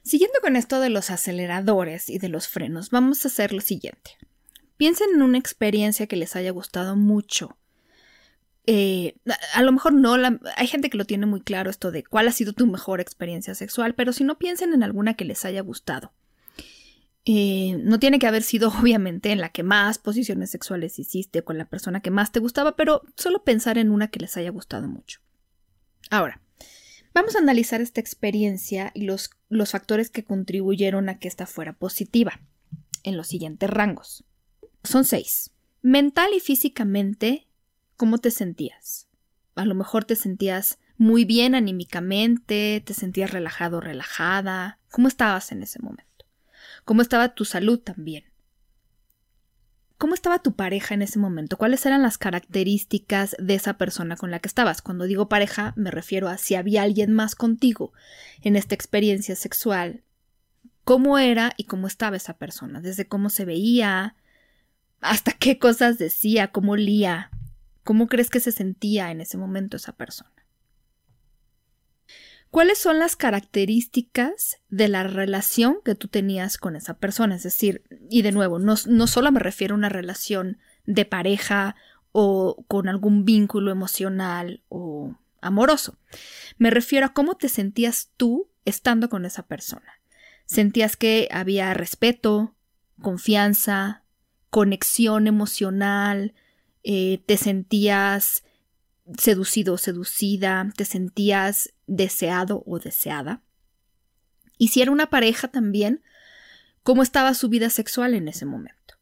Siguiendo 0.02 0.38
con 0.40 0.56
esto 0.56 0.80
de 0.80 0.88
los 0.88 1.10
aceleradores 1.10 2.08
y 2.08 2.18
de 2.18 2.30
los 2.30 2.48
frenos, 2.48 2.88
vamos 2.88 3.24
a 3.24 3.28
hacer 3.28 3.52
lo 3.52 3.60
siguiente. 3.60 4.12
Piensen 4.78 5.10
en 5.14 5.22
una 5.22 5.38
experiencia 5.38 6.06
que 6.06 6.16
les 6.16 6.36
haya 6.36 6.52
gustado 6.52 6.96
mucho, 6.96 7.58
eh, 8.66 9.16
a 9.52 9.62
lo 9.62 9.72
mejor 9.72 9.92
no, 9.92 10.14
hay 10.56 10.66
gente 10.66 10.88
que 10.88 10.96
lo 10.96 11.04
tiene 11.04 11.26
muy 11.26 11.42
claro 11.42 11.70
esto 11.70 11.90
de 11.90 12.02
cuál 12.02 12.28
ha 12.28 12.32
sido 12.32 12.54
tu 12.54 12.66
mejor 12.66 13.00
experiencia 13.00 13.54
sexual, 13.54 13.94
pero 13.94 14.12
si 14.12 14.24
no 14.24 14.38
piensen 14.38 14.72
en 14.72 14.82
alguna 14.82 15.14
que 15.14 15.24
les 15.24 15.44
haya 15.44 15.60
gustado. 15.60 16.12
Eh, 17.26 17.78
no 17.82 17.98
tiene 17.98 18.18
que 18.18 18.26
haber 18.26 18.42
sido 18.42 18.68
obviamente 18.80 19.32
en 19.32 19.40
la 19.40 19.50
que 19.50 19.62
más 19.62 19.98
posiciones 19.98 20.50
sexuales 20.50 20.98
hiciste 20.98 21.42
con 21.42 21.58
la 21.58 21.68
persona 21.68 22.00
que 22.00 22.10
más 22.10 22.32
te 22.32 22.40
gustaba, 22.40 22.76
pero 22.76 23.02
solo 23.16 23.44
pensar 23.44 23.76
en 23.76 23.90
una 23.90 24.08
que 24.08 24.20
les 24.20 24.36
haya 24.36 24.50
gustado 24.50 24.88
mucho. 24.88 25.20
Ahora, 26.10 26.40
vamos 27.12 27.36
a 27.36 27.40
analizar 27.40 27.80
esta 27.80 28.00
experiencia 28.00 28.92
y 28.94 29.02
los 29.02 29.30
factores 29.70 30.10
que 30.10 30.24
contribuyeron 30.24 31.08
a 31.08 31.18
que 31.18 31.28
esta 31.28 31.46
fuera 31.46 31.74
positiva 31.74 32.40
en 33.02 33.16
los 33.16 33.26
siguientes 33.28 33.68
rangos. 33.68 34.24
Son 34.82 35.04
seis. 35.04 35.50
Mental 35.82 36.30
y 36.34 36.40
físicamente 36.40 37.46
¿Cómo 37.96 38.18
te 38.18 38.30
sentías? 38.30 39.08
A 39.54 39.64
lo 39.64 39.74
mejor 39.74 40.04
te 40.04 40.16
sentías 40.16 40.78
muy 40.96 41.24
bien 41.24 41.54
anímicamente, 41.54 42.82
te 42.84 42.94
sentías 42.94 43.30
relajado, 43.30 43.80
relajada. 43.80 44.78
¿Cómo 44.90 45.08
estabas 45.08 45.52
en 45.52 45.62
ese 45.62 45.80
momento? 45.80 46.26
¿Cómo 46.84 47.02
estaba 47.02 47.34
tu 47.34 47.44
salud 47.44 47.78
también? 47.78 48.24
¿Cómo 49.96 50.14
estaba 50.14 50.40
tu 50.40 50.54
pareja 50.54 50.94
en 50.94 51.02
ese 51.02 51.18
momento? 51.18 51.56
¿Cuáles 51.56 51.86
eran 51.86 52.02
las 52.02 52.18
características 52.18 53.36
de 53.38 53.54
esa 53.54 53.78
persona 53.78 54.16
con 54.16 54.30
la 54.30 54.40
que 54.40 54.48
estabas? 54.48 54.82
Cuando 54.82 55.04
digo 55.04 55.28
pareja 55.28 55.72
me 55.76 55.90
refiero 55.90 56.28
a 56.28 56.36
si 56.36 56.56
había 56.56 56.82
alguien 56.82 57.12
más 57.12 57.36
contigo 57.36 57.92
en 58.42 58.56
esta 58.56 58.74
experiencia 58.74 59.36
sexual. 59.36 60.02
¿Cómo 60.82 61.18
era 61.18 61.54
y 61.56 61.64
cómo 61.64 61.86
estaba 61.86 62.16
esa 62.16 62.36
persona? 62.36 62.80
Desde 62.80 63.06
cómo 63.06 63.30
se 63.30 63.44
veía, 63.44 64.16
hasta 65.00 65.32
qué 65.32 65.58
cosas 65.58 65.96
decía, 65.96 66.48
cómo 66.48 66.72
olía, 66.72 67.30
¿Cómo 67.84 68.08
crees 68.08 68.30
que 68.30 68.40
se 68.40 68.50
sentía 68.50 69.10
en 69.10 69.20
ese 69.20 69.36
momento 69.36 69.76
esa 69.76 69.92
persona? 69.92 70.32
¿Cuáles 72.50 72.78
son 72.78 72.98
las 72.98 73.16
características 73.16 74.58
de 74.68 74.88
la 74.88 75.02
relación 75.02 75.78
que 75.84 75.94
tú 75.94 76.08
tenías 76.08 76.56
con 76.56 76.76
esa 76.76 76.98
persona? 76.98 77.34
Es 77.34 77.42
decir, 77.42 77.82
y 78.08 78.22
de 78.22 78.32
nuevo, 78.32 78.58
no, 78.58 78.74
no 78.86 79.06
solo 79.06 79.32
me 79.32 79.40
refiero 79.40 79.74
a 79.74 79.78
una 79.78 79.88
relación 79.88 80.58
de 80.86 81.04
pareja 81.04 81.74
o 82.12 82.64
con 82.68 82.88
algún 82.88 83.24
vínculo 83.24 83.72
emocional 83.72 84.62
o 84.68 85.18
amoroso. 85.40 85.98
Me 86.56 86.70
refiero 86.70 87.06
a 87.06 87.12
cómo 87.12 87.36
te 87.36 87.48
sentías 87.48 88.12
tú 88.16 88.48
estando 88.64 89.08
con 89.08 89.24
esa 89.24 89.46
persona. 89.46 90.00
¿Sentías 90.46 90.96
que 90.96 91.28
había 91.32 91.74
respeto, 91.74 92.54
confianza, 93.02 94.04
conexión 94.50 95.26
emocional, 95.26 96.34
eh, 96.84 97.22
te 97.26 97.38
sentías 97.38 98.44
seducido 99.18 99.74
o 99.74 99.78
seducida, 99.78 100.70
te 100.76 100.84
sentías 100.84 101.72
deseado 101.86 102.62
o 102.66 102.78
deseada. 102.78 103.42
Y 104.58 104.68
si 104.68 104.82
era 104.82 104.92
una 104.92 105.10
pareja 105.10 105.48
también, 105.48 106.02
¿cómo 106.82 107.02
estaba 107.02 107.34
su 107.34 107.48
vida 107.48 107.70
sexual 107.70 108.14
en 108.14 108.28
ese 108.28 108.44
momento? 108.44 108.94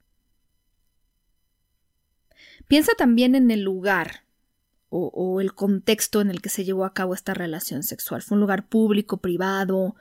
Piensa 2.69 2.93
también 2.97 3.35
en 3.35 3.51
el 3.51 3.63
lugar 3.63 4.25
o, 4.89 5.09
o, 5.09 5.41
el 5.41 5.55
contexto 5.55 6.21
en 6.21 6.31
el 6.31 6.41
que 6.41 6.49
se 6.49 6.65
llevó 6.65 6.85
a 6.85 6.95
cabo 6.95 7.15
esta 7.15 7.35
relación 7.35 7.83
sexual. 7.83 8.23
¿Fue 8.23 8.37
un 8.37 8.41
lugar 8.41 8.69
público, 8.69 9.21
privado? 9.21 9.97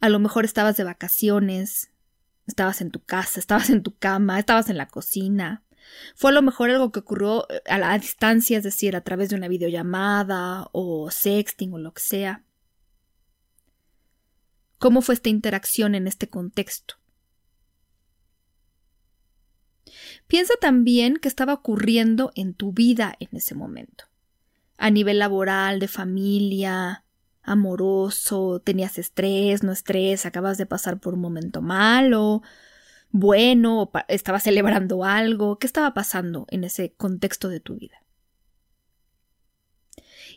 A 0.00 0.08
lo 0.08 0.18
mejor 0.18 0.44
estabas 0.44 0.76
de 0.76 0.84
vacaciones, 0.84 1.90
estabas 2.46 2.80
en 2.80 2.90
tu 2.90 3.00
casa, 3.00 3.40
estabas 3.40 3.70
en 3.70 3.82
tu 3.82 3.96
cama, 3.96 4.38
estabas 4.38 4.70
en 4.70 4.76
la 4.76 4.88
cocina. 4.88 5.65
Fue 6.14 6.30
a 6.30 6.34
lo 6.34 6.42
mejor 6.42 6.70
algo 6.70 6.92
que 6.92 7.00
ocurrió 7.00 7.46
eh, 7.50 7.60
a 7.66 7.98
distancia, 7.98 8.58
es 8.58 8.64
decir, 8.64 8.96
a 8.96 9.02
través 9.02 9.28
de 9.28 9.36
una 9.36 9.48
videollamada 9.48 10.68
o 10.72 11.10
sexting 11.10 11.72
o 11.74 11.78
lo 11.78 11.92
que 11.92 12.02
sea. 12.02 12.44
¿Cómo 14.78 15.00
fue 15.00 15.14
esta 15.14 15.28
interacción 15.28 15.94
en 15.94 16.06
este 16.06 16.28
contexto? 16.28 16.96
Piensa 20.26 20.54
también 20.60 21.16
qué 21.16 21.28
estaba 21.28 21.54
ocurriendo 21.54 22.32
en 22.34 22.54
tu 22.54 22.72
vida 22.72 23.16
en 23.20 23.28
ese 23.32 23.54
momento. 23.54 24.04
A 24.76 24.90
nivel 24.90 25.18
laboral, 25.18 25.78
de 25.78 25.88
familia, 25.88 27.04
amoroso, 27.42 28.60
tenías 28.60 28.98
estrés, 28.98 29.62
no 29.62 29.72
estrés, 29.72 30.26
acabas 30.26 30.58
de 30.58 30.66
pasar 30.66 30.98
por 30.98 31.14
un 31.14 31.20
momento 31.20 31.62
malo, 31.62 32.42
bueno 33.10 33.90
estaba 34.08 34.40
celebrando 34.40 35.04
algo, 35.04 35.58
qué 35.58 35.66
estaba 35.66 35.94
pasando 35.94 36.46
en 36.50 36.64
ese 36.64 36.92
contexto 36.94 37.48
de 37.48 37.60
tu 37.60 37.76
vida. 37.76 38.02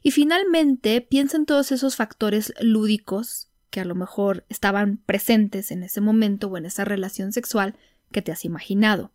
Y 0.01 0.11
finalmente, 0.11 1.01
piensa 1.01 1.37
en 1.37 1.45
todos 1.45 1.71
esos 1.71 1.95
factores 1.95 2.53
lúdicos 2.61 3.49
que 3.69 3.81
a 3.81 3.85
lo 3.85 3.95
mejor 3.95 4.45
estaban 4.49 4.97
presentes 4.97 5.71
en 5.71 5.83
ese 5.83 6.01
momento 6.01 6.47
o 6.47 6.57
en 6.57 6.65
esa 6.65 6.85
relación 6.85 7.33
sexual 7.33 7.75
que 8.11 8.21
te 8.21 8.31
has 8.31 8.45
imaginado. 8.45 9.11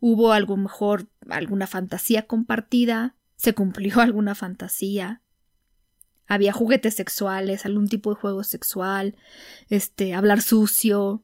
¿Hubo 0.00 0.32
algo 0.32 0.56
mejor 0.56 1.08
alguna 1.28 1.66
fantasía 1.66 2.26
compartida? 2.26 3.16
¿Se 3.36 3.54
cumplió 3.54 4.00
alguna 4.00 4.34
fantasía? 4.34 5.22
¿Había 6.28 6.52
juguetes 6.52 6.94
sexuales, 6.94 7.66
algún 7.66 7.88
tipo 7.88 8.10
de 8.10 8.20
juego 8.20 8.42
sexual? 8.42 9.16
Este, 9.68 10.14
hablar 10.14 10.42
sucio, 10.42 11.22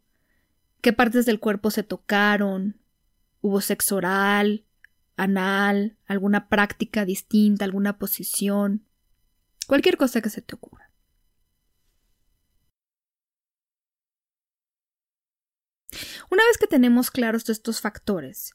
qué 0.83 0.93
partes 0.93 1.25
del 1.25 1.41
cuerpo 1.41 1.71
se 1.71 1.85
tocaron, 1.85 2.79
hubo 3.41 3.61
sexo 3.61 3.97
oral, 3.97 4.67
anal, 5.17 5.97
alguna 6.07 6.49
práctica 6.49 7.05
distinta, 7.05 7.65
alguna 7.65 7.99
posición, 7.99 8.85
cualquier 9.67 9.97
cosa 9.97 10.21
que 10.21 10.29
se 10.29 10.43
te 10.43 10.55
ocurra. 10.55 10.91
Una 16.31 16.45
vez 16.47 16.59
que 16.59 16.67
tenemos 16.67 17.11
claros 17.11 17.49
estos 17.49 17.81
factores, 17.81 18.55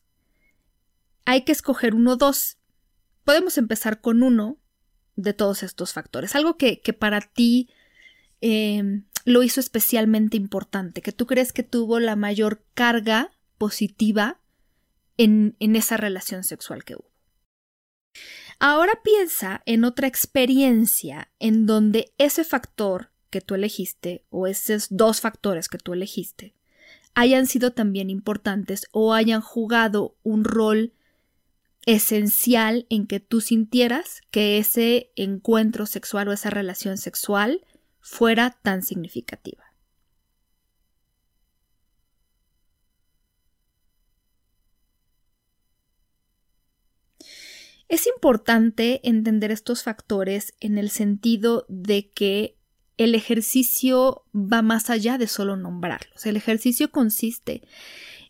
hay 1.26 1.44
que 1.46 1.52
escoger 1.52 1.96
uno 1.96 2.14
o 2.14 2.16
dos. 2.18 2.58
Podemos 3.24 3.58
empezar 3.58 4.02
con 4.02 4.24
uno 4.24 4.58
de 5.16 5.34
todos 5.34 5.64
estos 5.64 5.94
factores, 5.94 6.36
algo 6.36 6.58
que, 6.58 6.82
que 6.82 6.94
para 6.94 7.22
ti 7.22 7.70
eh, 8.42 9.04
lo 9.28 9.44
hizo 9.44 9.60
especialmente 9.60 10.38
importante, 10.38 11.02
que 11.02 11.12
tú 11.12 11.28
crees 11.28 11.52
que 11.52 11.62
tuvo 11.62 12.00
la 12.00 12.16
mayor 12.16 12.64
carga 12.74 13.30
positiva 13.58 14.40
en, 15.18 15.58
en 15.60 15.76
esa 15.76 15.98
relación 15.98 16.46
sexual 16.46 16.86
que 16.86 16.96
hubo. 16.96 17.12
Ahora 18.58 19.02
piensa 19.04 19.64
en 19.66 19.84
otra 19.84 20.08
experiencia 20.08 21.30
en 21.40 21.66
donde 21.66 22.14
ese 22.18 22.46
factor 22.46 23.12
que 23.30 23.42
tú 23.42 23.54
elegiste 23.54 24.24
o 24.30 24.48
esos 24.48 24.88
dos 24.92 25.20
factores 25.20 25.68
que 25.68 25.78
tú 25.78 25.92
elegiste 25.92 26.56
hayan 27.14 27.48
sido 27.48 27.74
también 27.74 28.10
importantes 28.10 28.88
o 28.94 29.14
hayan 29.14 29.42
jugado 29.42 30.16
un 30.24 30.46
rol 30.46 30.94
esencial 31.86 32.86
en 32.90 33.08
que 33.08 33.20
tú 33.20 33.42
sintieras 33.42 34.22
que 34.32 34.58
ese 34.58 35.12
encuentro 35.18 35.86
sexual 35.86 36.30
o 36.30 36.32
esa 36.32 36.50
relación 36.50 36.98
sexual 36.98 37.66
fuera 38.08 38.51
tan 38.62 38.84
significativa. 38.84 39.66
Es 47.89 48.08
importante 48.08 49.01
entender 49.08 49.51
estos 49.51 49.84
factores 49.84 50.53
en 50.62 50.78
el 50.78 50.89
sentido 50.89 51.66
de 51.68 52.10
que 52.10 52.58
el 52.95 53.14
ejercicio 53.14 54.24
va 54.34 54.62
más 54.62 54.89
allá 54.89 55.18
de 55.18 55.28
solo 55.28 55.58
nombrarlos. 55.58 56.26
El 56.26 56.38
ejercicio 56.38 56.89
consiste 56.91 57.62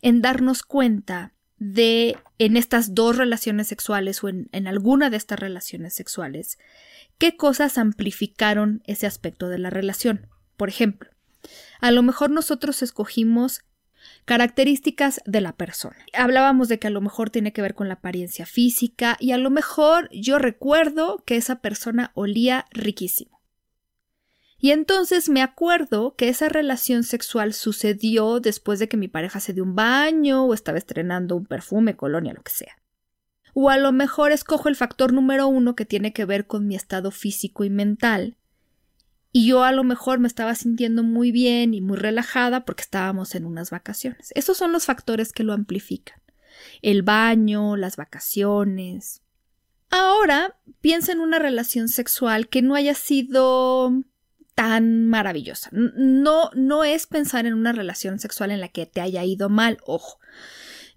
en 0.02 0.24
darnos 0.24 0.64
cuenta 0.64 1.34
de 1.60 2.18
en 2.38 2.58
estas 2.58 2.94
dos 2.94 3.18
relaciones 3.18 3.68
sexuales 3.68 4.24
o 4.24 4.30
en, 4.30 4.48
en, 4.52 4.68
alguna 4.68 5.10
de 5.10 5.18
estas 5.18 5.40
relaciones 5.40 5.94
sexuales, 5.94 6.60
qué 7.18 7.36
cosas 7.36 7.78
amplificaron 7.78 8.84
ese 8.86 9.08
aspecto 9.08 9.50
de 9.50 9.58
la 9.58 9.70
relación. 9.70 10.28
Por 10.56 10.70
ejemplo, 10.70 11.10
a 11.80 11.92
lo 11.92 12.04
mejor 12.04 12.30
nosotros 12.30 12.82
escogimos 12.82 13.62
características 14.26 15.22
de 15.26 15.42
la 15.42 15.54
persona. 15.54 15.98
Hablábamos 16.14 16.68
de 16.68 16.80
que 16.80 16.88
a 16.88 16.92
lo 16.92 17.02
mejor 17.02 17.30
tiene 17.30 17.54
que 17.54 17.62
ver 17.62 17.74
con 17.74 17.88
la 17.88 17.96
apariencia 17.96 18.46
física 18.46 19.18
y 19.20 19.32
a 19.32 19.38
lo 19.38 19.50
mejor 19.50 20.10
yo 20.12 20.40
recuerdo 20.40 21.24
que 21.26 21.38
esa 21.38 21.62
persona 21.62 22.12
olía 22.14 22.66
riquísimo. 22.72 23.37
Y 24.60 24.72
entonces 24.72 25.30
me 25.30 25.42
acuerdo 25.42 26.16
que 26.16 26.30
esa 26.30 26.50
relación 26.50 27.04
sexual 27.04 27.54
sucedió 27.54 28.40
después 28.40 28.80
de 28.80 28.88
que 28.88 28.98
mi 28.98 29.08
pareja 29.08 29.40
se 29.40 29.54
dio 29.54 29.64
un 29.64 29.76
baño 29.76 30.46
o 30.46 30.54
estaba 30.54 30.80
estrenando 30.80 31.36
un 31.36 31.46
perfume, 31.46 31.96
colonia, 31.96 32.34
lo 32.34 32.42
que 32.42 32.52
sea. 32.52 32.78
O 33.54 33.70
a 33.70 33.78
lo 33.78 33.92
mejor 33.92 34.32
escojo 34.32 34.70
el 34.70 34.76
factor 34.76 35.14
número 35.14 35.48
uno 35.48 35.76
que 35.76 35.86
tiene 35.86 36.12
que 36.12 36.26
ver 36.26 36.48
con 36.48 36.68
mi 36.68 36.76
estado 36.76 37.12
físico 37.12 37.64
y 37.64 37.70
mental. 37.70 38.36
Y 39.32 39.48
yo 39.48 39.64
a 39.64 39.72
lo 39.72 39.84
mejor 39.84 40.20
me 40.20 40.28
estaba 40.28 40.56
sintiendo 40.56 41.04
muy 41.04 41.32
bien 41.32 41.74
y 41.76 41.82
muy 41.82 41.98
relajada 41.98 42.66
porque 42.66 42.82
estábamos 42.82 43.36
en 43.36 43.46
unas 43.46 43.70
vacaciones. 43.70 44.32
Esos 44.36 44.58
son 44.58 44.72
los 44.72 44.86
factores 44.86 45.32
que 45.32 45.44
lo 45.44 45.54
amplifican. 45.54 46.20
El 46.82 47.04
baño, 47.04 47.76
las 47.76 47.98
vacaciones. 47.98 49.22
Ahora 49.90 50.58
piensa 50.82 51.12
en 51.12 51.20
una 51.20 51.38
relación 51.38 51.88
sexual 51.88 52.50
que 52.50 52.62
no 52.64 52.74
haya 52.74 52.96
sido 52.96 53.92
tan 54.58 55.06
maravillosa. 55.06 55.70
No, 55.72 56.50
no 56.56 56.84
es 56.84 57.06
pensar 57.06 57.46
en 57.46 57.54
una 57.54 57.74
relación 57.74 58.18
sexual 58.18 58.50
en 58.50 58.60
la 58.60 58.70
que 58.70 58.88
te 58.88 59.02
haya 59.02 59.24
ido 59.24 59.50
mal, 59.50 59.78
ojo. 59.86 60.20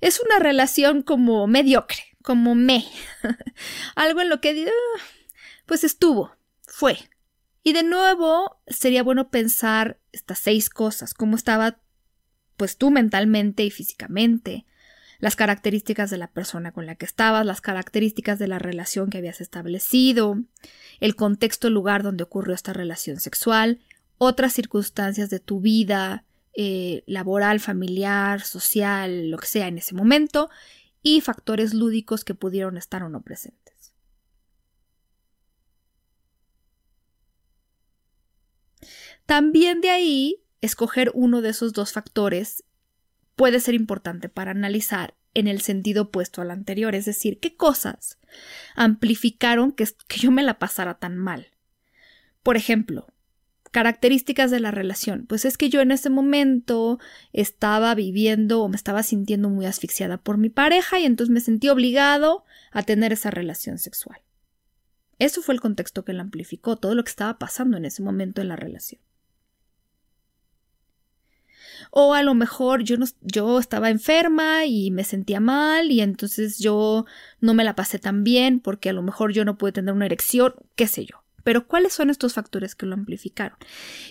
Es 0.00 0.18
una 0.18 0.38
relación 0.38 1.02
como 1.02 1.46
mediocre, 1.46 1.98
como 2.22 2.54
me. 2.54 2.86
Algo 3.96 4.22
en 4.22 4.30
lo 4.30 4.40
que 4.40 4.66
ah, 4.66 5.02
pues 5.66 5.84
estuvo, 5.84 6.34
fue. 6.62 6.96
Y 7.62 7.74
de 7.74 7.82
nuevo 7.82 8.62
sería 8.66 9.02
bueno 9.02 9.28
pensar 9.28 10.00
estas 10.10 10.38
seis 10.38 10.70
cosas, 10.70 11.12
cómo 11.12 11.36
estaba 11.36 11.82
pues 12.56 12.78
tú 12.78 12.90
mentalmente 12.90 13.62
y 13.62 13.70
físicamente, 13.70 14.64
las 15.20 15.36
características 15.36 16.10
de 16.10 16.18
la 16.18 16.28
persona 16.28 16.72
con 16.72 16.86
la 16.86 16.94
que 16.94 17.04
estabas, 17.04 17.46
las 17.46 17.60
características 17.60 18.38
de 18.38 18.48
la 18.48 18.58
relación 18.58 19.10
que 19.10 19.18
habías 19.18 19.40
establecido, 19.40 20.38
el 20.98 21.14
contexto, 21.14 21.68
el 21.68 21.74
lugar 21.74 22.02
donde 22.02 22.24
ocurrió 22.24 22.54
esta 22.54 22.72
relación 22.72 23.20
sexual, 23.20 23.80
otras 24.18 24.52
circunstancias 24.52 25.30
de 25.30 25.40
tu 25.40 25.60
vida 25.60 26.24
eh, 26.54 27.04
laboral, 27.06 27.60
familiar, 27.60 28.40
social, 28.40 29.30
lo 29.30 29.38
que 29.38 29.46
sea 29.46 29.68
en 29.68 29.78
ese 29.78 29.94
momento, 29.94 30.50
y 31.02 31.20
factores 31.20 31.74
lúdicos 31.74 32.24
que 32.24 32.34
pudieron 32.34 32.76
estar 32.76 33.02
o 33.02 33.08
no 33.08 33.22
presentes. 33.22 33.94
También 39.26 39.80
de 39.80 39.90
ahí, 39.90 40.42
escoger 40.60 41.10
uno 41.14 41.40
de 41.40 41.50
esos 41.50 41.72
dos 41.72 41.92
factores 41.92 42.64
puede 43.40 43.60
ser 43.60 43.74
importante 43.74 44.28
para 44.28 44.50
analizar 44.50 45.14
en 45.32 45.48
el 45.48 45.62
sentido 45.62 46.02
opuesto 46.02 46.42
al 46.42 46.50
anterior, 46.50 46.94
es 46.94 47.06
decir, 47.06 47.40
qué 47.40 47.56
cosas 47.56 48.18
amplificaron 48.74 49.72
que, 49.72 49.88
yo 50.18 50.30
me 50.30 50.42
la 50.42 50.58
pasara 50.58 50.98
tan 50.98 51.16
mal. 51.16 51.46
Por 52.42 52.58
ejemplo, 52.58 53.06
características 53.70 54.50
de 54.50 54.60
la 54.60 54.72
relación. 54.72 55.24
Pues 55.26 55.46
es 55.46 55.56
que 55.56 55.70
yo 55.70 55.80
en 55.80 55.90
ese 55.90 56.10
momento 56.10 56.98
estaba 57.32 57.94
viviendo 57.94 58.60
o 58.60 58.68
me 58.68 58.76
estaba 58.76 59.02
sintiendo 59.02 59.48
muy 59.48 59.64
asfixiada 59.64 60.18
por 60.18 60.36
mi 60.36 60.50
pareja 60.50 61.00
y 61.00 61.06
entonces 61.06 61.32
me 61.32 61.40
sentí 61.40 61.70
obligado 61.70 62.44
a 62.72 62.82
tener 62.82 63.10
esa 63.10 63.30
relación 63.30 63.78
sexual. 63.78 64.20
Eso 65.18 65.40
fue 65.40 65.54
el 65.54 65.62
contexto 65.62 66.04
que 66.04 66.12
la 66.12 66.20
amplificó, 66.20 66.76
todo 66.76 66.94
lo 66.94 67.04
que 67.04 67.10
estaba 67.10 67.38
pasando 67.38 67.78
en 67.78 67.86
ese 67.86 68.02
momento 68.02 68.42
en 68.42 68.48
la 68.48 68.56
relación. 68.56 69.00
O 71.90 72.14
a 72.14 72.22
lo 72.22 72.34
mejor 72.34 72.82
yo, 72.82 72.96
no, 72.96 73.06
yo 73.22 73.58
estaba 73.58 73.90
enferma 73.90 74.64
y 74.66 74.90
me 74.90 75.04
sentía 75.04 75.40
mal 75.40 75.90
y 75.90 76.00
entonces 76.00 76.58
yo 76.58 77.06
no 77.40 77.54
me 77.54 77.64
la 77.64 77.74
pasé 77.74 77.98
tan 77.98 78.24
bien 78.24 78.60
porque 78.60 78.90
a 78.90 78.92
lo 78.92 79.02
mejor 79.02 79.32
yo 79.32 79.44
no 79.44 79.58
pude 79.58 79.72
tener 79.72 79.94
una 79.94 80.06
erección, 80.06 80.54
qué 80.76 80.86
sé 80.86 81.04
yo. 81.06 81.22
Pero 81.42 81.66
¿cuáles 81.66 81.94
son 81.94 82.10
estos 82.10 82.34
factores 82.34 82.74
que 82.74 82.86
lo 82.86 82.94
amplificaron? 82.94 83.56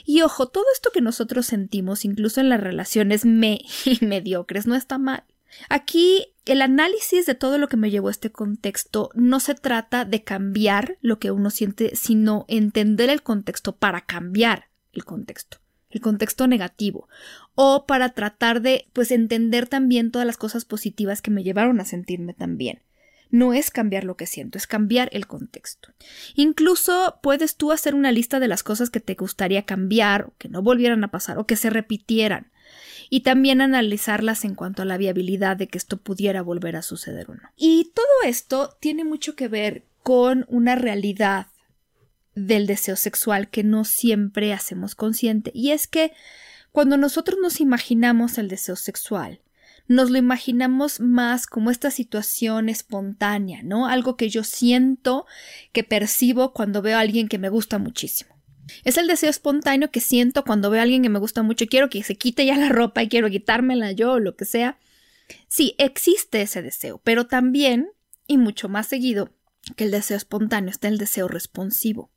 Y 0.06 0.22
ojo, 0.22 0.48
todo 0.48 0.66
esto 0.74 0.90
que 0.92 1.02
nosotros 1.02 1.46
sentimos, 1.46 2.06
incluso 2.06 2.42
en 2.42 2.50
las 2.50 2.60
relaciones 2.60 3.26
me 3.26 3.62
y 3.86 4.04
mediocres, 4.06 4.68
no 4.68 4.76
está 4.76 4.98
mal. 4.98 5.24
Aquí 5.68 6.36
el 6.46 6.62
análisis 6.62 7.26
de 7.26 7.36
todo 7.36 7.58
lo 7.58 7.68
que 7.68 7.78
me 7.78 7.92
llevó 7.92 8.08
a 8.08 8.12
este 8.12 8.32
contexto 8.32 9.10
no 9.14 9.40
se 9.40 9.56
trata 9.56 10.06
de 10.06 10.24
cambiar 10.24 10.98
lo 11.02 11.20
que 11.20 11.32
uno 11.32 11.50
siente, 11.50 11.96
sino 11.96 12.46
entender 12.48 13.10
el 13.10 13.24
contexto 13.24 13.76
para 13.76 14.02
cambiar 14.02 14.70
el 14.94 15.06
contexto 15.06 15.60
el 15.90 16.02
contexto 16.02 16.48
negativo, 16.48 17.08
o 17.56 17.86
para 17.86 18.10
tratar 18.10 18.62
de, 18.62 18.88
pues, 18.94 19.12
entender 19.12 19.68
también 19.68 20.12
todas 20.12 20.28
las 20.28 20.38
cosas 20.38 20.66
positivas 20.66 21.22
que 21.22 21.32
me 21.32 21.44
llevaron 21.44 21.80
a 21.80 21.86
sentirme 21.86 22.34
tan 22.34 22.58
bien. 22.58 22.82
No 23.32 23.54
es 23.54 23.70
cambiar 23.70 24.06
lo 24.06 24.18
que 24.18 24.26
siento, 24.26 24.58
es 24.58 24.66
cambiar 24.66 25.10
el 25.12 25.28
contexto. 25.28 25.90
Incluso 26.36 27.20
puedes 27.22 27.56
tú 27.56 27.72
hacer 27.72 27.94
una 27.94 28.12
lista 28.12 28.40
de 28.40 28.48
las 28.48 28.64
cosas 28.64 28.90
que 28.90 29.00
te 29.00 29.14
gustaría 29.14 29.64
cambiar, 29.66 30.24
o 30.24 30.34
que 30.38 30.50
no 30.50 30.62
volvieran 30.62 31.04
a 31.04 31.12
pasar, 31.12 31.38
o 31.38 31.46
que 31.46 31.56
se 31.56 31.70
repitieran, 31.70 32.52
y 33.10 33.22
también 33.22 33.62
analizarlas 33.62 34.46
en 34.46 34.56
cuanto 34.56 34.82
a 34.82 34.86
la 34.86 34.98
viabilidad 34.98 35.58
de 35.58 35.68
que 35.68 35.78
esto 35.78 35.98
pudiera 35.98 36.42
volver 36.42 36.76
a 36.76 36.82
suceder 36.82 37.30
o 37.30 37.36
no. 37.36 37.50
Y 37.56 37.92
todo 37.94 38.06
esto 38.26 38.78
tiene 38.80 39.04
mucho 39.04 39.36
que 39.36 39.48
ver 39.48 39.84
con 40.04 40.46
una 40.48 40.76
realidad 40.76 41.48
del 42.36 42.68
deseo 42.68 42.96
sexual 42.96 43.50
que 43.50 43.64
no 43.64 43.86
siempre 43.86 44.54
hacemos 44.54 44.96
consciente. 44.96 45.52
Y 45.54 45.72
es 45.72 45.88
que 45.88 46.14
cuando 46.72 46.98
nosotros 46.98 47.40
nos 47.42 47.60
imaginamos 47.60 48.38
el 48.38 48.48
deseo 48.48 48.76
sexual, 48.76 49.42
nos 49.88 50.12
lo 50.12 50.20
imaginamos 50.20 51.00
más 51.00 51.48
como 51.48 51.72
esta 51.72 51.90
situación 51.90 52.70
espontánea, 52.70 53.64
¿no? 53.64 53.88
Algo 53.88 54.16
que 54.18 54.30
yo 54.30 54.44
siento, 54.44 55.26
que 55.72 55.84
percibo 55.84 56.54
cuando 56.54 56.84
veo 56.84 56.98
a 56.98 57.02
alguien 57.02 57.28
que 57.28 57.40
me 57.40 57.50
gusta 57.50 57.80
muchísimo. 57.80 58.40
Es 58.84 58.98
el 58.98 59.08
deseo 59.08 59.32
espontáneo 59.32 59.90
que 59.90 60.00
siento 60.00 60.44
cuando 60.44 60.70
veo 60.70 60.80
a 60.80 60.84
alguien 60.84 61.02
que 61.02 61.10
me 61.10 61.18
gusta 61.18 61.42
mucho, 61.42 61.66
quiero 61.66 61.90
que 61.90 62.04
se 62.04 62.16
quite 62.16 62.46
ya 62.46 62.56
la 62.56 62.70
ropa 62.70 63.02
y 63.02 63.10
quiero 63.10 63.32
quitármela 63.32 63.92
yo 63.92 64.14
o 64.14 64.20
lo 64.20 64.36
que 64.36 64.46
sea. 64.46 64.78
Sí, 65.48 65.74
existe 65.80 66.44
ese 66.44 66.62
deseo, 66.62 67.02
pero 67.04 67.26
también, 67.26 67.90
y 68.28 68.38
mucho 68.38 68.70
más 68.70 68.86
seguido 68.86 69.34
que 69.76 69.86
el 69.86 69.92
deseo 69.92 70.18
espontáneo, 70.18 70.70
está 70.70 70.88
el 70.88 71.00
deseo 71.00 71.28
responsivo. 71.28 72.12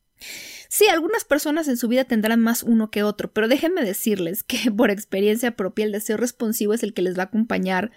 Sí, 0.69 0.89
algunas 0.89 1.25
personas 1.25 1.69
en 1.69 1.77
su 1.77 1.87
vida 1.87 2.05
tendrán 2.05 2.41
más 2.41 2.63
uno 2.63 2.91
que 2.91 3.03
otro, 3.03 3.31
pero 3.31 3.47
déjenme 3.47 3.85
decirles 3.85 4.43
que 4.43 4.71
por 4.77 4.91
experiencia 4.91 5.55
propia 5.55 5.85
el 5.85 5.93
deseo 5.93 6.17
responsivo 6.17 6.73
es 6.73 6.83
el 6.83 6.95
que 6.95 7.03
les 7.03 7.19
va 7.19 7.25
a 7.25 7.27
acompañar 7.27 7.91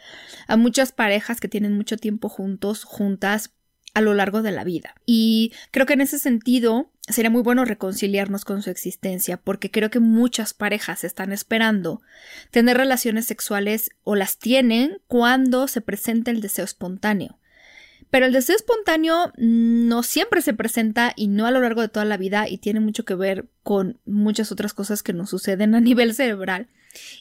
a 0.48 0.58
muchas 0.58 0.92
parejas 0.92 1.40
que 1.40 1.48
tienen 1.48 1.74
mucho 1.74 1.96
tiempo 1.96 2.28
juntos, 2.28 2.84
juntas 2.84 3.54
a 3.94 4.02
lo 4.02 4.14
largo 4.14 4.42
de 4.42 4.52
la 4.52 4.66
vida. 4.66 4.94
Y 5.06 5.54
creo 5.72 5.86
que 5.86 5.94
en 5.94 6.02
ese 6.02 6.20
sentido 6.20 6.92
sería 7.08 7.30
muy 7.30 7.44
bueno 7.44 7.64
reconciliarnos 7.64 8.44
con 8.44 8.62
su 8.62 8.70
existencia, 8.70 9.38
porque 9.38 9.72
creo 9.72 9.90
que 9.90 10.02
muchas 10.02 10.54
parejas 10.54 11.06
están 11.06 11.32
esperando 11.32 12.02
tener 12.52 12.76
relaciones 12.76 13.26
sexuales 13.26 13.92
o 14.04 14.16
las 14.16 14.38
tienen 14.38 14.98
cuando 15.08 15.70
se 15.70 15.80
presenta 15.80 16.30
el 16.30 16.42
deseo 16.42 16.66
espontáneo. 16.66 17.40
Pero 18.10 18.26
el 18.26 18.34
deseo 18.34 18.56
espontáneo 18.56 19.34
no 19.38 20.04
siempre 20.04 20.42
se 20.42 20.54
presenta 20.54 21.14
y 21.16 21.28
no 21.28 21.46
a 21.46 21.52
lo 21.52 21.62
largo 21.62 21.82
de 21.82 21.90
toda 21.90 22.06
la 22.06 22.18
vida 22.18 22.48
y 22.48 22.58
tiene 22.58 22.80
mucho 22.80 23.06
que 23.06 23.16
ver 23.16 23.48
con 23.64 24.00
muchas 24.06 24.52
otras 24.52 24.74
cosas 24.74 25.04
que 25.04 25.14
nos 25.14 25.30
suceden 25.30 25.76
a 25.76 25.80
nivel 25.82 26.14
cerebral. 26.14 26.68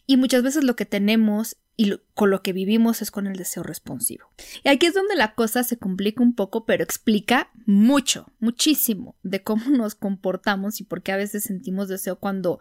Y 0.07 0.16
muchas 0.16 0.43
veces 0.43 0.62
lo 0.64 0.76
que 0.76 0.87
tenemos 0.87 1.57
y 1.76 1.99
con 2.14 2.30
lo 2.30 2.43
que 2.43 2.53
vivimos 2.53 3.03
es 3.03 3.11
con 3.11 3.26
el 3.26 3.37
deseo 3.37 3.62
responsivo. 3.62 4.30
Y 4.62 4.68
aquí 4.68 4.87
es 4.87 4.95
donde 4.95 5.16
la 5.16 5.35
cosa 5.35 5.64
se 5.64 5.76
complica 5.76 6.22
un 6.22 6.35
poco, 6.35 6.64
pero 6.64 6.85
explica 6.85 7.51
mucho, 7.66 8.30
muchísimo 8.39 9.16
de 9.22 9.43
cómo 9.43 9.64
nos 9.70 9.95
comportamos 9.95 10.80
y 10.80 10.85
por 10.85 11.03
qué 11.03 11.12
a 11.12 11.16
veces 11.16 11.45
sentimos 11.45 11.89
deseo 11.89 12.16
cuando 12.16 12.61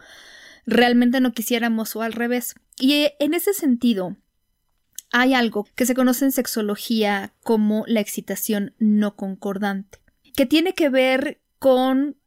realmente 0.65 1.19
no 1.19 1.33
quisiéramos 1.33 1.95
o 1.95 2.01
al 2.01 2.13
revés. 2.13 2.55
Y 2.79 3.09
en 3.19 3.33
ese 3.33 3.53
sentido, 3.53 4.17
hay 5.13 5.35
algo 5.35 5.67
que 5.75 5.85
se 5.85 5.93
conoce 5.93 6.25
en 6.25 6.31
sexología 6.31 7.33
como 7.43 7.85
la 7.87 7.99
excitación 7.99 8.73
no 8.79 9.15
concordante, 9.15 9.99
que 10.35 10.47
tiene 10.47 10.73
que 10.73 10.89
ver 10.89 11.39
con 11.59 12.17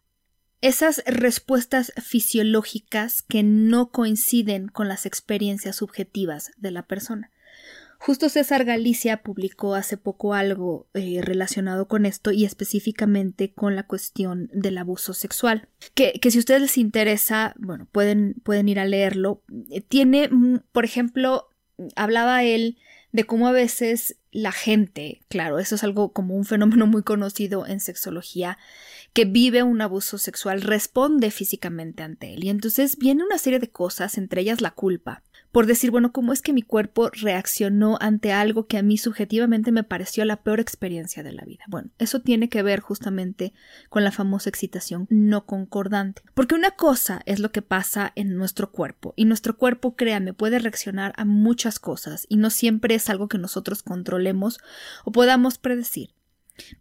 esas 0.63 1.03
respuestas 1.05 1.93
fisiológicas 2.03 3.23
que 3.23 3.43
no 3.43 3.91
coinciden 3.91 4.69
con 4.69 4.89
las 4.89 5.05
experiencias 5.05 5.77
subjetivas 5.77 6.53
de 6.57 6.71
la 6.71 6.87
persona. 6.87 7.33
Justo 7.99 8.29
César 8.29 8.65
Galicia 8.65 9.23
publicó 9.23 9.75
hace 9.75 9.97
poco 9.97 10.35
algo 10.35 10.87
eh, 10.95 11.21
relacionado 11.23 11.89
con 11.89 12.07
esto 12.07 12.31
y 12.31 12.45
específicamente 12.45 13.53
con 13.53 13.75
la 13.75 13.85
cuestión 13.85 14.49
del 14.53 14.79
abuso 14.79 15.13
sexual. 15.13 15.69
Que, 15.95 16.21
si 16.31 16.39
a 16.39 16.41
ustedes 16.41 16.61
les 16.61 16.79
interesa, 16.79 17.55
bueno, 17.59 17.89
pueden, 17.91 18.35
pueden 18.45 18.69
ir 18.69 18.79
a 18.79 18.85
leerlo. 18.85 19.43
Eh, 19.71 19.81
tiene, 19.81 20.29
mm, 20.29 20.59
por 20.73 20.85
ejemplo, 20.85 21.49
hablaba 21.95 22.43
él 22.45 22.79
de 23.13 23.25
cómo 23.25 23.49
a 23.49 23.53
veces 23.53 24.19
la 24.31 24.53
gente, 24.53 25.23
claro, 25.29 25.59
eso 25.59 25.77
es 25.77 25.85
algo 25.85 26.13
como 26.13 26.35
un 26.35 26.45
fenómeno 26.45 26.87
muy 26.87 27.03
conocido 27.03 27.67
en 27.67 27.81
sexología, 27.81 28.59
que 29.15 29.25
vive 29.25 29.63
un 29.63 29.81
abuso 29.81 30.19
sexual 30.19 30.61
responde 30.61 31.31
físicamente 31.31 32.03
ante 32.03 32.35
él. 32.35 32.45
Y 32.45 32.51
entonces 32.51 32.99
viene 32.99 33.25
una 33.25 33.39
serie 33.39 33.59
de 33.59 33.71
cosas, 33.71 34.19
entre 34.19 34.43
ellas 34.43 34.61
la 34.61 34.73
culpa, 34.73 35.23
por 35.57 35.65
decir, 35.65 35.91
bueno, 35.91 36.13
¿cómo 36.13 36.35
es 36.35 36.43
que 36.43 36.53
mi 36.53 36.61
cuerpo 36.61 37.09
reaccionó 37.09 37.97
ante 38.03 38.31
algo 38.31 38.67
que 38.67 38.77
a 38.77 38.83
mí 38.83 38.99
subjetivamente 38.99 39.73
me 39.73 39.85
pareció 39.85 40.23
la 40.27 40.43
peor 40.43 40.61
experiencia 40.61 41.23
de 41.23 41.33
la 41.33 41.47
vida? 41.47 41.65
Bueno, 41.67 41.89
eso 41.97 42.21
tiene 42.21 42.51
que 42.51 42.63
ver 42.63 42.81
justamente 42.81 43.55
con 43.89 44.05
la 44.05 44.13
famosa 44.13 44.51
excitación 44.51 45.07
no 45.09 45.47
concordante. 45.47 46.21
Porque 46.35 46.55
una 46.55 46.73
cosa 46.73 47.23
es 47.25 47.41
lo 47.41 47.53
que 47.53 47.63
pasa 47.63 48.13
en 48.17 48.37
nuestro 48.37 48.71
cuerpo, 48.71 49.15
y 49.17 49.25
nuestro 49.25 49.57
cuerpo, 49.57 49.97
créanme, 49.97 50.35
puede 50.35 50.59
reaccionar 50.59 51.15
a 51.17 51.25
muchas 51.25 51.79
cosas, 51.79 52.27
y 52.29 52.37
no 52.37 52.51
siempre 52.51 52.95
es 52.95 53.09
algo 53.09 53.27
que 53.27 53.39
nosotros 53.39 53.83
controlemos 53.83 54.59
o 55.07 55.13
podamos 55.13 55.57
predecir. 55.57 56.11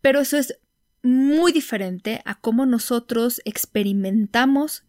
Pero 0.01 0.19
eso 0.19 0.35
es 0.35 0.59
muy 1.01 1.53
diferente 1.53 2.21
a 2.25 2.41
cómo 2.41 2.65
nosotros 2.65 3.41
experimentamos 3.45 4.83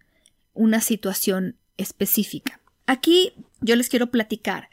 una 0.54 0.80
situación 0.80 1.54
específica. 1.76 2.60
Aquí 2.86 3.32
yo 3.60 3.76
les 3.76 3.88
quiero 3.88 4.10
platicar, 4.10 4.70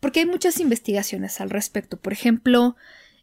porque 0.00 0.20
hay 0.20 0.26
muchas 0.26 0.60
investigaciones 0.60 1.40
al 1.40 1.50
respecto. 1.50 2.00
Por 2.00 2.12
ejemplo, 2.12 2.76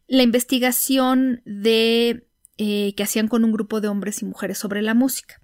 la 0.07 0.23
investigación 0.23 1.41
de 1.45 2.27
eh, 2.57 2.93
que 2.95 3.03
hacían 3.03 3.29
con 3.29 3.45
un 3.45 3.53
grupo 3.53 3.79
de 3.79 3.87
hombres 3.87 4.21
y 4.21 4.25
mujeres 4.25 4.57
sobre 4.57 4.81
la 4.81 4.93
música. 4.93 5.41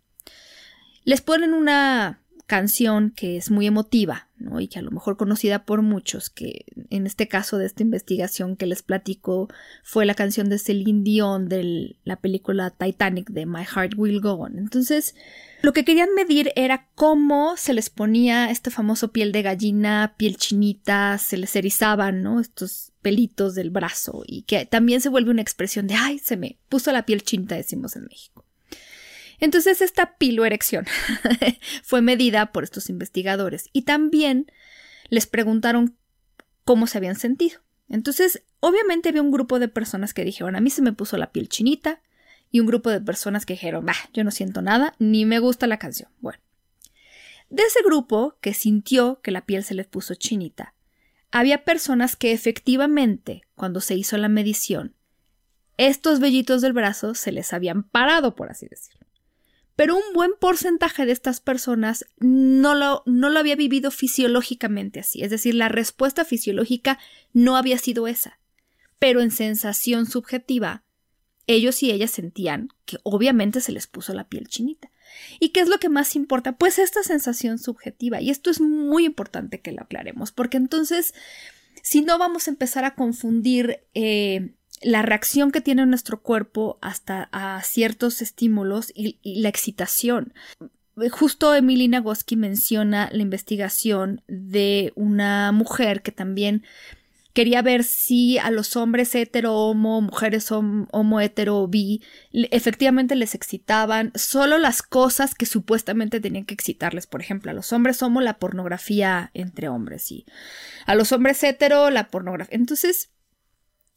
Les 1.06 1.22
ponen 1.22 1.54
una 1.54 2.25
canción 2.46 3.12
que 3.12 3.38
es 3.38 3.52
muy 3.52 3.68
emotiva. 3.68 4.28
Y 4.60 4.68
que 4.68 4.80
a 4.80 4.82
lo 4.82 4.92
mejor 4.92 5.18
conocida 5.18 5.66
por 5.66 5.82
muchos, 5.82 6.30
que 6.30 6.66
en 6.90 7.08
este 7.08 7.28
caso 7.28 7.58
de 7.58 7.66
esta 7.66 7.84
investigación 7.84 8.56
que 8.58 8.66
les 8.68 8.84
platico 8.84 9.48
fue 9.84 10.06
la 10.06 10.14
canción 10.14 10.50
de 10.50 10.60
Celine 10.60 11.04
Dion 11.04 11.48
de 11.48 11.98
la 12.04 12.18
película 12.18 12.70
Titanic 12.70 13.30
de 13.30 13.46
My 13.46 13.64
Heart 13.64 13.94
Will 13.98 14.22
Go 14.22 14.34
On. 14.34 14.60
Entonces, 14.60 15.16
lo 15.62 15.74
que 15.74 15.84
querían 15.84 16.14
medir 16.16 16.52
era 16.56 16.90
cómo 16.96 17.58
se 17.58 17.74
les 17.74 17.90
ponía 17.90 18.52
este 18.52 18.72
famoso 18.72 19.12
piel 19.12 19.32
de 19.32 19.42
gallina, 19.42 20.16
piel 20.18 20.38
chinita, 20.38 21.18
se 21.18 21.38
les 21.38 21.56
erizaban. 21.56 22.28
Estos 22.40 22.92
pelitos 23.02 23.54
del 23.54 23.70
brazo 23.70 24.24
y 24.26 24.44
que 24.44 24.66
también 24.66 25.00
se 25.00 25.10
vuelve 25.10 25.30
una 25.30 25.44
expresión 25.44 25.86
de, 25.86 25.94
ay, 25.94 26.18
se 26.18 26.38
me 26.38 26.58
puso 26.70 26.92
la 26.92 27.06
piel 27.06 27.22
chinita, 27.22 27.56
decimos 27.56 27.96
en 27.96 28.06
México. 28.06 28.44
Entonces 29.46 29.80
esta 29.82 30.18
piloerección 30.18 30.88
fue 31.84 32.02
medida 32.02 32.52
por 32.52 32.64
estos 32.64 32.90
investigadores 32.90 33.70
y 33.74 33.84
también 33.84 34.52
les 35.10 35.28
preguntaron 35.28 35.96
cómo 36.64 36.88
se 36.88 36.98
habían 36.98 37.16
sentido. 37.16 37.60
Entonces, 37.88 38.42
obviamente 38.60 39.10
había 39.10 39.22
un 39.22 39.30
grupo 39.30 39.60
de 39.60 39.68
personas 39.68 40.16
que 40.16 40.24
dijeron, 40.24 40.56
a 40.56 40.62
mí 40.62 40.72
se 40.72 40.82
me 40.82 40.94
puso 40.94 41.18
la 41.18 41.32
piel 41.32 41.48
chinita, 41.48 42.02
y 42.50 42.60
un 42.60 42.66
grupo 42.66 42.90
de 42.90 43.02
personas 43.02 43.46
que 43.46 43.54
dijeron, 43.54 43.86
bah, 43.86 43.94
yo 44.14 44.24
no 44.24 44.32
siento 44.32 44.64
nada, 44.64 44.96
ni 44.98 45.26
me 45.26 45.38
gusta 45.38 45.68
la 45.68 45.78
canción. 45.78 46.10
Bueno, 46.22 46.40
de 47.52 47.62
ese 47.62 47.84
grupo 47.84 48.40
que 48.42 48.56
sintió 48.56 49.22
que 49.22 49.30
la 49.30 49.46
piel 49.46 49.64
se 49.64 49.76
les 49.76 49.86
puso 49.86 50.16
chinita, 50.16 50.74
había 51.30 51.64
personas 51.64 52.16
que 52.16 52.32
efectivamente, 52.32 53.44
cuando 53.54 53.80
se 53.80 53.94
hizo 53.94 54.18
la 54.18 54.28
medición, 54.28 54.96
estos 55.78 56.20
vellitos 56.20 56.64
del 56.64 56.74
brazo 56.74 57.14
se 57.14 57.32
les 57.32 57.54
habían 57.54 57.84
parado, 57.84 58.34
por 58.34 58.50
así 58.50 58.66
decirlo 58.68 59.05
pero 59.76 59.96
un 59.96 60.14
buen 60.14 60.32
porcentaje 60.40 61.06
de 61.06 61.12
estas 61.12 61.40
personas 61.40 62.06
no 62.18 62.76
lo, 62.76 63.04
no 63.06 63.30
lo 63.30 63.40
había 63.40 63.56
vivido 63.56 63.92
fisiológicamente 63.92 65.02
así, 65.02 65.24
es 65.24 65.30
decir, 65.30 65.56
la 65.56 65.70
respuesta 65.70 66.26
fisiológica 66.26 67.00
no 67.34 67.58
había 67.58 67.78
sido 67.78 68.08
esa, 68.08 68.40
pero 69.00 69.22
en 69.22 69.32
sensación 69.32 70.06
subjetiva, 70.06 70.84
ellos 71.48 71.84
y 71.84 71.92
ellas 71.92 72.12
sentían 72.12 72.70
que 72.86 72.98
obviamente 73.04 73.62
se 73.62 73.72
les 73.72 73.88
puso 73.88 74.14
la 74.14 74.28
piel 74.28 74.48
chinita. 74.48 74.90
¿Y 75.40 75.50
qué 75.50 75.60
es 75.60 75.68
lo 75.68 75.78
que 75.78 75.90
más 75.90 76.16
importa? 76.16 76.58
Pues 76.58 76.80
esta 76.80 77.04
sensación 77.04 77.60
subjetiva, 77.60 78.22
y 78.22 78.30
esto 78.32 78.50
es 78.50 78.60
muy 78.60 79.06
importante 79.06 79.62
que 79.62 79.72
lo 79.72 79.84
aclaremos, 79.84 80.32
porque 80.32 80.58
entonces, 80.58 81.14
si 81.84 82.02
no 82.02 82.18
vamos 82.18 82.48
a 82.48 82.52
empezar 82.52 82.84
a 82.86 82.96
confundir 82.96 83.82
eh, 83.94 84.55
la 84.82 85.02
reacción 85.02 85.52
que 85.52 85.62
tiene 85.62 85.86
nuestro 85.86 86.22
cuerpo 86.22 86.78
hasta 86.82 87.30
a 87.32 87.62
ciertos 87.64 88.22
estímulos 88.22 88.92
y, 88.94 89.20
la 89.24 89.50
excitación. 89.50 90.34
Justo 91.12 91.54
Emilina 91.54 92.00
Nagoski 92.00 92.38
menciona 92.38 93.10
la 93.12 93.22
investigación 93.22 94.22
de 94.28 94.94
una 94.96 95.52
mujer 95.52 96.02
que 96.02 96.12
también 96.12 96.64
quería 97.36 97.62
ver 97.62 97.84
si 97.84 98.38
a 98.38 98.50
los 98.50 98.78
hombres 98.78 99.14
hetero, 99.14 99.56
homo, 99.56 100.00
mujeres 100.00 100.54
homo, 100.54 101.20
hetero, 101.20 101.68
bi, 101.68 102.02
efectivamente 102.32 103.16
les 103.16 103.36
excitaban 103.36 104.14
solo 104.16 104.58
las 104.58 104.82
cosas 104.82 105.36
que 105.36 105.46
supuestamente 105.46 106.22
tenían 106.22 106.46
que 106.46 106.54
excitarles. 106.54 107.08
Por 107.08 107.20
ejemplo, 107.20 107.52
a 107.52 107.54
los 107.54 107.74
hombres 107.74 108.02
homo 108.02 108.22
la 108.22 108.40
pornografía 108.40 109.32
entre 109.34 109.68
hombres 109.68 110.10
y 110.14 110.26
a 110.86 110.96
los 110.96 111.12
hombres 111.12 111.44
hetero 111.44 111.90
la 111.90 112.08
pornografía. 112.08 112.56
Entonces, 112.56 113.10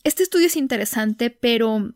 este 0.05 0.22
estudio 0.22 0.46
es 0.46 0.57
interesante, 0.57 1.30
pero 1.30 1.94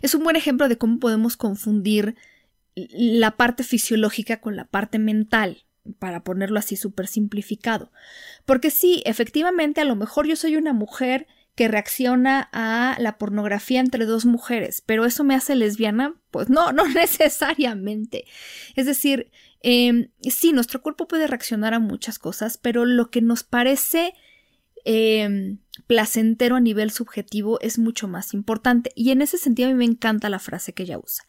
es 0.00 0.14
un 0.14 0.24
buen 0.24 0.36
ejemplo 0.36 0.68
de 0.68 0.78
cómo 0.78 0.98
podemos 0.98 1.36
confundir 1.36 2.16
la 2.74 3.36
parte 3.36 3.64
fisiológica 3.64 4.40
con 4.40 4.56
la 4.56 4.64
parte 4.64 4.98
mental, 4.98 5.64
para 5.98 6.22
ponerlo 6.22 6.58
así 6.58 6.76
súper 6.76 7.06
simplificado. 7.06 7.90
Porque 8.44 8.70
sí, 8.70 9.02
efectivamente, 9.04 9.80
a 9.80 9.84
lo 9.84 9.96
mejor 9.96 10.26
yo 10.26 10.36
soy 10.36 10.56
una 10.56 10.72
mujer 10.72 11.26
que 11.54 11.68
reacciona 11.68 12.48
a 12.52 12.96
la 12.98 13.18
pornografía 13.18 13.80
entre 13.80 14.06
dos 14.06 14.24
mujeres, 14.24 14.82
pero 14.84 15.04
eso 15.04 15.22
me 15.22 15.34
hace 15.34 15.54
lesbiana, 15.54 16.14
pues 16.30 16.48
no, 16.48 16.72
no 16.72 16.88
necesariamente. 16.88 18.24
Es 18.74 18.86
decir, 18.86 19.30
eh, 19.62 20.08
sí, 20.22 20.52
nuestro 20.52 20.82
cuerpo 20.82 21.06
puede 21.06 21.26
reaccionar 21.26 21.74
a 21.74 21.78
muchas 21.78 22.18
cosas, 22.18 22.58
pero 22.58 22.84
lo 22.84 23.10
que 23.10 23.20
nos 23.20 23.42
parece 23.42 24.14
Em, 24.84 25.58
placentero 25.86 26.56
a 26.56 26.60
nivel 26.60 26.90
subjetivo 26.90 27.60
es 27.60 27.78
mucho 27.78 28.08
más 28.08 28.34
importante. 28.34 28.92
Y 28.94 29.10
en 29.10 29.22
ese 29.22 29.38
sentido 29.38 29.68
a 29.68 29.72
mí 29.72 29.78
me 29.78 29.84
encanta 29.84 30.28
la 30.28 30.38
frase 30.38 30.72
que 30.72 30.84
ella 30.84 30.98
usa. 30.98 31.24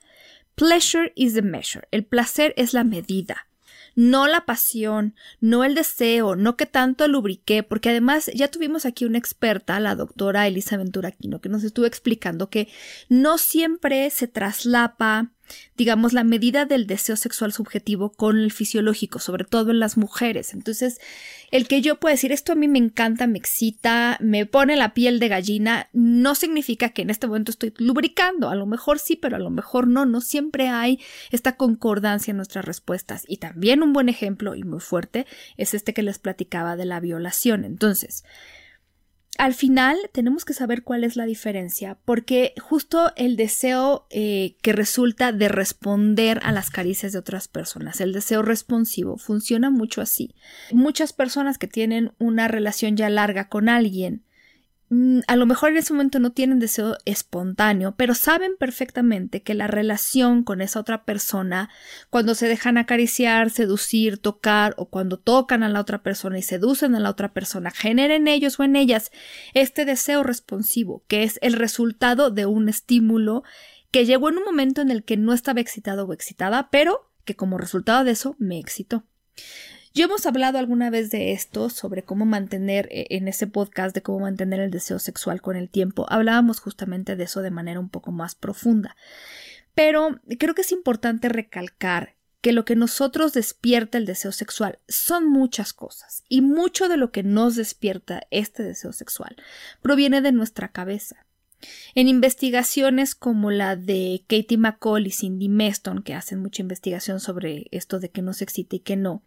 Pleasure 0.55 1.11
is 1.15 1.33
the 1.33 1.41
measure. 1.41 1.87
El 1.91 2.05
placer 2.05 2.53
es 2.57 2.73
la 2.73 2.83
medida 2.83 3.47
no 3.95 4.27
la 4.27 4.45
pasión, 4.45 5.15
no 5.39 5.63
el 5.63 5.75
deseo, 5.75 6.35
no 6.35 6.57
que 6.57 6.65
tanto 6.65 7.07
lubriqué, 7.07 7.63
porque 7.63 7.89
además 7.89 8.29
ya 8.33 8.49
tuvimos 8.49 8.85
aquí 8.85 9.05
una 9.05 9.17
experta, 9.17 9.79
la 9.79 9.95
doctora 9.95 10.47
Elisa 10.47 10.77
Ventura 10.77 11.09
Aquino, 11.09 11.41
que 11.41 11.49
nos 11.49 11.63
estuvo 11.63 11.85
explicando 11.85 12.49
que 12.49 12.69
no 13.09 13.37
siempre 13.37 14.09
se 14.09 14.27
traslapa 14.27 15.31
digamos, 15.77 16.13
la 16.13 16.23
medida 16.23 16.65
del 16.65 16.87
deseo 16.87 17.15
sexual 17.15 17.51
subjetivo 17.51 18.11
con 18.11 18.37
el 18.37 18.51
fisiológico, 18.51 19.19
sobre 19.19 19.43
todo 19.45 19.71
en 19.71 19.79
las 19.79 19.97
mujeres. 19.97 20.53
Entonces, 20.53 20.99
el 21.51 21.67
que 21.67 21.81
yo 21.81 21.99
pueda 21.99 22.13
decir 22.13 22.31
esto 22.31 22.51
a 22.51 22.55
mí 22.55 22.67
me 22.67 22.79
encanta, 22.79 23.27
me 23.27 23.37
excita, 23.37 24.17
me 24.19 24.45
pone 24.45 24.75
la 24.75 24.93
piel 24.93 25.19
de 25.19 25.27
gallina, 25.27 25.89
no 25.93 26.35
significa 26.35 26.89
que 26.89 27.01
en 27.01 27.09
este 27.09 27.27
momento 27.27 27.51
estoy 27.51 27.73
lubricando. 27.77 28.49
A 28.49 28.55
lo 28.55 28.65
mejor 28.65 28.99
sí, 28.99 29.15
pero 29.15 29.35
a 29.35 29.39
lo 29.39 29.49
mejor 29.49 29.87
no. 29.87 30.05
No 30.05 30.21
siempre 30.21 30.67
hay 30.67 30.99
esta 31.31 31.55
concordancia 31.55 32.31
en 32.31 32.37
nuestras 32.37 32.65
respuestas. 32.65 33.23
Y 33.27 33.37
también 33.37 33.83
un 33.83 33.93
buen 33.93 34.09
ejemplo 34.09 34.55
y 34.55 34.63
muy 34.63 34.79
fuerte 34.79 35.25
es 35.57 35.73
este 35.73 35.93
que 35.93 36.03
les 36.03 36.19
platicaba 36.19 36.75
de 36.75 36.85
la 36.85 36.99
violación. 36.99 37.65
Entonces, 37.65 38.23
al 39.37 39.53
final 39.53 39.97
tenemos 40.11 40.45
que 40.45 40.53
saber 40.53 40.83
cuál 40.83 41.03
es 41.03 41.15
la 41.15 41.25
diferencia, 41.25 41.97
porque 42.05 42.53
justo 42.61 43.11
el 43.15 43.35
deseo 43.35 44.05
eh, 44.09 44.57
que 44.61 44.73
resulta 44.73 45.31
de 45.31 45.47
responder 45.47 46.39
a 46.43 46.51
las 46.51 46.69
caricias 46.69 47.13
de 47.13 47.19
otras 47.19 47.47
personas, 47.47 47.99
el 48.01 48.13
deseo 48.13 48.41
responsivo, 48.41 49.17
funciona 49.17 49.69
mucho 49.69 50.01
así. 50.01 50.35
Muchas 50.71 51.13
personas 51.13 51.57
que 51.57 51.67
tienen 51.67 52.11
una 52.19 52.47
relación 52.47 52.95
ya 52.95 53.09
larga 53.09 53.49
con 53.49 53.69
alguien 53.69 54.23
a 55.27 55.35
lo 55.35 55.45
mejor 55.45 55.71
en 55.71 55.77
ese 55.77 55.93
momento 55.93 56.19
no 56.19 56.31
tienen 56.31 56.59
deseo 56.59 56.97
espontáneo, 57.05 57.95
pero 57.95 58.15
saben 58.15 58.55
perfectamente 58.57 59.41
que 59.41 59.53
la 59.53 59.67
relación 59.67 60.43
con 60.43 60.61
esa 60.61 60.79
otra 60.79 61.05
persona, 61.05 61.69
cuando 62.09 62.35
se 62.35 62.47
dejan 62.47 62.77
acariciar, 62.77 63.49
seducir, 63.49 64.17
tocar 64.17 64.73
o 64.77 64.89
cuando 64.89 65.17
tocan 65.17 65.63
a 65.63 65.69
la 65.69 65.79
otra 65.79 66.03
persona 66.03 66.37
y 66.37 66.41
seducen 66.41 66.95
a 66.95 66.99
la 66.99 67.09
otra 67.09 67.33
persona, 67.33 67.71
genera 67.71 68.15
en 68.15 68.27
ellos 68.27 68.59
o 68.59 68.63
en 68.63 68.75
ellas 68.75 69.11
este 69.53 69.85
deseo 69.85 70.23
responsivo, 70.23 71.03
que 71.07 71.23
es 71.23 71.39
el 71.41 71.53
resultado 71.53 72.29
de 72.29 72.45
un 72.45 72.69
estímulo 72.69 73.43
que 73.91 74.05
llegó 74.05 74.29
en 74.29 74.37
un 74.37 74.43
momento 74.43 74.81
en 74.81 74.91
el 74.91 75.03
que 75.03 75.17
no 75.17 75.33
estaba 75.33 75.61
excitado 75.61 76.05
o 76.05 76.13
excitada, 76.13 76.69
pero 76.71 77.11
que 77.25 77.35
como 77.35 77.57
resultado 77.57 78.03
de 78.03 78.11
eso 78.11 78.35
me 78.39 78.59
excitó. 78.59 79.05
Yo 79.95 80.05
hemos 80.05 80.25
hablado 80.25 80.57
alguna 80.57 80.89
vez 80.89 81.11
de 81.11 81.33
esto, 81.33 81.69
sobre 81.69 82.01
cómo 82.01 82.25
mantener 82.25 82.87
eh, 82.91 83.05
en 83.11 83.27
ese 83.27 83.45
podcast 83.45 83.93
de 83.93 84.01
cómo 84.01 84.21
mantener 84.21 84.59
el 84.59 84.71
deseo 84.71 84.97
sexual 84.97 85.39
con 85.39 85.55
el 85.55 85.69
tiempo. 85.69 86.07
Hablábamos 86.09 86.59
justamente 86.59 87.15
de 87.15 87.25
eso 87.25 87.43
de 87.43 87.51
manera 87.51 87.79
un 87.79 87.89
poco 87.89 88.11
más 88.11 88.33
profunda. 88.33 88.95
Pero 89.75 90.19
creo 90.39 90.55
que 90.55 90.61
es 90.61 90.71
importante 90.71 91.29
recalcar 91.29 92.15
que 92.41 92.53
lo 92.53 92.65
que 92.65 92.75
nosotros 92.75 93.33
despierta 93.33 93.99
el 93.99 94.07
deseo 94.07 94.31
sexual 94.31 94.79
son 94.87 95.29
muchas 95.29 95.73
cosas 95.73 96.23
y 96.27 96.41
mucho 96.41 96.89
de 96.89 96.97
lo 96.97 97.11
que 97.11 97.21
nos 97.21 97.55
despierta 97.55 98.23
este 98.31 98.63
deseo 98.63 98.93
sexual 98.93 99.35
proviene 99.83 100.21
de 100.21 100.31
nuestra 100.31 100.71
cabeza. 100.71 101.23
En 101.93 102.07
investigaciones 102.07 103.13
como 103.13 103.51
la 103.51 103.75
de 103.75 104.25
Katie 104.27 104.57
McCall 104.57 105.05
y 105.05 105.11
Cindy 105.11 105.49
Meston, 105.49 106.01
que 106.01 106.15
hacen 106.15 106.39
mucha 106.39 106.63
investigación 106.63 107.19
sobre 107.19 107.67
esto 107.69 107.99
de 107.99 108.09
que 108.09 108.23
nos 108.23 108.41
excita 108.41 108.75
y 108.75 108.79
que 108.79 108.97
no, 108.97 109.21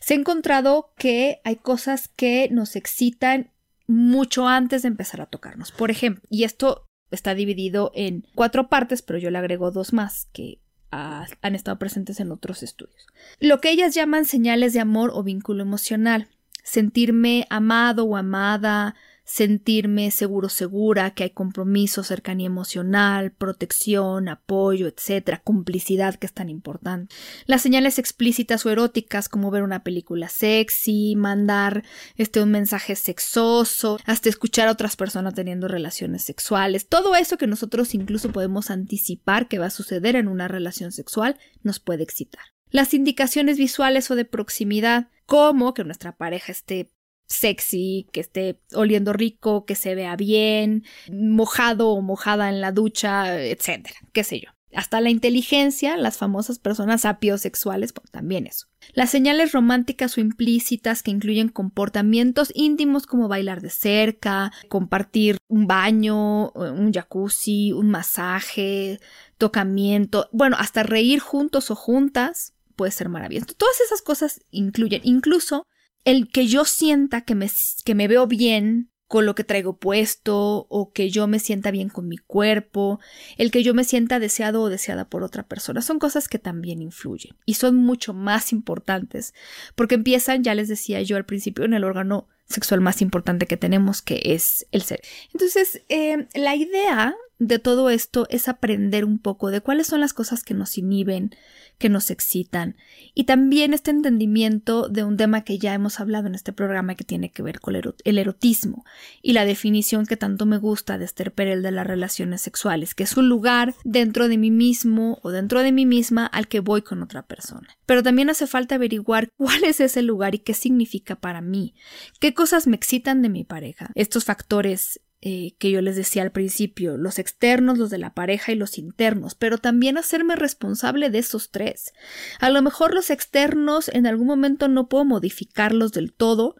se 0.00 0.14
ha 0.14 0.16
encontrado 0.16 0.92
que 0.96 1.40
hay 1.44 1.56
cosas 1.56 2.08
que 2.08 2.48
nos 2.50 2.76
excitan 2.76 3.50
mucho 3.86 4.48
antes 4.48 4.82
de 4.82 4.88
empezar 4.88 5.20
a 5.20 5.26
tocarnos. 5.26 5.72
Por 5.72 5.90
ejemplo, 5.90 6.22
y 6.30 6.44
esto 6.44 6.86
está 7.10 7.34
dividido 7.34 7.92
en 7.94 8.26
cuatro 8.34 8.68
partes, 8.68 9.02
pero 9.02 9.18
yo 9.18 9.30
le 9.30 9.38
agrego 9.38 9.70
dos 9.70 9.92
más 9.92 10.28
que 10.32 10.60
han 10.90 11.54
estado 11.54 11.78
presentes 11.78 12.20
en 12.20 12.30
otros 12.32 12.62
estudios. 12.62 13.06
Lo 13.40 13.60
que 13.60 13.70
ellas 13.70 13.94
llaman 13.94 14.26
señales 14.26 14.74
de 14.74 14.80
amor 14.80 15.10
o 15.14 15.22
vínculo 15.22 15.62
emocional. 15.62 16.28
Sentirme 16.62 17.46
amado 17.48 18.04
o 18.04 18.16
amada, 18.16 18.94
sentirme 19.24 20.10
seguro, 20.10 20.48
segura, 20.48 21.12
que 21.12 21.24
hay 21.24 21.30
compromiso, 21.30 22.02
cercanía 22.02 22.46
emocional, 22.46 23.32
protección, 23.32 24.28
apoyo, 24.28 24.88
etcétera, 24.88 25.40
complicidad 25.42 26.16
que 26.16 26.26
es 26.26 26.32
tan 26.32 26.48
importante. 26.48 27.14
Las 27.46 27.62
señales 27.62 27.98
explícitas 27.98 28.66
o 28.66 28.70
eróticas 28.70 29.28
como 29.28 29.50
ver 29.50 29.62
una 29.62 29.84
película 29.84 30.28
sexy, 30.28 31.14
mandar 31.16 31.84
este 32.16 32.42
un 32.42 32.50
mensaje 32.50 32.96
sexoso, 32.96 33.98
hasta 34.04 34.28
escuchar 34.28 34.68
a 34.68 34.72
otras 34.72 34.96
personas 34.96 35.34
teniendo 35.34 35.68
relaciones 35.68 36.24
sexuales, 36.24 36.88
todo 36.88 37.14
eso 37.14 37.38
que 37.38 37.46
nosotros 37.46 37.94
incluso 37.94 38.32
podemos 38.32 38.70
anticipar 38.70 39.48
que 39.48 39.58
va 39.58 39.66
a 39.66 39.70
suceder 39.70 40.16
en 40.16 40.28
una 40.28 40.48
relación 40.48 40.92
sexual 40.92 41.38
nos 41.62 41.78
puede 41.78 42.02
excitar. 42.02 42.42
Las 42.70 42.94
indicaciones 42.94 43.58
visuales 43.58 44.10
o 44.10 44.16
de 44.16 44.24
proximidad, 44.24 45.08
como 45.26 45.74
que 45.74 45.84
nuestra 45.84 46.16
pareja 46.16 46.52
esté 46.52 46.90
sexy, 47.26 48.06
que 48.12 48.20
esté 48.20 48.60
oliendo 48.74 49.12
rico, 49.12 49.64
que 49.64 49.74
se 49.74 49.94
vea 49.94 50.16
bien, 50.16 50.84
mojado 51.10 51.90
o 51.90 52.02
mojada 52.02 52.48
en 52.48 52.60
la 52.60 52.72
ducha, 52.72 53.40
etcétera, 53.42 53.96
qué 54.12 54.24
sé 54.24 54.40
yo. 54.40 54.50
Hasta 54.74 55.02
la 55.02 55.10
inteligencia, 55.10 55.98
las 55.98 56.16
famosas 56.16 56.58
personas 56.58 57.04
apiosexuales, 57.04 57.92
pues 57.92 58.10
también 58.10 58.46
eso. 58.46 58.68
Las 58.94 59.10
señales 59.10 59.52
románticas 59.52 60.16
o 60.16 60.22
implícitas 60.22 61.02
que 61.02 61.10
incluyen 61.10 61.50
comportamientos 61.50 62.50
íntimos 62.54 63.06
como 63.06 63.28
bailar 63.28 63.60
de 63.60 63.68
cerca, 63.68 64.50
compartir 64.68 65.36
un 65.48 65.66
baño, 65.66 66.52
un 66.52 66.90
jacuzzi, 66.90 67.72
un 67.72 67.90
masaje, 67.90 68.98
tocamiento, 69.36 70.28
bueno, 70.32 70.56
hasta 70.58 70.82
reír 70.82 71.20
juntos 71.20 71.70
o 71.70 71.74
juntas 71.74 72.54
puede 72.74 72.92
ser 72.92 73.08
maravilloso. 73.10 73.54
Todas 73.54 73.80
esas 73.80 74.00
cosas 74.00 74.40
incluyen 74.50 75.02
incluso 75.04 75.66
el 76.04 76.30
que 76.30 76.46
yo 76.46 76.64
sienta 76.64 77.22
que 77.22 77.34
me, 77.34 77.50
que 77.84 77.94
me 77.94 78.08
veo 78.08 78.26
bien 78.26 78.92
con 79.12 79.26
lo 79.26 79.34
que 79.34 79.44
traigo 79.44 79.76
puesto 79.76 80.66
o 80.70 80.90
que 80.92 81.10
yo 81.10 81.26
me 81.26 81.38
sienta 81.38 81.70
bien 81.70 81.90
con 81.90 82.08
mi 82.08 82.16
cuerpo, 82.16 82.98
el 83.36 83.50
que 83.50 83.62
yo 83.62 83.74
me 83.74 83.84
sienta 83.84 84.18
deseado 84.18 84.62
o 84.62 84.70
deseada 84.70 85.10
por 85.10 85.22
otra 85.22 85.42
persona, 85.42 85.82
son 85.82 85.98
cosas 85.98 86.28
que 86.28 86.38
también 86.38 86.80
influyen 86.80 87.36
y 87.44 87.54
son 87.54 87.76
mucho 87.76 88.14
más 88.14 88.52
importantes 88.52 89.34
porque 89.74 89.96
empiezan, 89.96 90.42
ya 90.42 90.54
les 90.54 90.68
decía 90.68 91.02
yo 91.02 91.18
al 91.18 91.26
principio, 91.26 91.66
en 91.66 91.74
el 91.74 91.84
órgano 91.84 92.26
sexual 92.46 92.80
más 92.80 93.02
importante 93.02 93.46
que 93.46 93.58
tenemos, 93.58 94.00
que 94.00 94.20
es 94.24 94.66
el 94.72 94.80
ser. 94.80 95.02
Entonces, 95.34 95.82
eh, 95.90 96.26
la 96.32 96.56
idea 96.56 97.14
de 97.46 97.58
todo 97.58 97.90
esto 97.90 98.26
es 98.30 98.48
aprender 98.48 99.04
un 99.04 99.18
poco 99.18 99.50
de 99.50 99.60
cuáles 99.60 99.88
son 99.88 100.00
las 100.00 100.14
cosas 100.14 100.44
que 100.44 100.54
nos 100.54 100.78
inhiben, 100.78 101.34
que 101.78 101.88
nos 101.88 102.10
excitan 102.10 102.76
y 103.14 103.24
también 103.24 103.74
este 103.74 103.90
entendimiento 103.90 104.88
de 104.88 105.02
un 105.02 105.16
tema 105.16 105.42
que 105.42 105.58
ya 105.58 105.74
hemos 105.74 105.98
hablado 105.98 106.28
en 106.28 106.36
este 106.36 106.52
programa 106.52 106.94
que 106.94 107.04
tiene 107.04 107.30
que 107.32 107.42
ver 107.42 107.58
con 107.60 107.74
el 107.74 108.18
erotismo 108.18 108.84
y 109.22 109.32
la 109.32 109.44
definición 109.44 110.06
que 110.06 110.16
tanto 110.16 110.46
me 110.46 110.58
gusta 110.58 110.98
de 110.98 111.04
Esther 111.04 111.32
Perel 111.32 111.62
de 111.62 111.72
las 111.72 111.86
relaciones 111.86 112.42
sexuales, 112.42 112.94
que 112.94 113.02
es 113.02 113.16
un 113.16 113.28
lugar 113.28 113.74
dentro 113.84 114.28
de 114.28 114.38
mí 114.38 114.52
mismo 114.52 115.18
o 115.22 115.30
dentro 115.30 115.62
de 115.62 115.72
mí 115.72 115.84
misma 115.84 116.26
al 116.26 116.46
que 116.46 116.60
voy 116.60 116.82
con 116.82 117.02
otra 117.02 117.26
persona. 117.26 117.76
Pero 117.86 118.02
también 118.04 118.30
hace 118.30 118.46
falta 118.46 118.76
averiguar 118.76 119.30
cuál 119.36 119.64
es 119.64 119.80
ese 119.80 120.02
lugar 120.02 120.36
y 120.36 120.38
qué 120.38 120.54
significa 120.54 121.16
para 121.16 121.40
mí, 121.40 121.74
qué 122.20 122.34
cosas 122.34 122.68
me 122.68 122.76
excitan 122.76 123.22
de 123.22 123.30
mi 123.30 123.42
pareja. 123.42 123.90
Estos 123.94 124.24
factores 124.24 125.00
eh, 125.24 125.54
que 125.58 125.70
yo 125.70 125.80
les 125.80 125.94
decía 125.94 126.22
al 126.22 126.32
principio, 126.32 126.96
los 126.96 127.20
externos, 127.20 127.78
los 127.78 127.90
de 127.90 127.98
la 127.98 128.12
pareja 128.12 128.50
y 128.50 128.56
los 128.56 128.76
internos, 128.76 129.36
pero 129.36 129.56
también 129.56 129.96
hacerme 129.96 130.34
responsable 130.34 131.10
de 131.10 131.20
esos 131.20 131.52
tres. 131.52 131.92
A 132.40 132.50
lo 132.50 132.60
mejor 132.60 132.92
los 132.92 133.08
externos 133.08 133.88
en 133.88 134.08
algún 134.08 134.26
momento 134.26 134.66
no 134.66 134.88
puedo 134.88 135.04
modificarlos 135.04 135.92
del 135.92 136.12
todo, 136.12 136.56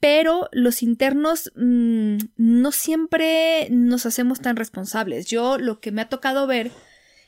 pero 0.00 0.48
los 0.52 0.82
internos 0.82 1.52
mm, 1.54 2.16
no 2.38 2.72
siempre 2.72 3.68
nos 3.70 4.06
hacemos 4.06 4.40
tan 4.40 4.56
responsables. 4.56 5.26
Yo 5.26 5.58
lo 5.58 5.78
que 5.80 5.92
me 5.92 6.00
ha 6.00 6.08
tocado 6.08 6.46
ver 6.46 6.70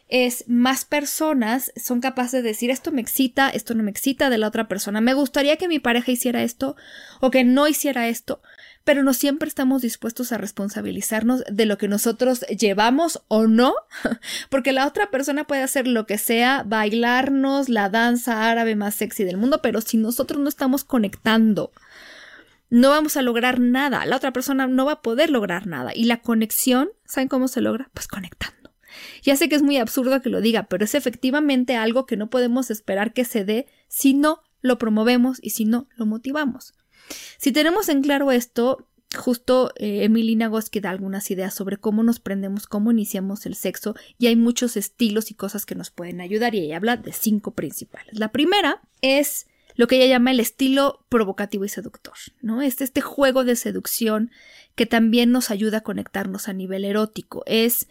es 0.08 0.44
más 0.48 0.84
personas 0.84 1.72
son 1.76 2.00
capaces 2.00 2.42
de 2.42 2.48
decir 2.48 2.70
esto 2.70 2.90
me 2.92 3.00
excita, 3.00 3.48
esto 3.50 3.74
no 3.74 3.82
me 3.82 3.90
excita 3.90 4.30
de 4.30 4.38
la 4.38 4.48
otra 4.48 4.68
persona, 4.68 5.00
me 5.00 5.14
gustaría 5.14 5.56
que 5.56 5.68
mi 5.68 5.78
pareja 5.78 6.12
hiciera 6.12 6.42
esto 6.42 6.76
o 7.20 7.30
que 7.30 7.44
no 7.44 7.68
hiciera 7.68 8.08
esto, 8.08 8.42
pero 8.84 9.02
no 9.02 9.14
siempre 9.14 9.48
estamos 9.48 9.82
dispuestos 9.82 10.30
a 10.32 10.38
responsabilizarnos 10.38 11.42
de 11.50 11.66
lo 11.66 11.78
que 11.78 11.88
nosotros 11.88 12.40
llevamos 12.42 13.22
o 13.28 13.46
no, 13.46 13.74
porque 14.50 14.72
la 14.72 14.86
otra 14.86 15.10
persona 15.10 15.44
puede 15.44 15.62
hacer 15.62 15.88
lo 15.88 16.06
que 16.06 16.18
sea, 16.18 16.62
bailarnos 16.66 17.68
la 17.68 17.88
danza 17.88 18.48
árabe 18.48 18.76
más 18.76 18.94
sexy 18.94 19.24
del 19.24 19.38
mundo, 19.38 19.60
pero 19.62 19.80
si 19.80 19.96
nosotros 19.96 20.40
no 20.40 20.48
estamos 20.48 20.84
conectando, 20.84 21.72
no 22.70 22.90
vamos 22.90 23.16
a 23.16 23.22
lograr 23.22 23.60
nada, 23.60 24.04
la 24.04 24.16
otra 24.16 24.32
persona 24.32 24.66
no 24.66 24.84
va 24.84 24.92
a 24.92 25.02
poder 25.02 25.30
lograr 25.30 25.66
nada. 25.66 25.92
Y 25.94 26.04
la 26.04 26.20
conexión, 26.20 26.90
¿saben 27.04 27.28
cómo 27.28 27.48
se 27.48 27.60
logra? 27.60 27.90
Pues 27.94 28.08
conectando. 28.08 28.72
Ya 29.22 29.36
sé 29.36 29.48
que 29.48 29.54
es 29.54 29.62
muy 29.62 29.78
absurdo 29.78 30.20
que 30.20 30.28
lo 30.28 30.40
diga, 30.40 30.64
pero 30.64 30.84
es 30.84 30.94
efectivamente 30.94 31.76
algo 31.76 32.06
que 32.06 32.16
no 32.16 32.30
podemos 32.30 32.70
esperar 32.70 33.12
que 33.12 33.24
se 33.24 33.44
dé 33.44 33.66
si 33.88 34.14
no 34.14 34.40
lo 34.60 34.78
promovemos 34.78 35.38
y 35.42 35.50
si 35.50 35.64
no 35.64 35.88
lo 35.96 36.06
motivamos. 36.06 36.74
Si 37.38 37.52
tenemos 37.52 37.88
en 37.88 38.02
claro 38.02 38.32
esto, 38.32 38.86
justo 39.16 39.72
eh, 39.76 40.04
Emilina 40.04 40.48
Goski 40.48 40.80
da 40.80 40.90
algunas 40.90 41.30
ideas 41.30 41.54
sobre 41.54 41.76
cómo 41.76 42.02
nos 42.02 42.20
prendemos, 42.20 42.66
cómo 42.66 42.90
iniciamos 42.90 43.46
el 43.46 43.54
sexo 43.54 43.94
y 44.18 44.26
hay 44.26 44.36
muchos 44.36 44.76
estilos 44.76 45.30
y 45.30 45.34
cosas 45.34 45.66
que 45.66 45.74
nos 45.74 45.90
pueden 45.90 46.20
ayudar 46.20 46.54
y 46.54 46.60
ella 46.60 46.76
habla 46.76 46.96
de 46.96 47.12
cinco 47.12 47.52
principales. 47.52 48.18
La 48.18 48.32
primera 48.32 48.82
es 49.02 49.46
lo 49.76 49.86
que 49.86 49.96
ella 49.96 50.06
llama 50.06 50.30
el 50.30 50.40
estilo 50.40 51.04
provocativo 51.08 51.64
y 51.64 51.68
seductor, 51.68 52.14
¿no? 52.42 52.62
Es 52.62 52.80
este 52.80 53.00
juego 53.00 53.44
de 53.44 53.56
seducción 53.56 54.30
que 54.76 54.86
también 54.86 55.32
nos 55.32 55.50
ayuda 55.50 55.78
a 55.78 55.82
conectarnos 55.82 56.48
a 56.48 56.52
nivel 56.52 56.84
erótico. 56.84 57.42
Es 57.46 57.88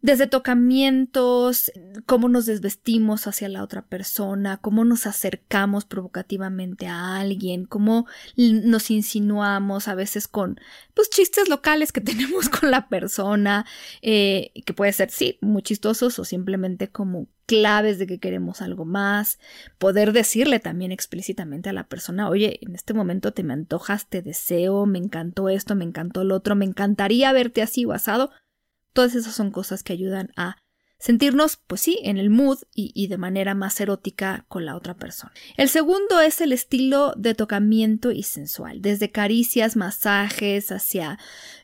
desde 0.00 0.28
tocamientos, 0.28 1.72
cómo 2.06 2.28
nos 2.28 2.46
desvestimos 2.46 3.26
hacia 3.26 3.48
la 3.48 3.64
otra 3.64 3.82
persona, 3.82 4.58
cómo 4.58 4.84
nos 4.84 5.06
acercamos 5.06 5.84
provocativamente 5.84 6.86
a 6.86 7.16
alguien, 7.16 7.64
cómo 7.64 8.06
nos 8.36 8.90
insinuamos 8.92 9.88
a 9.88 9.96
veces 9.96 10.28
con 10.28 10.60
pues 10.94 11.10
chistes 11.10 11.48
locales 11.48 11.90
que 11.90 12.00
tenemos 12.00 12.48
con 12.48 12.70
la 12.70 12.88
persona, 12.88 13.66
eh, 14.00 14.52
que 14.64 14.72
puede 14.72 14.92
ser 14.92 15.10
sí, 15.10 15.38
muy 15.40 15.62
chistosos 15.62 16.18
o 16.18 16.24
simplemente 16.24 16.88
como 16.88 17.26
claves 17.46 17.98
de 17.98 18.06
que 18.06 18.18
queremos 18.20 18.60
algo 18.60 18.84
más, 18.84 19.38
poder 19.78 20.12
decirle 20.12 20.60
también 20.60 20.92
explícitamente 20.92 21.70
a 21.70 21.72
la 21.72 21.88
persona, 21.88 22.28
oye, 22.28 22.58
en 22.60 22.74
este 22.74 22.92
momento 22.94 23.32
te 23.32 23.42
me 23.42 23.54
antojas, 23.54 24.06
te 24.06 24.20
deseo, 24.22 24.84
me 24.84 24.98
encantó 24.98 25.48
esto, 25.48 25.74
me 25.74 25.84
encantó 25.84 26.20
el 26.20 26.30
otro, 26.30 26.54
me 26.54 26.66
encantaría 26.66 27.32
verte 27.32 27.62
así 27.62 27.86
o 27.86 27.92
asado, 27.92 28.30
Todas 28.98 29.14
esas 29.14 29.36
son 29.36 29.52
cosas 29.52 29.84
que 29.84 29.92
ayudan 29.92 30.32
a 30.34 30.56
sentirnos, 30.98 31.56
pues 31.68 31.82
sí, 31.82 32.00
en 32.02 32.18
el 32.18 32.30
mood 32.30 32.58
y, 32.74 33.06
de 33.06 33.16
manera 33.16 33.54
más 33.54 33.80
erótica 33.80 34.44
con 34.48 34.66
la 34.66 34.74
otra 34.74 34.94
persona. 34.94 35.32
El 35.56 35.68
segundo 35.68 36.20
es 36.20 36.40
el 36.40 36.50
estilo 36.50 37.14
de 37.16 37.36
tocamiento 37.36 38.10
y 38.10 38.24
sensual, 38.24 38.82
desde 38.82 39.12
caricias, 39.12 39.76
masajes, 39.76 40.72
hacia 40.72 41.16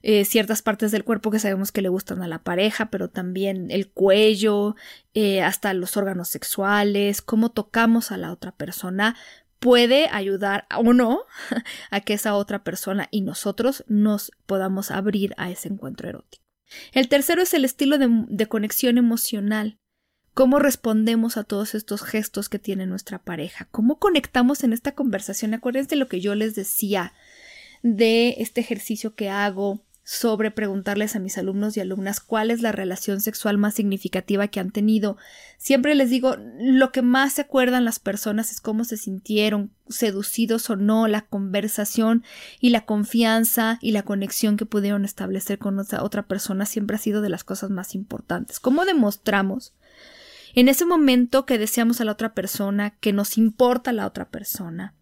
eh, 0.03 0.25
ciertas 0.25 0.63
partes 0.63 0.93
del 0.93 1.03
cuerpo 1.03 1.33
que 1.33 1.41
sabemos 1.41 1.73
que 1.73 1.83
le 1.83 1.89
gustan 1.89 2.23
a 2.23 2.29
la 2.29 2.45
pareja, 2.45 2.89
pero 2.91 3.11
también 3.11 3.73
el 3.73 3.91
cuello, 3.91 4.77
eh, 5.15 5.43
hasta 5.43 5.75
los 5.75 5.97
órganos 5.97 6.29
sexuales, 6.29 7.21
cómo 7.21 7.51
tocamos 7.51 8.13
a 8.13 8.17
la 8.17 8.31
otra 8.31 8.53
persona 8.53 9.17
puede 9.59 10.07
ayudar 10.13 10.69
o 10.79 10.93
no 10.93 11.25
a 11.91 12.01
que 12.01 12.15
esa 12.15 12.37
otra 12.37 12.63
persona 12.63 13.09
y 13.11 13.23
nosotros 13.23 13.83
nos 13.89 14.31
podamos 14.47 14.93
abrir 14.93 15.35
a 15.37 15.51
ese 15.51 15.67
encuentro 15.67 16.09
erótico. 16.09 16.44
El 16.93 17.09
tercero 17.09 17.43
es 17.43 17.55
el 17.55 17.65
estilo 17.65 17.99
de, 17.99 18.47
conexión 18.47 18.99
emocional. 18.99 19.79
¿Cómo 20.33 20.59
respondemos 20.59 21.37
a 21.37 21.45
todos 21.45 21.75
estos 21.75 22.03
gestos 22.03 22.49
que 22.49 22.59
tiene 22.59 22.87
nuestra 22.87 23.23
pareja? 23.23 23.69
¿Cómo 23.71 23.99
conectamos 23.99 24.65
en 24.65 24.73
esta 24.73 24.93
conversación? 24.93 25.55
Acuérdense 25.55 25.91
de 25.91 25.97
lo 25.97 26.09
que 26.09 26.21
yo 26.21 26.35
les 26.35 26.55
decía 26.55 27.13
de 27.83 28.37
este 28.39 28.61
ejercicio 28.61 29.15
que 29.15 29.29
hago 29.29 29.84
sobre 30.07 30.51
preguntarles 30.51 31.17
a 31.17 31.19
mis 31.19 31.39
alumnos 31.39 31.77
y 31.77 31.81
alumnas 31.81 32.21
cuál 32.21 32.51
es 32.51 32.61
la 32.61 32.73
relación 32.73 33.23
sexual 33.23 33.57
más 33.57 33.73
significativa 33.73 34.49
que 34.49 34.61
han 34.61 34.71
tenido. 34.71 35.17
Siempre 35.57 35.95
les 35.95 36.11
digo, 36.11 36.37
lo 36.61 36.93
que 36.93 37.01
más 37.01 37.33
se 37.33 37.41
acuerdan 37.41 37.87
las 37.87 38.01
personas 38.01 38.53
es 38.53 38.61
cómo 38.61 38.85
se 38.85 38.99
sintieron, 38.99 39.73
seducidos 39.89 40.69
o 40.69 40.77
no, 40.77 41.09
la 41.09 41.23
conversación 41.23 42.23
y 42.61 42.69
la 42.69 42.85
confianza 42.85 43.79
y 43.81 43.93
la 43.93 44.03
conexión 44.03 44.59
que 44.59 44.67
pudieron 44.67 45.07
establecer 45.07 45.59
con 45.59 45.79
otra 45.79 46.27
persona 46.27 46.67
siempre 46.67 46.97
ha 46.97 47.01
sido 47.01 47.23
de 47.23 47.31
las 47.31 47.43
cosas 47.43 47.71
más 47.71 47.95
importantes. 47.95 48.61
¿Cómo 48.61 48.85
demostramos 48.85 49.73
en 50.55 50.69
ese 50.69 50.85
momento 50.85 51.47
que 51.47 51.57
deseamos 51.57 52.03
a 52.03 52.05
la 52.05 52.13
otra 52.13 52.35
persona, 52.35 52.91
que 53.01 53.15
nos 53.15 53.39
importa 53.39 53.91
la 53.93 54.07
otra 54.07 54.29
persona? 54.29 54.93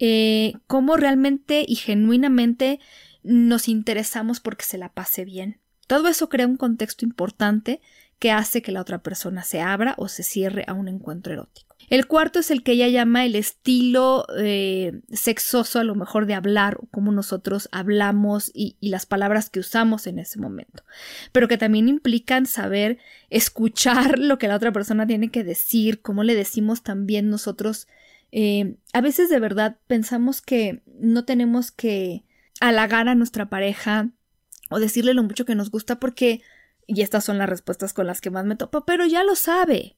Eh, 0.00 0.54
cómo 0.66 0.96
realmente 0.96 1.64
y 1.66 1.76
genuinamente 1.76 2.80
nos 3.24 3.68
interesamos 3.68 4.38
porque 4.38 4.64
se 4.64 4.78
la 4.78 4.92
pase 4.92 5.24
bien. 5.24 5.58
Todo 5.86 6.08
eso 6.08 6.28
crea 6.28 6.46
un 6.46 6.56
contexto 6.56 7.04
importante 7.04 7.80
que 8.18 8.30
hace 8.30 8.62
que 8.62 8.72
la 8.72 8.80
otra 8.80 9.02
persona 9.02 9.42
se 9.42 9.60
abra 9.60 9.94
o 9.98 10.08
se 10.08 10.22
cierre 10.22 10.64
a 10.66 10.72
un 10.72 10.88
encuentro 10.88 11.32
erótico. 11.32 11.74
El 11.90 12.06
cuarto 12.06 12.38
es 12.38 12.50
el 12.50 12.62
que 12.62 12.72
ella 12.72 12.88
llama 12.88 13.26
el 13.26 13.34
estilo 13.34 14.26
eh, 14.38 15.00
sexoso, 15.12 15.78
a 15.78 15.84
lo 15.84 15.94
mejor 15.94 16.26
de 16.26 16.34
hablar, 16.34 16.78
o 16.90 17.00
nosotros 17.00 17.68
hablamos 17.72 18.50
y, 18.54 18.76
las 18.80 19.04
palabras 19.06 19.50
que 19.50 19.60
usamos 19.60 20.06
en 20.06 20.18
ese 20.18 20.38
momento, 20.38 20.84
pero 21.32 21.48
que 21.48 21.58
también 21.58 21.88
implican 21.88 22.46
saber 22.46 22.98
escuchar 23.28 24.18
lo 24.18 24.38
que 24.38 24.48
la 24.48 24.56
otra 24.56 24.72
persona 24.72 25.06
tiene 25.06 25.30
que 25.30 25.44
decir, 25.44 26.00
cómo 26.00 26.24
le 26.24 26.34
decimos 26.34 26.82
también 26.82 27.28
nosotros. 27.28 27.86
Eh, 28.32 28.76
a 28.92 29.00
veces 29.00 29.28
de 29.28 29.38
verdad 29.38 29.76
pensamos 29.86 30.40
que 30.40 30.82
no 30.98 31.24
tenemos 31.24 31.70
que 31.70 32.24
halagar 32.68 33.08
a 33.08 33.14
nuestra 33.14 33.48
pareja 33.48 34.10
o 34.70 34.78
decirle 34.78 35.14
lo 35.14 35.22
mucho 35.22 35.44
que 35.44 35.54
nos 35.54 35.70
gusta 35.70 36.00
porque, 36.00 36.42
y 36.86 37.02
estas 37.02 37.24
son 37.24 37.38
las 37.38 37.48
respuestas 37.48 37.92
con 37.92 38.06
las 38.06 38.20
que 38.20 38.30
más 38.30 38.44
me 38.44 38.56
topo, 38.56 38.84
pero 38.84 39.06
ya 39.06 39.24
lo 39.24 39.34
sabe, 39.34 39.96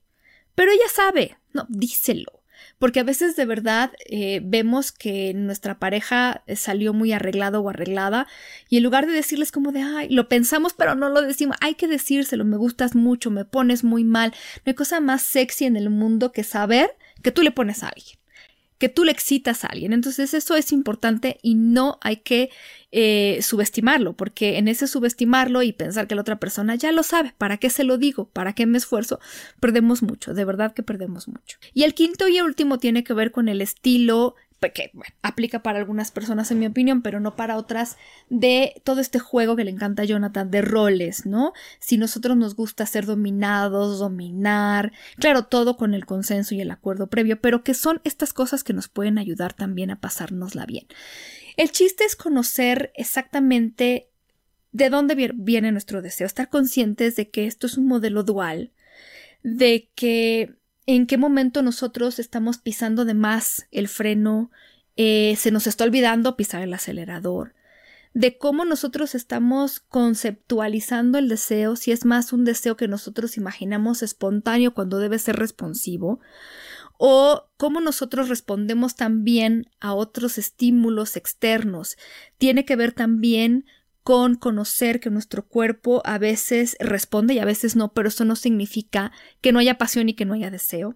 pero 0.54 0.72
ella 0.72 0.88
sabe, 0.92 1.38
no, 1.52 1.66
díselo. 1.68 2.42
Porque 2.78 3.00
a 3.00 3.04
veces 3.04 3.36
de 3.36 3.44
verdad 3.44 3.92
eh, 4.06 4.40
vemos 4.42 4.90
que 4.90 5.34
nuestra 5.34 5.78
pareja 5.78 6.42
salió 6.56 6.94
muy 6.94 7.12
arreglado 7.12 7.60
o 7.60 7.68
arreglada 7.68 8.26
y 8.70 8.78
en 8.78 8.82
lugar 8.82 9.06
de 9.06 9.12
decirles 9.12 9.52
como 9.52 9.72
de, 9.72 9.82
ay, 9.82 10.08
lo 10.08 10.28
pensamos 10.28 10.72
pero 10.72 10.94
no 10.94 11.10
lo 11.10 11.20
decimos, 11.20 11.56
hay 11.60 11.74
que 11.74 11.86
decírselo, 11.86 12.46
me 12.46 12.56
gustas 12.56 12.94
mucho, 12.94 13.30
me 13.30 13.44
pones 13.44 13.84
muy 13.84 14.04
mal. 14.04 14.32
No 14.64 14.70
hay 14.70 14.74
cosa 14.74 15.00
más 15.00 15.22
sexy 15.22 15.66
en 15.66 15.76
el 15.76 15.90
mundo 15.90 16.32
que 16.32 16.44
saber 16.44 16.96
que 17.22 17.30
tú 17.30 17.42
le 17.42 17.50
pones 17.50 17.82
a 17.82 17.88
alguien 17.88 18.18
que 18.78 18.88
tú 18.88 19.04
le 19.04 19.12
excitas 19.12 19.64
a 19.64 19.68
alguien. 19.68 19.92
Entonces 19.92 20.34
eso 20.34 20.54
es 20.54 20.72
importante 20.72 21.38
y 21.42 21.54
no 21.54 21.98
hay 22.02 22.18
que 22.18 22.50
eh, 22.92 23.40
subestimarlo, 23.42 24.14
porque 24.14 24.58
en 24.58 24.68
ese 24.68 24.86
subestimarlo 24.86 25.62
y 25.62 25.72
pensar 25.72 26.06
que 26.06 26.14
la 26.14 26.20
otra 26.20 26.38
persona 26.38 26.74
ya 26.76 26.92
lo 26.92 27.02
sabe, 27.02 27.34
¿para 27.36 27.58
qué 27.58 27.68
se 27.68 27.84
lo 27.84 27.98
digo? 27.98 28.28
¿Para 28.30 28.54
qué 28.54 28.66
me 28.66 28.78
esfuerzo? 28.78 29.20
Perdemos 29.60 30.02
mucho, 30.02 30.34
de 30.34 30.44
verdad 30.44 30.72
que 30.72 30.82
perdemos 30.82 31.28
mucho. 31.28 31.58
Y 31.74 31.82
el 31.82 31.94
quinto 31.94 32.28
y 32.28 32.40
último 32.40 32.78
tiene 32.78 33.04
que 33.04 33.12
ver 33.12 33.32
con 33.32 33.48
el 33.48 33.60
estilo 33.60 34.34
que 34.60 34.90
aplica 35.22 35.62
para 35.62 35.78
algunas 35.78 36.10
personas 36.10 36.50
en 36.50 36.58
mi 36.58 36.66
opinión, 36.66 37.02
pero 37.02 37.20
no 37.20 37.36
para 37.36 37.56
otras, 37.56 37.96
de 38.28 38.80
todo 38.84 39.00
este 39.00 39.18
juego 39.18 39.54
que 39.54 39.64
le 39.64 39.70
encanta 39.70 40.02
a 40.02 40.06
Jonathan 40.06 40.50
de 40.50 40.62
roles, 40.62 41.26
¿no? 41.26 41.52
Si 41.78 41.98
nosotros 41.98 42.36
nos 42.36 42.56
gusta 42.56 42.86
ser 42.86 43.06
dominados, 43.06 43.98
dominar, 43.98 44.92
claro, 45.18 45.44
todo 45.44 45.76
con 45.76 45.94
el 45.94 46.06
consenso 46.06 46.54
y 46.54 46.60
el 46.60 46.70
acuerdo 46.70 47.08
previo, 47.08 47.40
pero 47.40 47.62
que 47.62 47.74
son 47.74 48.00
estas 48.04 48.32
cosas 48.32 48.64
que 48.64 48.72
nos 48.72 48.88
pueden 48.88 49.18
ayudar 49.18 49.52
también 49.52 49.90
a 49.90 50.00
pasárnosla 50.00 50.66
bien. 50.66 50.86
El 51.56 51.70
chiste 51.70 52.04
es 52.04 52.16
conocer 52.16 52.92
exactamente 52.96 54.08
de 54.72 54.90
dónde 54.90 55.32
viene 55.34 55.72
nuestro 55.72 56.02
deseo, 56.02 56.26
estar 56.26 56.48
conscientes 56.50 57.16
de 57.16 57.30
que 57.30 57.46
esto 57.46 57.66
es 57.66 57.78
un 57.78 57.86
modelo 57.86 58.24
dual, 58.24 58.72
de 59.42 59.90
que 59.94 60.56
en 60.86 61.06
qué 61.06 61.18
momento 61.18 61.62
nosotros 61.62 62.18
estamos 62.18 62.58
pisando 62.58 63.04
de 63.04 63.14
más 63.14 63.66
el 63.72 63.88
freno, 63.88 64.50
eh, 64.96 65.34
se 65.36 65.50
nos 65.50 65.66
está 65.66 65.84
olvidando 65.84 66.36
pisar 66.36 66.62
el 66.62 66.72
acelerador, 66.72 67.54
de 68.14 68.38
cómo 68.38 68.64
nosotros 68.64 69.14
estamos 69.14 69.80
conceptualizando 69.80 71.18
el 71.18 71.28
deseo, 71.28 71.76
si 71.76 71.92
es 71.92 72.04
más 72.04 72.32
un 72.32 72.44
deseo 72.44 72.76
que 72.76 72.88
nosotros 72.88 73.36
imaginamos 73.36 74.02
espontáneo 74.02 74.72
cuando 74.72 74.98
debe 74.98 75.18
ser 75.18 75.36
responsivo, 75.36 76.20
o 76.98 77.50
cómo 77.58 77.80
nosotros 77.80 78.28
respondemos 78.28 78.96
también 78.96 79.68
a 79.80 79.92
otros 79.92 80.38
estímulos 80.38 81.16
externos. 81.16 81.98
Tiene 82.38 82.64
que 82.64 82.76
ver 82.76 82.92
también 82.92 83.66
con 84.06 84.36
conocer 84.36 85.00
que 85.00 85.10
nuestro 85.10 85.48
cuerpo 85.48 86.00
a 86.04 86.18
veces 86.18 86.76
responde 86.78 87.34
y 87.34 87.40
a 87.40 87.44
veces 87.44 87.74
no, 87.74 87.92
pero 87.92 88.06
eso 88.06 88.24
no 88.24 88.36
significa 88.36 89.10
que 89.40 89.50
no 89.50 89.58
haya 89.58 89.78
pasión 89.78 90.08
y 90.08 90.14
que 90.14 90.24
no 90.24 90.34
haya 90.34 90.48
deseo. 90.48 90.94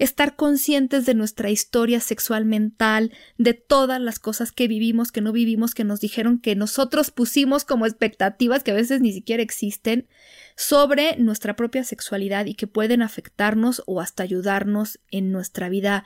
Estar 0.00 0.34
conscientes 0.34 1.06
de 1.06 1.14
nuestra 1.14 1.50
historia 1.50 2.00
sexual 2.00 2.44
mental, 2.44 3.12
de 3.38 3.54
todas 3.54 4.00
las 4.00 4.18
cosas 4.18 4.50
que 4.50 4.66
vivimos, 4.66 5.12
que 5.12 5.20
no 5.20 5.30
vivimos, 5.30 5.74
que 5.74 5.84
nos 5.84 6.00
dijeron 6.00 6.40
que 6.40 6.56
nosotros 6.56 7.12
pusimos 7.12 7.64
como 7.64 7.86
expectativas 7.86 8.64
que 8.64 8.72
a 8.72 8.74
veces 8.74 9.00
ni 9.00 9.12
siquiera 9.12 9.40
existen 9.40 10.08
sobre 10.56 11.16
nuestra 11.18 11.54
propia 11.54 11.84
sexualidad 11.84 12.46
y 12.46 12.54
que 12.54 12.66
pueden 12.66 13.02
afectarnos 13.02 13.84
o 13.86 14.00
hasta 14.00 14.24
ayudarnos 14.24 14.98
en 15.12 15.30
nuestra 15.30 15.68
vida 15.68 16.02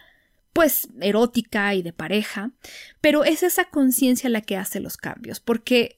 pues 0.52 0.88
erótica 1.00 1.74
y 1.74 1.82
de 1.82 1.92
pareja, 1.92 2.50
pero 3.00 3.24
es 3.24 3.42
esa 3.44 3.66
conciencia 3.66 4.28
la 4.28 4.40
que 4.40 4.56
hace 4.56 4.80
los 4.80 4.96
cambios, 4.96 5.38
porque 5.38 5.97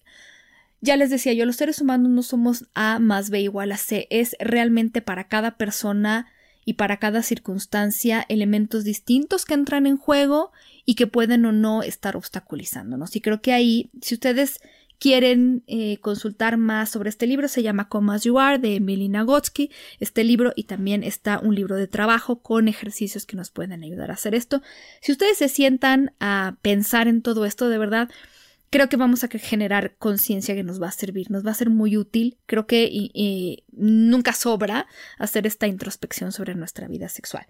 ya 0.80 0.96
les 0.96 1.10
decía 1.10 1.32
yo, 1.32 1.46
los 1.46 1.56
seres 1.56 1.80
humanos 1.80 2.10
no 2.10 2.22
somos 2.22 2.66
A 2.74 2.98
más 2.98 3.30
B 3.30 3.40
igual 3.40 3.72
a 3.72 3.76
C, 3.76 4.06
es 4.10 4.36
realmente 4.40 5.02
para 5.02 5.28
cada 5.28 5.56
persona 5.56 6.26
y 6.64 6.74
para 6.74 6.98
cada 6.98 7.22
circunstancia 7.22 8.24
elementos 8.28 8.84
distintos 8.84 9.44
que 9.44 9.54
entran 9.54 9.86
en 9.86 9.96
juego 9.96 10.52
y 10.84 10.94
que 10.94 11.06
pueden 11.06 11.44
o 11.44 11.52
no 11.52 11.82
estar 11.82 12.16
obstaculizándonos. 12.16 13.16
Y 13.16 13.20
creo 13.20 13.40
que 13.40 13.52
ahí, 13.52 13.90
si 14.00 14.14
ustedes 14.14 14.60
quieren 14.98 15.64
eh, 15.66 15.98
consultar 15.98 16.58
más 16.58 16.90
sobre 16.90 17.08
este 17.08 17.26
libro, 17.26 17.48
se 17.48 17.62
llama 17.62 17.88
Come 17.88 18.14
As 18.14 18.24
You 18.24 18.38
Are 18.38 18.58
de 18.58 18.76
Emily 18.76 19.08
Nagotsky, 19.08 19.70
este 19.98 20.24
libro 20.24 20.52
y 20.54 20.64
también 20.64 21.02
está 21.02 21.40
un 21.40 21.54
libro 21.54 21.76
de 21.76 21.88
trabajo 21.88 22.40
con 22.40 22.68
ejercicios 22.68 23.24
que 23.24 23.36
nos 23.36 23.50
pueden 23.50 23.82
ayudar 23.82 24.10
a 24.10 24.14
hacer 24.14 24.34
esto. 24.34 24.62
Si 25.00 25.12
ustedes 25.12 25.38
se 25.38 25.48
sientan 25.48 26.12
a 26.20 26.56
pensar 26.60 27.08
en 27.08 27.22
todo 27.22 27.46
esto, 27.46 27.70
de 27.70 27.78
verdad, 27.78 28.10
creo 28.70 28.88
que 28.88 28.96
vamos 28.96 29.24
a 29.24 29.28
generar 29.28 29.96
conciencia 29.98 30.54
que 30.54 30.62
nos 30.62 30.80
va 30.80 30.88
a 30.88 30.92
servir, 30.92 31.30
nos 31.30 31.44
va 31.44 31.50
a 31.50 31.54
ser 31.54 31.70
muy 31.70 31.96
útil. 31.96 32.38
Creo 32.46 32.66
que 32.66 33.62
nunca 33.72 34.32
sobra 34.32 34.86
hacer 35.18 35.46
esta 35.46 35.66
introspección 35.66 36.32
sobre 36.32 36.54
nuestra 36.54 36.88
vida 36.88 37.08
sexual. 37.08 37.46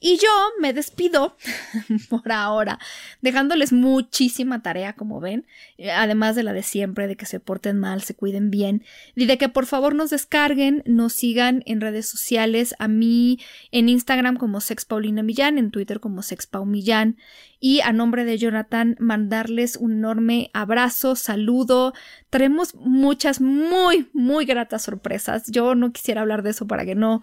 Y 0.00 0.16
yo 0.18 0.28
me 0.60 0.72
despido 0.72 1.36
por 2.08 2.30
ahora, 2.30 2.78
dejándoles 3.20 3.72
muchísima 3.72 4.62
tarea, 4.62 4.92
como 4.92 5.20
ven, 5.20 5.44
eh, 5.76 5.90
además 5.90 6.36
de 6.36 6.44
la 6.44 6.52
de 6.52 6.62
siempre, 6.62 7.08
de 7.08 7.16
que 7.16 7.26
se 7.26 7.40
porten 7.40 7.78
mal, 7.78 8.02
se 8.02 8.14
cuiden 8.14 8.50
bien, 8.50 8.84
y 9.16 9.26
de 9.26 9.38
que 9.38 9.48
por 9.48 9.66
favor 9.66 9.96
nos 9.96 10.10
descarguen, 10.10 10.84
nos 10.86 11.14
sigan 11.14 11.64
en 11.66 11.80
redes 11.80 12.08
sociales, 12.08 12.76
a 12.78 12.86
mí 12.86 13.40
en 13.72 13.88
Instagram 13.88 14.36
como 14.36 14.60
Sex 14.60 14.84
Paulina 14.84 15.24
Millán, 15.24 15.58
en 15.58 15.72
Twitter 15.72 15.98
como 15.98 16.22
Sex 16.22 16.48
Millán, 16.64 17.16
y 17.60 17.80
a 17.80 17.92
nombre 17.92 18.24
de 18.24 18.38
Jonathan 18.38 18.96
mandarles 19.00 19.76
un 19.76 19.92
enorme 19.92 20.50
abrazo, 20.52 21.16
saludo. 21.16 21.92
Tenemos 22.30 22.76
muchas 22.76 23.40
muy, 23.40 24.08
muy 24.12 24.44
gratas 24.44 24.82
sorpresas. 24.82 25.50
Yo 25.50 25.74
no 25.74 25.92
quisiera 25.92 26.20
hablar 26.20 26.42
de 26.42 26.50
eso 26.50 26.68
para 26.68 26.84
que 26.84 26.94
no 26.94 27.22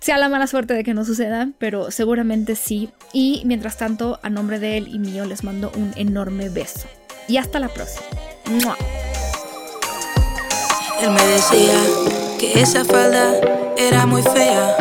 sea 0.00 0.18
la 0.18 0.28
mala 0.28 0.46
suerte 0.46 0.74
de 0.74 0.84
que 0.84 0.94
no 0.94 1.04
suceda, 1.04 1.50
pero 1.58 1.90
seguramente 1.90 2.56
sí. 2.56 2.90
Y 3.12 3.42
mientras 3.44 3.76
tanto, 3.76 4.20
a 4.22 4.30
nombre 4.30 4.58
de 4.58 4.76
él 4.76 4.88
y 4.88 4.98
mío, 4.98 5.24
les 5.24 5.44
mando 5.44 5.72
un 5.76 5.92
enorme 5.96 6.48
beso. 6.48 6.88
Y 7.26 7.36
hasta 7.36 7.58
la 7.58 7.68
próxima. 7.68 8.06
Él 11.02 11.10
me 11.10 11.26
decía 11.26 11.80
que 12.38 12.60
esa 12.60 12.84
falda 12.84 13.34
era 13.76 14.06
muy 14.06 14.22
fea. 14.22 14.76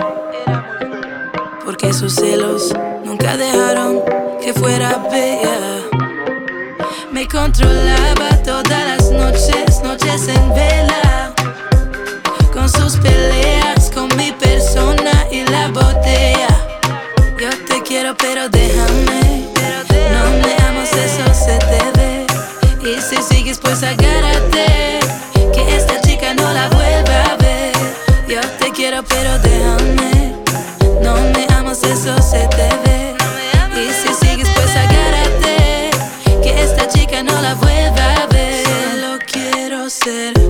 Porque 1.65 1.93
sus 1.93 2.15
celos 2.15 2.73
nunca 3.03 3.35
dejaron 3.35 4.01
que 4.41 4.53
fuera 4.53 4.97
bella. 5.11 5.81
Me 7.11 7.27
controlaba 7.27 8.29
todas 8.43 8.69
las 8.69 9.11
noches, 9.11 9.81
noches 9.83 10.27
en 10.27 10.53
vela. 10.53 11.33
Con 12.53 12.69
sus 12.69 12.95
peleas, 12.97 13.76
pero 18.17 18.49
déjame. 18.49 19.47
No 20.11 20.29
me 20.41 20.55
leamos 20.55 20.91
eso, 20.93 21.33
se 21.33 21.57
te 21.59 21.81
ve. 21.97 22.25
Y 22.81 23.01
si 23.01 23.21
sigues, 23.21 23.59
pues 23.59 23.83
agárrate. 23.83 24.99
Que 25.53 25.75
esta 25.75 25.99
chica 26.01 26.33
no 26.33 26.51
la 26.53 26.69
vuelva 26.69 27.23
a 27.31 27.37
ver. 27.37 27.71
Yo 28.27 28.41
te 28.59 28.71
quiero, 28.71 29.03
pero 29.03 29.37
déjame. 29.39 30.35
No 31.01 31.15
me 31.15 31.47
leamos 31.47 31.83
eso, 31.83 32.21
se 32.21 32.47
te 32.47 32.69
ve. 32.83 33.15
Y 33.75 33.91
si 33.91 34.25
sigues, 34.25 34.49
pues 34.55 34.75
agárrate. 34.75 35.91
Que 36.41 36.63
esta 36.63 36.87
chica 36.87 37.23
no 37.23 37.41
la 37.41 37.53
vuelva 37.55 38.23
a 38.23 38.27
ver. 38.27 38.65
Solo 38.65 39.19
quiero 39.31 39.89
ser. 39.89 40.46